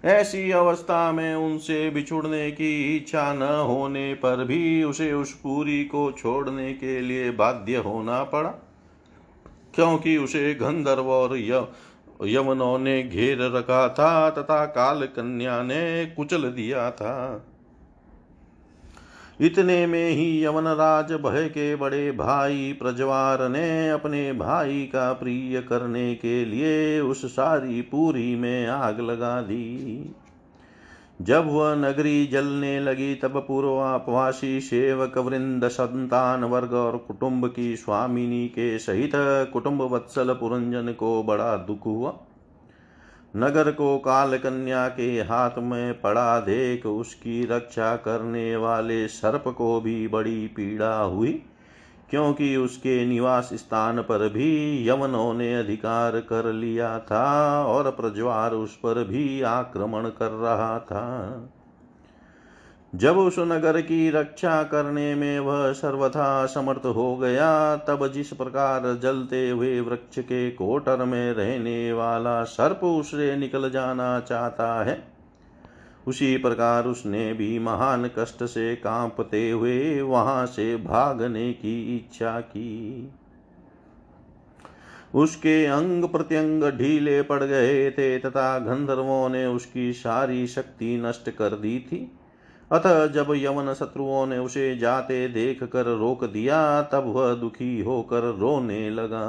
ऐसी 0.04 0.50
अवस्था 0.50 1.12
में 1.12 1.34
उनसे 1.34 1.90
बिछुड़ने 1.90 2.50
की 2.50 2.96
इच्छा 2.96 3.34
न 3.34 3.42
होने 3.42 4.14
पर 4.14 4.44
भी 4.44 4.84
उसे 4.84 5.12
उस 5.12 5.32
पूरी 5.32 5.84
को 5.84 6.12
छोड़ने 6.12 6.72
के 6.72 7.00
लिए 7.00 7.30
बाध्य 7.30 7.76
होना 7.76 8.24
पड़ा। 8.24 8.69
क्योंकि 9.74 10.16
उसे 10.16 10.54
गंधर्व 10.54 11.10
और 11.10 11.36
यवनों 12.26 12.78
ने 12.78 13.02
घेर 13.02 13.38
रखा 13.40 13.88
था, 13.88 14.30
तथा 14.30 14.64
काल 14.66 15.04
कन्या 15.06 15.62
ने 15.62 16.06
कुचल 16.06 16.42
दिया 16.42 16.90
था। 16.90 17.46
इतने 19.40 19.86
में 19.86 20.10
ही 20.10 20.44
यवनराज 20.44 21.12
भय 21.12 21.48
के 21.48 21.76
बड़े 21.76 22.10
भाई 22.12 22.72
प्रज्वार 22.72 23.48
ने 23.48 23.90
अपने 23.90 24.32
भाई 24.32 24.82
का 24.86 25.12
प्रिय 25.12 25.60
करने 25.60 26.14
के 26.14 26.44
लिए 26.44 27.00
उस 27.00 27.24
सारी 27.26 27.80
पूरी 27.82 28.34
में 28.36 28.66
आग 28.66 29.00
लगा 29.00 29.40
दी। 29.42 30.14
जब 31.20 31.46
वह 31.46 31.74
नगरी 31.74 32.26
जलने 32.26 32.80
लगी, 32.80 33.14
तब 33.14 33.44
पूर्वापवासी 33.48 34.60
सेवक 34.60 35.18
वृंद 35.18 35.68
संतान 35.68 36.44
वर्ग 36.44 36.72
और 36.72 36.96
कुटुंब 36.96 37.46
की 37.48 37.76
स्वामिनी 37.76 38.48
के 38.48 38.78
सहित 38.78 39.12
कुटुंब 39.52 39.82
वत्सल 39.82 40.32
पुरंजन 40.32 40.92
को 40.92 41.22
बड़ा 41.22 41.56
दुख 41.56 41.86
हुआ। 41.86 42.18
नगर 43.36 43.70
को 43.70 43.98
काल 43.98 44.38
कन्या 44.38 44.88
के 44.88 45.10
हाथ 45.20 45.58
में 45.58 46.00
पड़ा 46.00 46.40
देख 46.40 46.86
उसकी 46.86 47.44
रक्षा 47.44 47.96
करने 47.96 48.56
वाले 48.56 49.08
सर्प 49.08 49.44
को 49.48 49.80
भी 49.80 50.08
बड़ी 50.08 50.46
पीड़ा 50.46 50.96
हुई। 50.96 51.42
क्योंकि 52.10 52.56
उसके 52.56 53.06
निवास 53.06 53.50
स्थान 53.52 54.02
पर 54.02 54.28
भी 54.28 54.88
यवनों 54.88 55.34
ने 55.34 55.54
अधिकार 55.54 56.20
कर 56.20 56.52
लिया 56.52 56.98
था 56.98 57.64
और 57.64 57.90
प्रज्वार 57.90 58.52
उस 58.52 58.76
पर 58.76 59.04
भी 59.04 59.42
आक्रमण 59.42 60.08
कर 60.08 60.30
रहा 60.30 60.78
था। 60.78 61.36
जब 62.94 63.18
उस 63.18 63.38
नगर 63.38 63.80
की 63.80 64.10
रक्षा 64.10 64.62
करने 64.62 65.14
में 65.14 65.40
वह 65.40 65.72
सर्वथा 65.72 66.46
समर्थ 66.46 66.86
हो 66.86 67.16
गया, 67.16 67.76
तब 67.76 68.08
जिस 68.08 68.32
प्रकार 68.32 69.00
जलते 69.02 69.50
हुए 69.50 69.80
वृक्ष 69.80 70.18
के 70.18 70.50
कोटर 70.50 71.04
में 71.04 71.32
रहने 71.32 71.92
वाला 71.92 72.42
सर्प 72.42 72.84
उसे 72.84 73.36
निकल 73.36 73.70
जाना 73.70 74.20
चाहता 74.20 74.84
है 74.84 75.09
उसी 76.06 76.36
प्रकार 76.36 76.84
उसने 76.84 77.32
भी 77.32 77.58
महान 77.58 78.10
कष्ट 78.18 78.44
से 78.44 78.76
कांपते 78.76 79.50
हुए 79.50 80.00
वहाँ 80.00 80.46
से 80.46 80.76
भागने 80.76 81.52
की 81.52 81.96
इच्छा 81.96 82.40
की। 82.40 83.12
उसके 85.14 85.66
अंग 85.66 86.04
प्रत्यंग 86.04 86.64
ढीले 86.64 87.22
पड़ 87.22 87.44
गए 87.44 87.90
थे 87.90 88.18
तथा 88.18 88.58
गंधर्वों 88.58 89.28
ने 89.28 89.46
उसकी 89.46 89.92
सारी 89.92 90.46
शक्ति 90.46 90.96
नष्ट 90.96 91.30
कर 91.30 91.50
दी 91.50 91.78
थी। 91.78 92.12
अतः 92.72 93.06
जब 93.06 93.26
यवन 93.36 93.74
शत्रुओं 93.74 94.26
ने 94.26 94.38
उसे 94.38 94.76
जाते 94.76 95.28
देख 95.28 95.62
कर 95.62 95.86
रोक 95.86 96.24
दिया, 96.24 96.82
तब 96.82 97.04
वह 97.06 97.34
दुखी 97.34 97.80
होकर 97.80 98.20
रोने 98.20 98.90
लगा। 98.90 99.26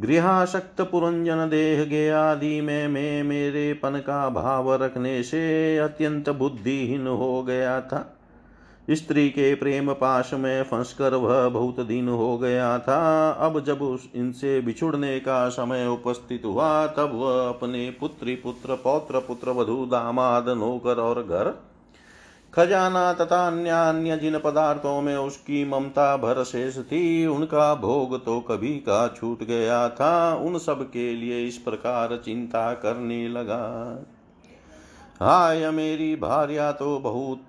गृहाशक्त 0.00 0.80
पुरंजन 0.80 1.48
देह 1.50 1.84
गे 1.84 2.10
आदि 2.10 2.60
में 2.60 2.88
मैं 2.88 3.22
मेरे 3.22 3.72
पन 3.72 3.90
का 3.90 4.28
भाव 4.28 4.74
रखने 4.74 5.22
से 5.22 5.78
अत्यंत 5.78 6.28
बुद्धिहीन 6.30 7.06
हो 7.06 7.42
गया 7.42 7.80
था। 7.80 8.18
स्त्री 8.90 9.30
के 9.30 9.54
प्रेम 9.54 9.92
पाश 9.92 10.34
में 10.34 10.62
फंसकर 10.62 11.14
वह 11.14 11.48
बहुत 11.48 11.80
दिन 11.80 12.08
हो 12.08 12.38
गया 12.38 12.78
था। 12.78 13.30
अब 13.30 13.64
जब 13.64 13.82
उस 13.82 14.08
इनसे 14.14 14.60
बिछुड़ने 14.60 15.20
का 15.20 15.48
समय 15.48 15.86
उपस्थित 15.86 16.42
हुआ, 16.44 16.86
तब 16.86 17.10
वह 17.14 17.48
अपने 17.48 17.96
पुत्री, 18.00 18.34
पुत्र, 18.34 18.74
पौत्र, 18.74 19.18
पुत्र, 19.18 19.50
वधु, 19.50 19.86
दामाद, 19.86 20.48
नौकर 20.48 20.96
और 20.96 21.22
घर 21.22 21.71
खजाना 22.54 23.12
तथा 23.12 23.46
अन्य 23.46 23.70
अन्य 23.70 24.16
जिन 24.16 24.38
पदार्थों 24.38 25.00
में 25.02 25.16
उसकी 25.16 25.64
ममता 25.64 26.16
भर 26.16 26.44
शेष 26.44 26.78
थी, 26.78 27.26
उनका 27.26 27.74
भोग 27.74 28.24
तो 28.24 28.40
कभी 28.40 28.74
का 28.74 29.06
छूट 29.08 29.42
गया 29.44 29.88
था। 29.88 30.34
उन 30.34 30.58
सब 30.58 30.82
के 30.90 31.14
लिए 31.14 31.46
इस 31.46 31.56
प्रकार 31.56 32.16
चिंता 32.24 32.72
करने 32.72 33.28
लगा। 33.28 33.62
हाय 35.20 35.70
मेरी 35.70 36.16
भार्या 36.16 36.72
तो 36.72 36.98
बहुत 36.98 37.40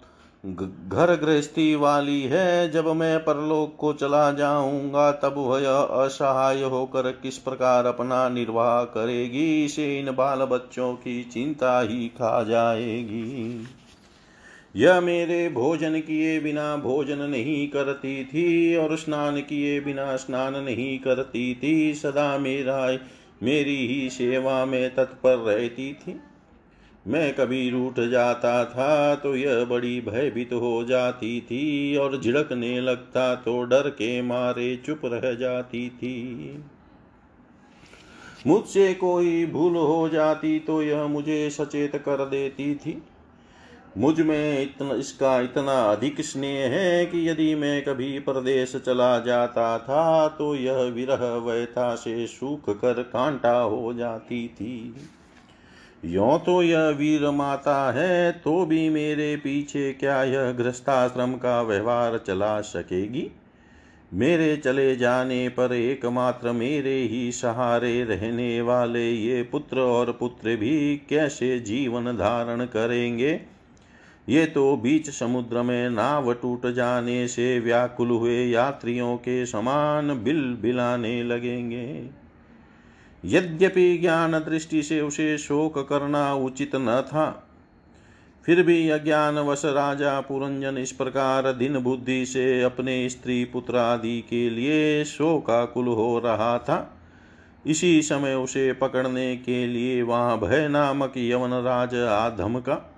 घर 0.89 1.15
गृहस्थी 1.15 1.75
वाली 1.75 2.21
है। 2.21 2.71
जब 2.71 2.87
मैं 2.87 3.19
परलोक 3.19 3.75
को 3.79 3.93
चला 3.93 4.31
जाऊँगा, 4.31 5.11
तब 5.11 5.33
वह 5.37 5.69
असहाय 6.05 6.63
होकर 6.63 7.11
किस 7.11 7.37
प्रकार 7.37 7.85
अपना 7.85 8.29
निर्वाह 8.29 8.83
करेगी? 8.83 9.65
इसे 9.65 9.99
इन 9.99 10.15
बाल 10.15 10.39
बच्चों 10.39 10.93
की 10.93 11.23
चिंता 11.23 11.79
ही 11.79 12.07
खा 12.07 12.43
जाएगी। 12.43 13.67
यह 14.75 14.99
मेरे 15.01 15.49
भोजन 15.49 15.99
किए 15.99 16.39
बिना 16.39 16.75
भोजन 16.77 17.19
नहीं 17.21 17.67
करती 17.67 18.23
थी 18.25 18.75
और 18.75 18.95
स्नान 18.97 19.39
किए 19.41 19.79
बिना 19.81 20.15
स्नान 20.15 20.55
नहीं 20.55 20.97
करती 20.99 21.53
थी, 21.55 21.93
सदा 21.93 22.37
मेरा, 22.37 22.87
मेरी 23.43 23.75
ही 23.87 24.09
सेवा 24.09 24.65
में 24.65 24.95
तत्पर 24.95 25.35
रहती 25.37 25.93
थी। 25.93 26.19
मैं 27.07 27.33
कभी 27.35 27.69
रूठ 27.69 27.99
जाता 27.99 28.65
था 28.65 29.15
तो 29.15 29.35
यह 29.35 29.63
बड़ी 29.65 29.99
भयभीत 30.01 30.53
हो 30.53 30.83
जाती 30.83 31.39
थी 31.41 31.95
और 31.97 32.19
झिड़कने 32.21 32.79
लगता 32.81 33.35
तो 33.35 33.63
डर 33.63 33.89
के 33.89 34.21
मारे 34.21 34.75
चुप 34.85 35.01
रह 35.05 35.33
जाती 35.33 35.89
थी। 35.89 36.63
मुझसे 38.47 38.93
कोई 38.93 39.45
भूल 39.45 39.75
हो 39.75 40.09
जाती 40.09 40.59
तो 40.59 40.81
यह 40.83 41.07
मुझे 41.07 41.49
सचेत 41.49 41.95
कर 41.95 42.25
देती 42.25 42.75
थी। 42.75 43.01
मुझमें 43.97 44.61
इतना, 44.61 44.93
इसका 44.93 45.39
इतना 45.41 45.73
अधिक 45.83 46.21
स्नेह 46.21 46.71
है 46.71 47.05
कि 47.05 47.27
यदि 47.29 47.53
मैं 47.55 47.83
कभी 47.83 48.19
प्रदेश 48.19 48.75
चला 48.75 49.17
जाता 49.19 49.77
था 49.79 50.27
तो 50.27 50.55
यह 50.55 50.81
विरह 50.93 51.25
व्यथा 51.45 51.93
से 51.95 52.25
सूख 52.27 52.69
कर 52.69 53.01
कांटा 53.03 53.57
हो 53.57 53.93
जाती 53.93 54.47
थी। 54.47 54.95
यो 56.05 56.37
तो 56.37 56.61
यह 56.63 56.87
वीर 56.89 57.29
माता 57.29 57.91
है 57.91 58.31
तो 58.31 58.65
भी 58.65 58.89
मेरे 58.89 59.35
पीछे 59.35 59.91
क्या 59.91 60.23
यह 60.23 60.51
गृहस्थाश्रम 60.51 61.33
का 61.33 61.61
व्यवहार 61.61 62.17
चला 62.17 62.59
सकेगी? 62.61 63.29
मेरे 64.13 64.55
चले 64.57 64.95
जाने 64.95 65.47
पर 65.49 65.73
एकमात्र 65.73 66.51
मेरे 66.51 66.97
ही 67.01 67.31
सहारे 67.31 68.03
रहने 68.03 68.61
वाले 68.61 69.09
ये 69.11 69.41
पुत्र 69.43 69.79
और 69.79 70.11
पुत्र 70.11 70.55
भी 70.55 70.97
कैसे 71.09 71.59
जीवन 71.59 72.11
धारण 72.11 72.65
करेंगे? 72.65 73.52
ये 74.27 74.45
तो 74.45 74.75
बीच 74.77 75.09
समुद्र 75.09 75.61
में 75.61 75.89
नाव 75.89 76.33
टूट 76.33 76.65
जाने 76.67 77.27
से 77.27 77.59
व्याकुल 77.59 78.09
हुए 78.09 78.45
यात्रियों 78.45 79.15
के 79.17 79.45
समान 79.45 80.23
बिल 80.23 80.41
बिलाने 80.61 81.23
लगेंगे। 81.23 82.09
यद्यपि 83.23 83.97
ज्ञान 83.97 84.31
दृष्टि 84.31 84.83
से 84.83 85.01
उसे 85.01 85.37
शोक 85.37 85.77
करना 85.89 86.33
उचित 86.35 86.75
न 86.75 87.01
था, 87.07 87.49
फिर 88.45 88.61
भी 88.63 88.89
अज्ञानवश 88.89 89.61
राजा 89.65 90.19
पुरंजन 90.21 90.77
इस 90.77 90.91
प्रकार 90.91 91.51
दिन 91.53 91.77
बुद्धि 91.79 92.25
से 92.25 92.61
अपने 92.61 93.09
स्त्री 93.09 93.43
पुत्र 93.45 93.77
आदि 93.77 94.19
के 94.29 94.49
लिए 94.49 95.03
शोकाकुल 95.05 95.87
हो 95.87 96.19
रहा 96.19 96.57
था। 96.57 96.97
इसी 97.65 98.01
समय 98.01 98.35
उसे 98.35 98.71
पकड़ने 98.73 99.35
के 99.37 99.65
लिए 99.67 100.01
वहाँ 100.01 100.39
भय 100.39 100.67
नामक 100.67 101.13
यवन 101.17 101.53
राज 101.63 101.95
आधम 101.95 102.59
का 102.59 102.92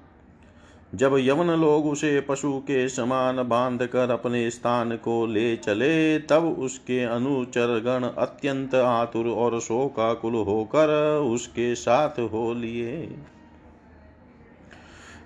जब 0.96 1.16
यवन 1.20 1.48
लोग 1.48 1.86
उसे 1.86 2.22
पशु 2.22 2.60
के 2.60 2.90
समान 2.90 3.48
बाँध 3.48 3.86
कर 3.86 4.10
अपने 4.10 4.50
स्थान 4.50 4.96
को 4.96 5.26
ले 5.26 5.56
चले, 5.56 6.20
तब 6.20 6.56
उसके 6.60 7.04
अनुचर 7.04 7.80
गण 7.80 8.22
अत्यंत 8.22 8.76
आतुर 8.76 9.28
और 9.28 9.60
शोकाकुल 9.60 10.34
होकर 10.34 11.18
उसके 11.32 11.76
साथ 11.76 12.10
हो 12.10 12.54
लिए। 12.54 13.16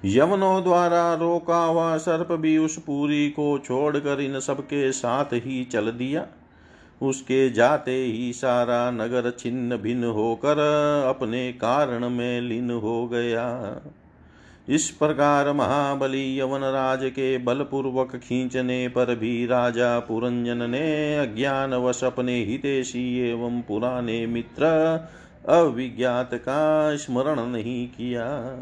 यवनों 0.06 0.64
द्वारा 0.64 1.14
रोका 1.14 1.64
हुआ 1.64 1.98
सर्प 1.98 2.32
भी 2.32 2.58
उस 2.58 2.80
पूरी 2.80 3.30
को 3.30 3.60
छोड़कर 3.60 4.22
इन 4.22 4.40
सबके 4.40 4.92
साथ 4.92 5.26
ही 5.26 5.64
चल 5.66 5.92
दिया। 5.92 6.28
उसके 7.02 7.50
जाते 7.50 7.96
ही 8.06 8.34
सारा 8.34 8.92
नगर 8.92 9.32
छिन्न 9.40 9.78
भिन्न 9.78 10.04
होकर 10.04 10.58
अपने 11.08 11.52
कारण 11.52 12.10
में 12.10 12.42
लीन 12.42 12.72
हो 12.72 13.08
गया। 13.08 13.82
इस 14.70 14.90
प्रकार 14.90 15.54
महाबली 15.54 16.40
यवन 16.40 16.60
राज 16.60 17.00
के 17.04 17.38
बलपूर्वक 17.38 18.16
खींचने 18.16 18.88
पर 18.88 19.16
भी 19.16 19.46
राजा 19.46 20.00
पुरंजन 20.00 20.70
ने 20.70 21.18
अज्ञान 21.18 21.72
अज्ञानवश 21.72 22.04
अपने 22.04 22.44
हितेशी 22.44 23.30
एवं 23.30 23.62
पुराने 23.62 24.26
मित्र 24.26 24.66
अविज्ञात 25.50 26.30
का 26.34 26.96
स्मरण 26.96 27.40
नहीं 27.46 27.88
किया। 27.88 28.58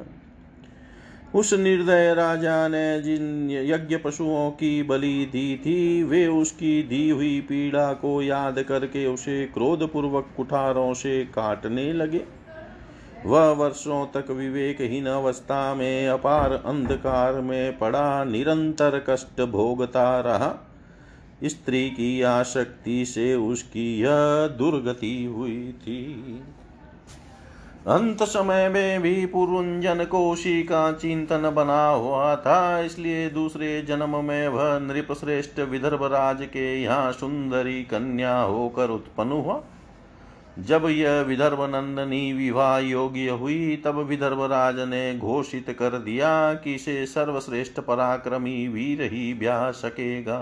उस 1.36 1.54
निर्दय 1.54 2.14
राजा 2.14 2.68
ने 2.68 3.02
जिन 3.02 3.48
यज्ञ 3.52 3.98
पशुओं 3.98 4.52
की 4.52 4.84
बलि 4.84 5.30
दी 5.32 5.58
थी, 5.58 6.04
वे 6.04 6.28
उसकी 6.28 6.84
दी 6.84 7.10
हुई 7.10 7.42
पीड़ा 7.42 7.94
को 7.94 8.22
याद 8.22 8.62
करके 8.62 9.06
उसे 9.06 9.46
क्रोधपूर्वक 9.46 10.28
कुठारों 10.38 10.94
से 10.94 11.26
काटने 11.26 11.94
लगे। 11.94 12.37
वह 13.26 13.50
वर्षों 13.52 14.06
तक 14.06 14.30
विवेकहीन 14.32 15.06
अवस्था 15.06 15.74
में 15.76 16.08
अपार 16.08 16.52
अंधकार 16.52 17.34
में 17.34 17.78
पड़ा 17.78 18.24
निरंतर 18.24 19.04
कष्ट 19.10 19.42
भोगता 19.42 20.20
रहा। 20.20 20.54
स्त्री 21.44 21.90
की 21.90 22.22
आसक्ति 22.22 23.06
से 23.06 23.34
उसकी 23.36 24.00
यह 24.00 24.48
दुर्गति 24.58 25.26
हुई 25.26 25.74
थी। 25.82 26.44
अंत 27.88 28.24
समय 28.24 28.68
में 28.70 29.02
भी 29.02 29.26
पुरुंजन 29.26 30.04
कोशी 30.04 30.62
का 30.64 30.92
चिंतन 30.92 31.50
बना 31.50 31.88
हुआ 31.88 32.36
था, 32.36 32.80
इसलिए 32.80 33.30
दूसरे 33.30 33.82
जन्म 33.82 34.18
में 34.26 34.48
वह 34.48 34.78
नृप 34.80 35.14
श्रेष्ठ 35.14 35.60
विदर्भ 35.60 36.04
राज 36.04 36.42
के 36.44 36.82
यहाँ 36.82 37.12
सुंदरी 37.12 37.82
कन्या 37.84 38.38
होकर 38.40 38.90
उत्पन्न 38.90 39.32
हुआ। 39.32 39.62
जब 40.60 40.86
यह 40.86 41.22
विदर्भ 41.22 41.62
नंदनी 41.62 42.34
विवाह 42.34 42.78
योग्य 42.78 43.30
हुई, 43.30 43.82
तब 43.86 43.98
विदर्भ 43.98 44.42
राज 44.42 44.80
ने 44.80 45.18
घोषित 45.18 45.70
कर 45.70 45.90
दिया 45.90 46.54
कि 46.54 46.76
इसे 46.76 47.06
सर्वश्रेष्ठ 47.06 47.80
पराक्रमी 47.80 48.68
वीर 48.68 49.02
ही 49.02 49.34
ब्याह 49.34 49.72
सकेगा। 49.72 50.40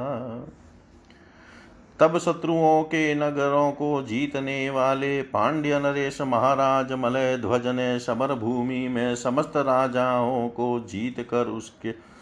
तब 2.00 2.18
शत्रुओं 2.18 2.84
के 2.84 3.16
नगरों 3.16 3.72
को 3.72 4.02
जीतने 4.02 4.70
वाले 4.70 5.22
पांड्य 5.22 5.80
नरेश 5.80 6.22
महाराज 6.22 6.94
मलय 6.94 7.38
ध्वज 7.38 7.68
ने 7.68 8.00
समर 8.00 8.34
भूमि 8.34 8.88
में 8.88 9.16
समस्त 9.16 9.54
राजाओं 9.58 10.50
को 10.50 10.80
जीत 10.80 11.20
कर 11.20 11.46
उसके 11.46 12.15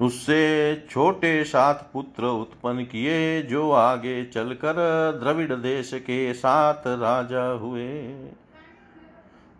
उससे 0.00 0.86
छोटे 0.90 1.44
सात 1.44 1.90
पुत्र 1.92 2.24
उत्पन्न 2.24 2.84
किए, 2.84 3.42
जो 3.42 3.70
आगे 3.70 4.24
चलकर 4.24 4.74
द्रविड़ 5.22 5.52
देश 5.52 5.90
के 5.94 6.34
सात 6.34 6.82
राजा 6.86 7.44
हुए। 7.44 7.98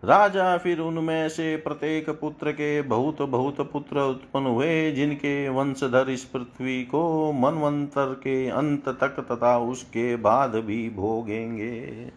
राजा 0.04 0.56
फिर 0.58 0.80
उनमें 0.80 1.28
से 1.28 1.56
प्रत्येक 1.56 2.10
पुत्र 2.10 2.52
के 2.52 2.82
बहुत 2.82 3.22
बहुत 3.22 3.60
पुत्र 3.72 4.00
उत्पन्न 4.00 4.46
हुए, 4.46 4.92
जिनके 4.92 5.48
वंशधर 5.48 6.10
इस 6.10 6.24
पृथ्वी 6.24 6.82
को 6.84 7.32
मनवंतर 7.32 8.14
के 8.14 8.48
अंत 8.48 8.88
तक 8.88 9.26
तथा 9.32 9.58
उसके 9.58 10.16
बाद 10.16 10.54
भी 10.54 10.90
भोगेंगे। 10.90 12.10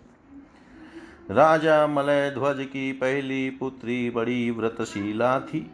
राजा 1.31 1.87
मलय 1.87 2.31
ध्वज 2.31 2.65
की 2.65 2.91
पहली 2.91 3.49
पुत्री 3.49 4.09
बड़ी 4.09 4.51
व्रतशीला 4.51 5.39
थी। 5.39 5.71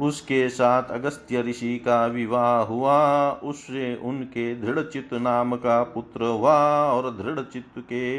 उसके 0.00 0.48
साथ 0.48 0.90
अगस्त्य 0.90 1.42
ऋषि 1.42 1.76
का 1.78 2.06
विवाह 2.06 2.60
हुआ, 2.60 3.30
उससे 3.30 3.94
उनके 3.96 4.54
दृढ़चित 4.54 5.14
नाम 5.14 5.56
का 5.56 5.82
पुत्र 5.82 6.24
हुआ 6.24 6.58
और 6.92 7.10
दृढ़चित 7.10 7.84
के 7.92 8.16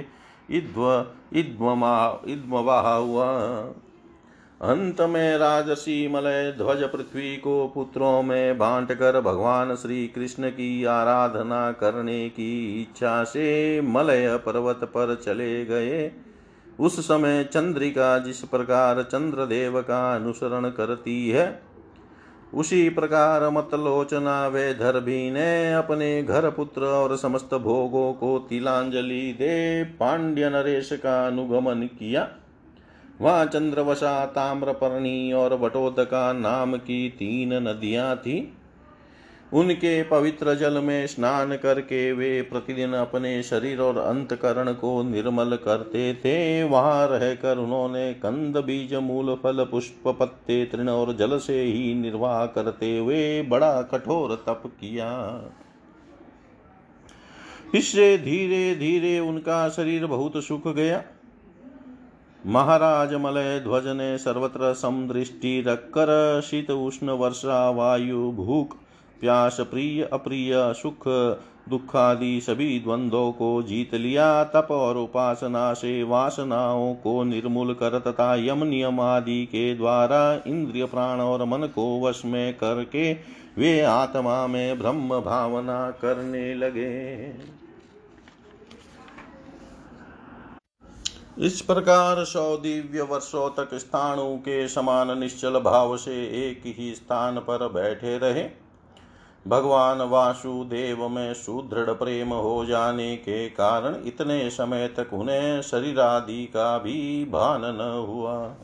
इद्मवाह 1.40 2.90
हुआ। 2.90 3.28
अंत 4.62 5.02
में 5.02 5.38
राजसी 5.38 6.08
मलय 6.08 6.52
ध्वज 6.52 6.84
पृथ्वी 6.84 7.36
को 7.38 7.68
पुत्रों 7.68 8.24
में 8.24 8.58
बांट 8.58 8.91
कर 8.91 9.22
भगवान 9.22 9.76
श्री 9.76 10.08
कृष्ण 10.08 10.49
की 10.49 10.84
आराधना 10.86 11.72
करने 11.72 12.30
की 12.30 12.82
इच्छा 12.82 13.24
से 13.24 13.82
मलय 13.82 14.38
पर्वत 14.38 14.80
पर 14.84 15.16
चले 15.16 15.66
गए। 15.66 16.12
उस 16.80 16.99
समय 16.99 17.44
चंद्रिका 17.44 18.18
जिस 18.18 18.40
प्रकार 18.40 19.02
चंद्रदेव 19.04 19.82
का 19.82 20.16
अनुसरण 20.16 20.70
करती 20.70 21.30
है 21.30 21.66
उसी 22.53 22.90
प्रकार 22.90 23.49
मतलोचना 23.49 24.48
वे 24.48 24.74
धरभी 24.74 25.32
ने 25.32 25.74
अपने 25.74 26.24
घर 26.24 26.49
पुत्र 26.49 26.82
और 26.82 27.18
समस्त 27.18 27.53
भोगों 27.56 28.14
को 28.14 28.40
तिलांजलि 28.40 29.34
दे 29.34 29.84
पांड्य 29.84 30.49
नरेश 30.49 30.90
का 30.94 31.28
अनुगमन 31.28 31.82
किया। 31.82 32.30
वहाँ 33.22 33.45
चंद्रवशा, 33.45 34.26
ताम्रपर्णी 34.26 35.34
और 35.34 35.57
बटोदका 35.57 36.34
नाम 36.34 36.78
की 36.78 37.10
तीन 37.10 37.53
नदियाँ 37.53 38.15
थी। 38.15 38.53
उनके 39.53 40.03
पवित्र 40.03 40.53
जल 40.53 40.78
में 40.78 41.07
स्नान 41.07 41.56
करके 41.57 42.11
वे 42.11 42.41
प्रतिदिन 42.41 42.94
अपने 42.94 43.44
शरीर 43.44 43.80
और 43.80 43.98
अंतकरण 43.98 44.72
को 44.74 45.03
निर्मल 45.03 45.56
करते 45.56 46.14
थे। 46.14 46.64
वहाँ 46.64 47.07
रहकर 47.07 47.57
उन्होंने 47.57 48.14
कंद, 48.14 48.57
बीज, 48.57 48.94
मूल, 48.94 49.36
फल, 49.36 49.64
पुष्प, 49.64 50.07
पत्ते, 50.19 50.65
तृण 50.65 50.90
और 50.90 51.15
जल 51.15 51.38
से 51.38 51.61
ही 51.61 51.94
निर्वाह 51.95 52.45
करते 52.45 52.98
हुए 52.98 53.41
बड़ा 53.41 53.82
कठोर 53.82 54.36
तप 54.48 54.64
किया। 54.65 55.10
इससे 57.76 58.18
धीरे 58.18 58.76
धीरे 58.76 59.19
उनका 59.19 59.69
शरीर 59.69 60.06
बहुत 60.06 60.44
सुख 60.44 60.68
गया। 60.68 61.03
महाराज 62.45 63.14
मलय 63.14 63.60
ध्वज 63.60 63.88
ने 63.88 64.18
सर्वत्र 64.18 64.74
समदृष्टि 64.74 65.61
रखकर, 65.61 66.41
शीत 66.41 66.72
उष्ण 66.72 67.10
वर्षा, 67.10 67.69
वायु, 67.69 68.32
भूख 68.32 68.76
प्यास 69.22 69.57
प्रिय 69.61 70.03
अप्रिय 70.03 70.53
सुख 70.73 71.07
दुखादि 71.69 72.39
सभी 72.41 72.80
द्वंद्वों 72.80 73.31
को 73.31 73.61
जीत 73.64 73.94
लिया। 73.95 74.44
तप 74.45 74.68
और 74.72 74.98
उपासना 74.98 75.73
से 75.73 76.03
वासनाओं 76.03 76.94
को 76.95 77.23
निर्मूल 77.23 77.73
कर 77.73 77.99
तथा 77.99 78.34
यम 78.35 78.64
नियम 78.64 78.99
आदि 78.99 79.45
के 79.45 79.73
द्वारा 79.76 80.19
इंद्रिय 80.48 80.85
प्राण 80.85 81.22
और 81.22 81.44
मन 81.45 81.68
को 81.68 81.85
वश 82.02 82.22
में 82.26 82.53
करके 82.53 83.14
वे 83.57 83.80
आत्मा 83.81 84.45
में 84.48 84.80
ब्रह्म 84.80 85.19
भावना 85.22 85.89
करने 85.91 86.53
लगे। 86.56 87.57
इस 91.38 91.60
प्रकार 91.61 92.23
सौ 92.26 92.56
दिव्य 92.57 93.02
वर्षों 93.02 93.49
तक 93.49 93.73
स्थाणु 93.73 94.35
के 94.38 94.68
समान 94.68 95.18
निश्चल 95.19 95.60
भाव 95.60 95.95
से 95.98 96.15
एक 96.44 96.64
ही 96.68 96.94
स्थान 96.95 97.38
पर 97.39 97.68
बैठे 97.68 98.18
रहे। 98.18 98.44
भगवान 99.48 100.02
वासुदेव 100.02 101.07
में 101.10 101.34
सुदृढ़ 101.34 101.90
प्रेम 101.90 102.30
हो 102.30 102.65
जाने 102.65 103.15
के 103.15 103.49
कारण 103.49 103.95
इतने 104.06 104.49
समय 104.49 104.88
तक 104.88 105.14
उन्हें 105.14 105.61
शरीर 105.61 105.99
आदि 105.99 106.45
का 106.45 106.78
भी 106.78 107.26
भान 107.26 107.61
न 107.61 108.06
हुआ। 108.07 108.56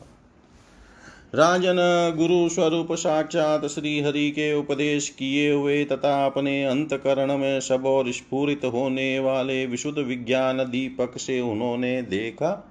राजन, 1.34 1.76
गुरु 2.16 2.48
स्वरूप 2.48 2.92
साक्षात 2.92 3.66
श्री 3.66 4.00
हरि 4.00 4.30
के 4.30 4.54
उपदेश 4.54 5.08
किए 5.08 5.52
हुए 5.52 5.84
तथा 5.84 6.26
अपने 6.26 6.64
अंतकरण 6.64 7.36
में 7.36 7.60
सब 7.60 7.86
और 7.86 8.12
स्फूरित 8.12 8.64
होने 8.64 9.18
वाले 9.18 9.66
विशुद्ध 9.66 9.98
विज्ञान 9.98 10.58
दीपक 10.58 11.18
से 11.18 11.40
उन्होंने 11.40 12.02
देखा 12.02 12.70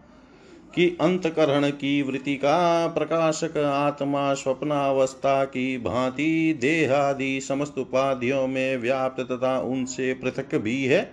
कि 0.76 0.98
अंतकरण 1.02 1.70
की 1.70 2.02
वृत्ति 2.02 2.36
का 2.36 2.88
प्रकाशक 2.88 3.58
आत्मा, 3.58 4.34
स्वप्नावस्था 4.34 5.46
की 5.46 5.78
भांति 5.78 6.58
देहादि 6.62 7.42
समस्त 7.42 7.78
उपाधियों 7.78 8.48
में 8.48 8.78
व्याप्त 8.78 9.22
तथा 9.22 9.60
उनसे 9.60 10.14
पृथक 10.14 10.56
भी 10.56 10.86
है। 10.86 11.12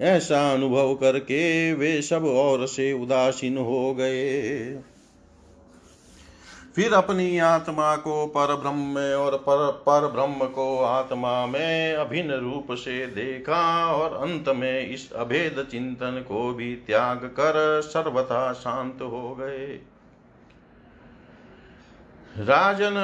ऐसा 0.00 0.52
अनुभव 0.52 0.94
करके 0.94 1.72
वे 1.72 2.02
सब 2.02 2.24
और 2.24 2.66
से 2.66 2.92
उदासीन 2.92 3.58
हो 3.58 3.94
गए। 3.94 4.60
फिर 6.76 6.92
अपनी 6.92 7.38
आत्मा 7.38 7.96
को 7.96 8.26
पर 8.26 8.54
ब्रह्म 8.54 8.98
और 9.16 9.36
पर 9.38 9.70
पर 9.86 10.06
ब्रह्म 10.06 10.46
को 10.46 10.66
आत्मा 10.84 11.46
में 11.46 11.94
अभिन्न 11.94 12.34
रूप 12.34 12.72
से 12.72 13.06
देखा 13.06 13.60
और 13.92 14.16
अंत 14.18 14.48
में 14.48 14.88
इस 14.88 15.12
अभेद 15.12 15.66
चिंतन 15.70 16.24
को 16.28 16.52
भी 16.54 16.74
त्याग 16.86 17.16
कर 17.16 17.80
सर्वथा 17.84 18.52
शांत 18.52 19.02
हो 19.02 19.34
गए। 19.34 19.80
राजन, 22.38 22.96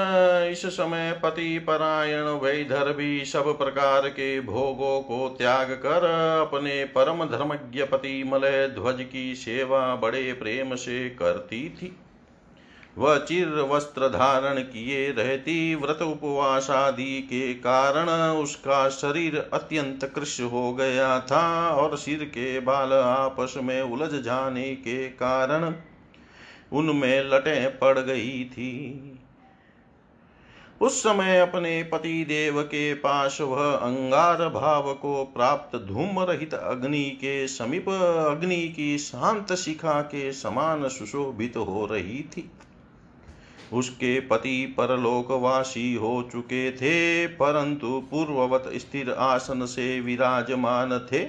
इस 0.53 0.67
समय 0.67 1.13
पति, 1.23 1.59
परायण, 1.59 2.25
वैधर 2.43 2.93
भी 2.93 3.25
सब 3.25 3.59
प्रकार 3.59 4.09
के 4.09 4.41
भोगों 4.41 5.01
को 5.01 5.35
त्याग 5.39 5.71
कर 5.73 6.05
अपने 6.41 6.85
परम 6.85 7.25
धर्मज्ञ 7.27 7.85
पति 7.85 8.23
मलय 8.27 8.69
ध्वज 8.69 9.05
की 9.13 9.35
सेवा 9.35 9.95
बड़े 9.97 10.33
प्रेम 10.33 10.75
से 10.75 11.09
करती 11.11 11.69
थी। 11.71 11.97
वह 12.99 13.19
चिर 13.19 13.49
वस्त्र 13.49 14.09
धारण 14.09 14.61
किए 14.63 15.11
रहती 15.11 15.75
व्रत 15.75 16.03
उपवास 16.03 16.71
आदि 16.71 17.21
के 17.21 17.55
कारण 17.55 18.09
उसका 18.39 18.89
शरीर 18.89 19.37
अत्यंत 19.53 20.05
कृष 20.05 20.41
हो 20.41 20.73
गया 20.73 21.19
था 21.21 21.71
और 21.71 21.97
सिर 21.97 22.25
के 22.25 22.61
बाल 22.61 22.93
आपस 22.93 23.55
में 23.63 23.81
उलझ 23.83 24.13
जाने 24.15 24.75
के 24.75 25.09
कारण 25.09 25.75
उनमें 26.73 27.31
लटें 27.31 27.79
पड़ 27.79 27.99
गई 27.99 28.45
थी। 28.45 28.73
उस 30.81 31.03
समय 31.03 31.39
अपने 31.39 31.83
पति 31.83 32.25
देव 32.25 32.63
के 32.63 32.95
पास 32.95 33.39
वह 33.41 33.73
अंगार 33.73 34.49
भाव 34.49 34.93
को 34.95 35.25
प्राप्त 35.25 35.77
धूम 35.79 36.21
रहित 36.21 36.55
अग्नि 36.55 37.05
के 37.21 37.47
समीप 37.49 37.89
अग्नि 37.89 38.69
की 38.69 38.99
शांत 38.99 39.53
शिखा 39.53 40.01
के 40.03 40.33
समान 40.33 40.89
सुशोभित 40.89 41.57
हो 41.57 41.87
रही 41.87 42.23
थी। 42.33 42.51
उसके 43.73 44.19
पति 44.21 44.75
परलोकवासी 44.79 45.95
हो 45.95 46.23
चुके 46.33 46.71
थे, 46.73 47.27
परंतु 47.27 48.01
पूर्ववत 48.11 48.71
स्थिर 48.75 49.11
आसन 49.11 49.65
से 49.67 50.01
विराजमान 50.01 50.99
थे। 51.13 51.27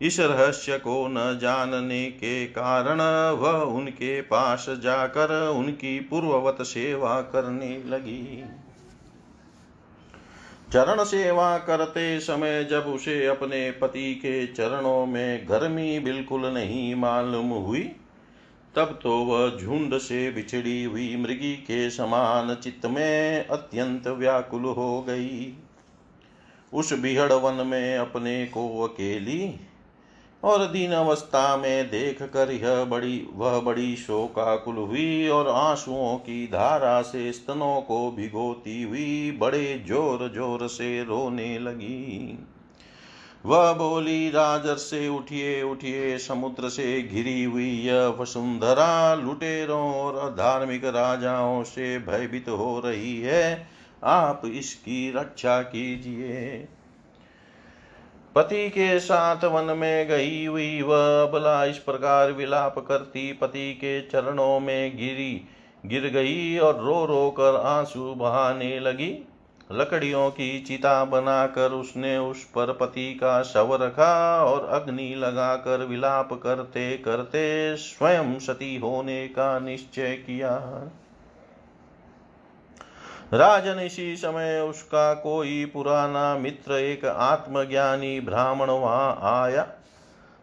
इस 0.00 0.18
रहस्य 0.20 0.78
को 0.78 1.06
न 1.08 1.38
जानने 1.38 2.04
के 2.10 2.46
कारण 2.46 3.00
वह 3.40 3.60
उनके 3.72 4.20
पास 4.20 4.66
जाकर 4.82 5.48
उनकी 5.48 5.98
पूर्ववत 6.00 6.62
सेवा 6.62 7.20
करने 7.22 7.76
लगी। 7.86 8.44
चरण 10.72 11.02
सेवा 11.04 11.56
करते 11.58 12.20
समय 12.20 12.64
जब 12.64 12.86
उसे 12.86 13.24
अपने 13.26 13.70
पति 13.70 14.14
के 14.14 14.46
चरणों 14.46 15.06
में 15.06 15.46
गर्मी 15.48 15.98
बिल्कुल 15.98 16.46
नहीं 16.46 16.94
मालूम 16.94 17.48
हुई 17.48 17.82
तब 18.74 18.98
तो 19.02 19.16
वह 19.16 19.56
झुंड 19.58 19.96
से 19.98 20.30
बिछड़ी 20.30 20.82
हुई 20.84 21.16
मृगी 21.16 21.54
के 21.56 21.88
समान 21.90 22.54
चित्त 22.54 22.86
में 22.86 23.46
अत्यंत 23.46 24.06
व्याकुल 24.08 24.64
हो 24.64 25.00
गई। 25.02 25.52
उस 26.72 26.92
बिहड़ 26.92 27.32
वन 27.32 27.66
में 27.66 27.96
अपने 27.98 28.44
को 28.46 28.82
अकेली 28.82 29.54
और 30.42 30.64
दीन 30.66 30.92
अवस्था 30.92 31.56
में 31.56 31.90
देख 31.90 32.22
कर 32.22 32.50
यह 32.50 32.84
बड़ी, 32.84 33.26
वह 33.34 33.58
बड़ी 33.60 33.96
शोकाकुल 33.96 34.76
हुई 34.76 35.28
और 35.28 35.48
आंसुओं 35.48 36.16
की 36.18 36.46
धारा 36.46 37.00
से 37.02 37.32
स्तनों 37.32 37.80
को 37.80 38.10
भिगोती 38.10 38.82
हुई 38.82 39.38
बड़े 39.40 39.84
ज़ोर 39.88 40.28
ज़ोर 40.34 40.66
से 40.68 41.02
रोने 41.04 41.58
लगी। 41.58 42.38
वह 43.46 43.72
बोली, 43.72 44.30
राजर 44.30 44.74
से 44.74 45.08
उठिए 45.08 45.62
उठिए, 45.62 46.18
समुद्र 46.18 46.68
से 46.68 47.02
घिरी 47.02 47.44
हुई 47.44 47.70
यह 47.70 48.06
वसुंधरा, 48.06 49.14
लुटेरों 49.14 49.94
और 49.94 50.30
धार्मिक 50.30 50.84
राजाओं 50.84 51.62
से 51.62 51.98
भयभीत 51.98 52.48
हो 52.48 52.82
रही 52.84 53.20
है। 53.20 53.68
आप 54.04 54.42
इसकी 54.46 55.12
रक्षा 55.12 55.62
कीजिए। 55.62 56.68
पति 58.34 58.68
के 58.68 59.00
साथ 59.00 59.44
वन 59.44 59.64
में 59.64 60.08
गई 60.08 60.44
हुई 60.44 60.82
वह 60.82 61.26
बला 61.26 61.64
इस 61.64 61.78
प्रकार 61.78 62.32
विलाप 62.32 62.78
करती, 62.78 63.32
पति 63.32 63.72
के 63.74 64.00
चरणों 64.00 64.60
में 64.60 64.96
गिरी, 64.96 65.48
गिर 65.86 66.08
गई 66.08 66.58
और 66.58 66.84
रो 66.84 67.04
रो 67.06 67.30
कर 67.30 67.56
आँसू 67.56 68.14
बहाने 68.14 68.80
लगी। 68.80 69.26
लकड़ियों 69.72 70.30
की 70.30 70.60
चिता 70.60 71.04
बनाकर 71.04 71.72
उसने 71.72 72.18
उस 72.18 72.44
पर 72.44 72.72
पति 72.72 73.14
का 73.14 73.42
शव 73.42 73.74
रखा 73.74 74.44
और 74.44 74.64
अग्नि 74.64 75.14
लगाकर 75.14 75.84
विलाप 75.84 76.32
करते 76.32 76.96
करते 76.96 77.76
स्वयं 77.76 78.38
सती 78.38 78.76
होने 78.76 79.28
का 79.28 79.58
निश्चय 79.58 80.12
किया। 80.12 80.56
राजन 83.34 83.80
इसी 83.80 84.16
समय 84.16 84.60
उसका 84.60 85.14
कोई 85.14 85.64
पुराना 85.64 86.38
मित्र, 86.38 86.72
एक 86.72 87.04
आत्मज्ञानी 87.04 88.20
ब्राह्मण 88.20 88.70
वहाँ 88.70 89.18
आया। 89.22 89.66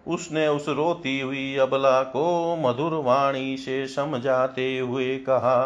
उसने 0.08 0.48
उस 0.48 0.70
रोती 0.70 1.20
हुई 1.20 1.56
अबला 1.56 2.04
को 2.04 2.56
मधुर 2.56 2.94
वाणी 2.94 3.58
से 3.58 3.88
समझाते 3.88 4.80
हुए 4.80 5.18
कहा। 5.18 5.58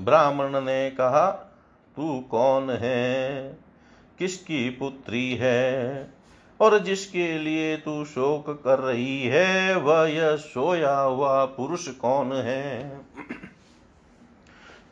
ब्राह्मण 0.00 0.60
ने 0.60 0.90
कहा 0.90 1.45
तू 1.96 2.20
कौन 2.20 2.70
है? 2.70 3.48
किसकी 4.18 4.70
पुत्री 4.70 5.34
है? 5.34 6.10
और 6.60 6.78
जिसके 6.78 7.38
लिए 7.38 7.76
तू 7.76 8.04
शोक 8.04 8.62
कर 8.64 8.78
रही 8.78 9.22
है, 9.22 9.76
वह 9.76 10.08
यह 10.08 10.36
सोया 10.36 10.98
हुआ 10.98 11.44
पुरुष 11.44 11.88
कौन 11.88 12.32
है? 12.32 13.00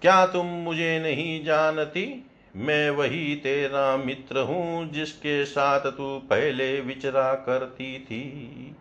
क्या 0.03 0.27
तुम 0.27 0.47
मुझे 0.47 1.01
नहीं 1.01 1.45
जानती? 1.45 2.27
मैं 2.57 2.91
वही 2.91 3.37
तेरा 3.37 3.97
मित्र 3.97 4.39
हूँ, 4.39 4.91
जिसके 4.91 5.45
साथ 5.45 5.81
तू 5.81 6.23
पहले 6.31 6.81
विचरा 6.81 7.35
करती 7.35 7.99
थी। 7.99 8.77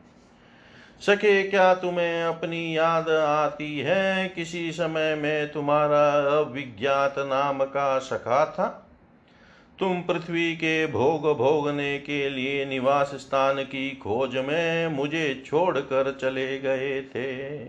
सके 1.05 1.43
क्या 1.43 1.73
तुम्हें 1.73 2.23
अपनी 2.23 2.77
याद 2.77 3.09
आती 3.09 3.80
है? 3.80 4.30
किसी 4.30 4.71
समय 4.71 5.15
में 5.15 5.51
तुम्हारा 5.51 6.11
अविज्ञात 6.39 7.15
नाम 7.17 7.63
का 7.63 7.99
सखा 7.99 8.45
था। 8.45 8.89
तुम 9.80 10.01
पृथ्वी 10.01 10.55
के 10.55 10.88
भोग 10.88 11.38
भोगने 11.38 11.99
के 11.99 12.30
लिए 12.30 12.65
निवास 12.65 13.07
स्थान 13.07 13.63
की 13.63 13.91
खोज 13.91 14.35
में 14.35 14.88
मुझे 14.88 15.43
छोड़कर 15.45 16.17
चले 16.21 16.59
गए 16.59 17.01
थे। 17.01 17.67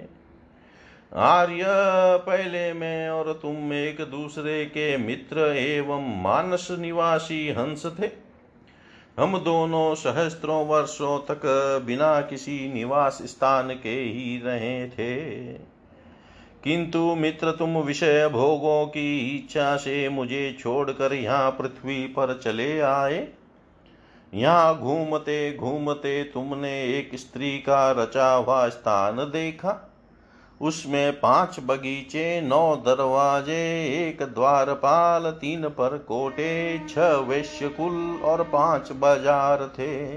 आर्य, 1.16 1.64
पहले 2.26 2.72
में 2.72 3.08
और 3.08 3.32
तुम 3.32 3.72
एक 3.72 3.96
दूसरे 4.00 4.64
के 4.64 4.96
मित्र 4.96 5.40
एवं 5.56 6.22
मानस 6.22 6.68
निवासी 6.70 7.48
हंस 7.48 7.86
थे। 7.86 8.23
हम 9.18 9.38
दोनों 9.38 9.94
सहस्त्रों 9.94 10.66
वर्षों 10.66 11.18
तक 11.18 11.40
बिना 11.86 12.20
किसी 12.20 12.72
निवास 12.72 13.18
स्थान 13.22 13.68
के 13.68 13.94
ही 13.94 14.42
रहे 14.44 14.88
थे। 14.88 15.14
किंतु 16.64 17.14
मित्र, 17.14 17.50
तुम 17.50 17.78
विषय 17.78 18.28
भोगों 18.28 18.86
की 18.86 19.36
इच्छा 19.36 19.76
से 19.76 20.08
मुझे 20.08 20.56
छोड़कर 20.60 21.12
यहाँ 21.12 21.50
पृथ्वी 21.50 22.06
पर 22.06 22.40
चले 22.44 22.80
आए। 22.80 23.28
यहाँ 24.34 24.78
घूमते 24.78 25.56
घूमते 25.56 26.24
तुमने 26.24 26.98
एक 26.98 27.10
स्त्री 27.14 27.58
का 27.58 27.90
रचा 27.92 28.32
हुआ 28.32 28.68
स्थान 28.68 29.16
देखा। 29.16 29.93
उसमें 30.60 31.20
पाँच 31.20 31.56
बगीचे, 31.60 32.40
नौ 32.40 32.76
दरवाजे, 32.76 33.62
एक 34.08 34.22
द्वारपाल, 34.24 35.30
तीन 35.30 35.68
पर 35.68 35.96
कोटे 35.98 36.78
छह 36.88 37.16
वैश्यकुल 37.28 38.20
और 38.24 38.42
पाँच 38.42 38.92
बाज़ार 38.92 39.66
थे। 39.78 40.16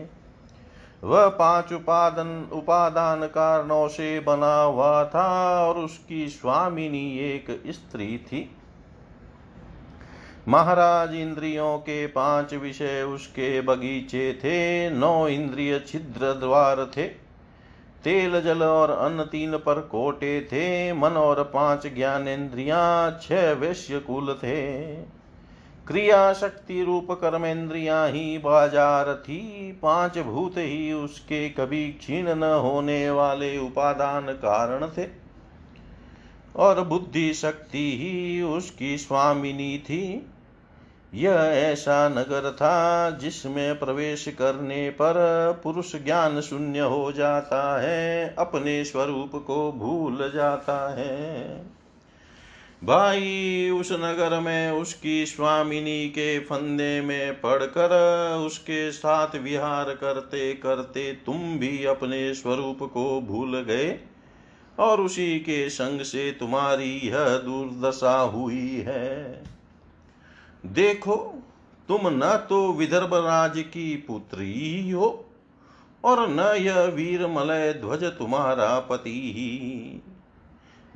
वह 1.03 1.27
पाँच 1.29 1.73
उपादन, 1.73 2.49
उपादान 2.53 3.25
कारणों 3.27 3.87
से 3.87 4.19
बना 4.19 4.55
हुआ 4.61 5.03
था 5.05 5.27
और 5.65 5.77
उसकी 5.77 6.27
स्वामिनी 6.29 7.19
एक 7.25 7.51
स्त्री 7.67 8.17
थी। 8.17 8.49
महाराज 10.47 11.13
इंद्रियों 11.15 11.77
के 11.79 12.05
पाँच 12.07 12.53
विषय 12.53 13.01
उसके 13.03 13.61
बगीचे 13.61 14.33
थे, 14.33 14.89
नौ 14.89 15.27
इंद्रिय 15.27 15.79
छिद्र 15.79 16.33
द्वार 16.33 16.85
थे। 16.97 17.26
तेल, 18.07 18.39
जल 18.41 18.63
और 18.63 18.91
अन्न 18.91 19.23
तीन 19.23 19.57
पर 19.57 19.79
कोटे 19.81 20.39
थे। 20.41 20.93
मन 20.93 21.17
और 21.17 21.43
पाँच 21.43 21.87
ज्ञानेन्द्रिया 21.87 22.79
छह 23.21 23.51
वैश्य 23.51 23.99
कुल 23.99 24.33
थे। 24.33 24.95
क्रिया 25.87 26.33
शक्ति 26.33 26.83
रूप 26.83 27.11
कर्मेंद्रिया 27.11 28.03
ही 28.05 28.37
बाज़ार 28.37 29.13
थी। 29.15 29.71
पाँच 29.81 30.17
भूत 30.19 30.57
ही 30.57 30.91
उसके 30.93 31.49
कभी 31.49 31.87
क्षीण 31.91 32.29
न 32.35 32.43
होने 32.63 33.09
वाले 33.09 33.57
उपादान 33.57 34.31
कारण 34.37 34.87
थे। 34.87 35.07
और 36.55 36.81
बुद्धि 36.83 37.33
शक्ति 37.33 37.85
ही 37.97 38.41
उसकी 38.41 38.97
स्वामिनी 38.97 39.77
थी। 39.77 40.03
यह 41.13 41.35
ऐसा 41.35 42.09
नगर 42.09 42.51
था 42.51 43.09
जिसमें 43.09 43.79
प्रवेश 43.79 44.27
करने 44.27 44.89
पर 44.89 45.13
पुरुष 45.63 45.95
ज्ञान 45.95 46.41
शून्य 46.41 46.79
हो 46.79 47.11
जाता 47.11 47.81
है, 47.81 48.35
अपने 48.39 48.85
स्वरूप 48.85 49.31
को 49.35 49.71
भूल 49.71 50.31
जाता 50.35 50.95
है। 50.95 51.65
भाई, 52.83 53.69
उस 53.69 53.91
नगर 53.91 54.39
में 54.39 54.71
उसकी 54.71 55.25
स्वामिनी 55.25 56.09
के 56.09 56.39
फंदे 56.39 57.01
में 57.01 57.41
पड़कर 57.41 57.89
उसके 58.45 58.91
साथ 58.91 59.35
विहार 59.35 59.85
करते 59.85 60.53
करते 60.53 61.13
तुम 61.13 61.57
भी 61.57 61.85
अपने 61.85 62.33
स्वरूप 62.33 62.79
को 62.83 63.21
भूल 63.21 63.61
गए 63.61 63.99
और 64.79 65.01
उसी 65.01 65.39
के 65.39 65.69
संग 65.69 66.01
से 66.01 66.31
तुम्हारी 66.31 67.01
यह 67.03 67.29
दुर्दशा 67.29 68.19
हुई 68.19 68.83
है। 68.87 69.43
देखो, 70.65 71.43
तुम 71.87 71.99
न 72.03 72.45
तो 72.49 72.73
विदर्भ 72.73 73.13
राज 73.13 73.53
की 73.57 73.95
पुत्री 73.95 74.91
हो, 74.91 75.25
और 76.03 76.29
न 76.29 76.39
यह 76.39 76.81
वीर 76.81 77.27
मलय 77.27 77.73
ध्वज 77.73 78.03
तुम्हारा 78.03 78.79
पति 78.79 79.33
ही। 79.35 80.01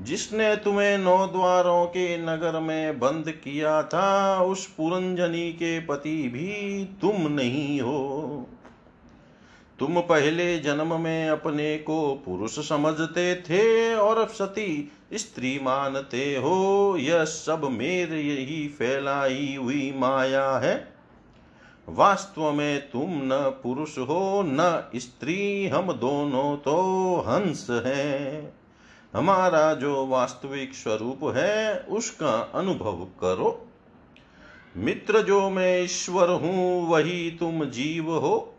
जिसने 0.06 0.56
तुम्हें 0.56 0.98
नौ 0.98 1.28
द्वारों 1.28 1.86
के 1.86 2.18
नगर 2.18 2.60
में 2.60 3.00
बंद 3.00 3.32
किया 3.32 3.84
था, 3.84 4.42
उस 4.42 4.68
पुरंजनी 4.68 5.52
के 5.52 5.80
पति 5.80 6.28
भी 6.28 6.86
तुम 7.02 7.28
नहीं 7.28 7.82
हो। 7.82 8.48
तुम 9.80 10.02
पहले 10.02 10.60
जन्म 10.60 11.02
में 11.02 11.30
अपने 11.30 11.78
को 11.78 12.24
पुरुष 12.26 12.70
समझते 12.70 13.36
थे, 13.36 13.96
और 13.96 14.28
सती 14.28 14.92
स्त्री 15.14 15.60
मानते 15.60 16.36
हो, 16.36 16.96
यह 17.00 17.26
सब 17.26 17.64
मेरे 17.64 18.22
ही 18.22 18.68
फैलाई 18.68 19.56
हुई 19.56 19.94
माया 19.96 20.52
है। 20.52 20.94
वास्तव 21.90 22.52
में 22.52 22.90
तुम 22.90 23.10
न 23.10 23.60
पुरुष 23.64 23.98
हो, 23.98 24.44
न 24.46 24.90
स्त्री, 24.96 25.68
हम 25.68 25.94
दोनों 25.94 26.58
तो 26.58 27.16
हंस 27.28 27.68
हैं। 27.70 28.54
हमारा 29.14 29.74
जो 29.74 30.08
वास्तविक 30.08 30.74
स्वरूप 30.74 31.34
है, 31.38 31.80
उसका 31.80 32.52
अनुभव 32.56 33.08
करो। 33.22 33.68
मित्र 34.78 35.22
जो 35.22 35.50
मैं 35.50 35.84
ईश्वर 35.84 36.30
हूँ, 36.30 36.90
वही 36.90 37.32
तुम 37.32 37.66
जीव 37.66 38.16
हो। 38.16 38.51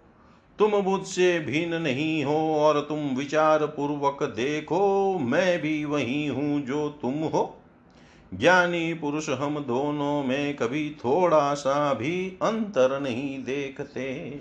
तुम 0.59 0.71
मुझसे 0.71 1.41
भिन्न 1.41 1.83
नहीं 1.83 2.25
हो 2.25 2.55
और 2.55 2.81
तुम 2.81 2.99
विचार 2.99 3.67
पूर्वक 3.67 4.23
देखो, 4.23 5.19
मैं 5.19 5.63
भी 5.63 5.85
वही 5.85 6.27
हूँ 6.27 6.61
जो 6.61 6.89
तुम 6.89 7.15
हो। 7.15 7.59
ज्ञानी 8.35 8.95
पुरुष 8.95 9.29
हम 9.29 9.59
दोनों 9.59 10.25
में 10.25 10.57
कभी 10.57 10.91
थोड़ा 10.91 11.55
सा 11.55 11.95
भी 11.95 12.39
अंतर 12.43 13.01
नहीं 13.01 13.45
देखते। 13.45 14.39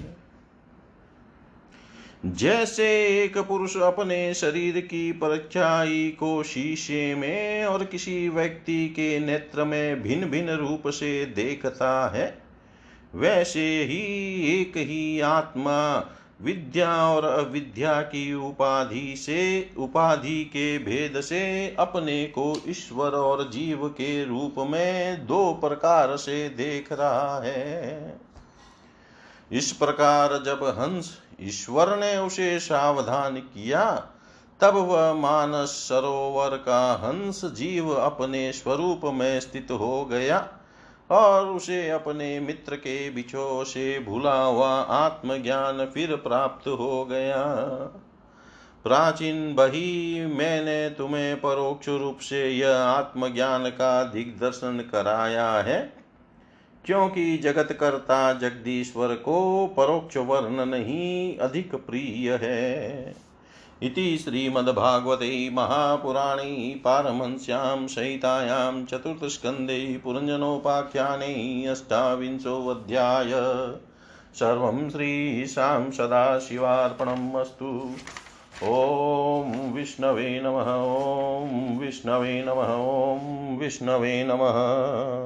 जैसे 2.26 2.86
एक 3.24 3.38
पुरुष 3.38 3.78
अपने 3.78 4.34
शरीर 4.34 4.80
की 4.80 5.12
परछाई 5.12 6.18
को 6.20 6.44
शीशे 6.44 7.16
में 7.16 7.66
और 7.66 7.86
किसी 7.86 8.30
व्यक्ति 8.30 8.88
के 8.90 9.20
नेत्र 9.20 9.64
में 9.64 10.02
भिन्न 10.04 10.30
भिन्न 10.30 10.50
रूप 10.50 10.88
से 10.88 11.26
देखता 11.26 12.10
है 12.10 12.41
वैसे 13.16 13.84
ही 13.84 14.02
एक 14.62 14.78
ही 14.78 15.20
आत्मा 15.20 16.10
विद्या 16.42 17.08
और 17.08 17.26
अविद्या 17.26 18.02
की 18.02 18.34
उपाधि 18.34 19.16
से, 19.18 19.72
उपाधि 19.78 20.44
के 20.44 20.78
भेद 20.78 21.22
से 21.22 21.76
अपने 21.80 22.26
को 22.26 22.62
ईश्वर 22.68 23.12
और 23.12 23.50
जीव 23.50 23.88
के 23.88 24.26
रूप 24.26 24.56
में 24.60 25.28
दो 25.28 25.54
प्रकार 25.54 26.18
से 26.18 26.50
देख 26.50 26.92
रहा 26.92 27.42
है। 27.44 28.20
इस 29.52 29.72
प्रकार 29.72 30.44
जब 30.44 30.64
हंस 30.64 31.18
ईश्वर 31.42 32.00
ने 32.00 32.18
उसे 32.18 32.60
सावधान 32.60 33.36
किया, 33.36 34.08
तब 34.62 34.76
वह 34.76 35.14
मानस 35.14 35.70
सरोवर 35.70 36.50
का 36.50 36.94
हंस 36.94 37.46
जीव 37.46 37.90
अपने 37.90 38.52
स्वरूप 38.52 39.02
में 39.06 39.40
स्थित 39.40 39.68
हो 39.72 40.06
गया। 40.06 40.50
और 41.12 41.48
उसे 41.48 41.90
अपने 41.90 42.40
मित्र 42.40 42.76
के 42.76 43.10
बिछो 43.10 43.64
से 43.64 44.00
भूला 44.00 44.44
हुआ 44.44 44.70
आत्मज्ञान 44.70 45.86
फिर 45.86 46.16
प्राप्त 46.16 46.68
हो 46.68 47.06
गया। 47.06 47.44
प्राचीन 48.84 49.54
बही, 49.56 50.26
मैंने 50.26 50.90
तुम्हें 50.90 51.42
परोक्ष 51.42 51.90
रूप 51.90 52.20
से 52.20 52.50
यह 52.50 52.76
आत्मज्ञान 52.76 53.70
का 53.70 54.04
दिग्दर्शन 54.04 54.80
कराया 54.92 55.52
है, 55.52 55.94
क्योंकि 56.86 57.38
जगत 57.38 57.78
करता 57.80 58.34
जगदीश्वर 58.34 59.16
को 59.16 59.68
परोक्ष 59.68 60.18
वर्ण 60.18 60.66
नहीं, 60.66 61.38
अधिक 61.38 61.76
प्रिय 61.76 62.34
है। 62.34 63.31
इति 63.84 64.18
श्रीमद्भागवते 64.18 65.49
महापुराणे 65.49 66.82
पारमहंस्यां 66.84 67.88
सहितायां 67.88 68.86
चतुर्थस्कन्धे 68.86 70.02
पुरञ्जनोपाख्याने 70.03 71.66
अष्टाविंशोऽध्याय. 71.66 73.32
सर्वं 74.34 74.90
श्रीशां 74.90 75.91
सदाशिवार्पणम् 75.91 77.36
अस्तु. 77.36 77.91
ॐ 78.64 79.72
विष्णवे 79.74 80.41
नमः, 80.45 80.76
ॐ 80.76 81.78
विष्णवे 81.80 82.44
नमः, 82.44 82.76
ॐ 82.76 83.58
विष्णवे 83.58 84.24
नमः. 84.24 85.22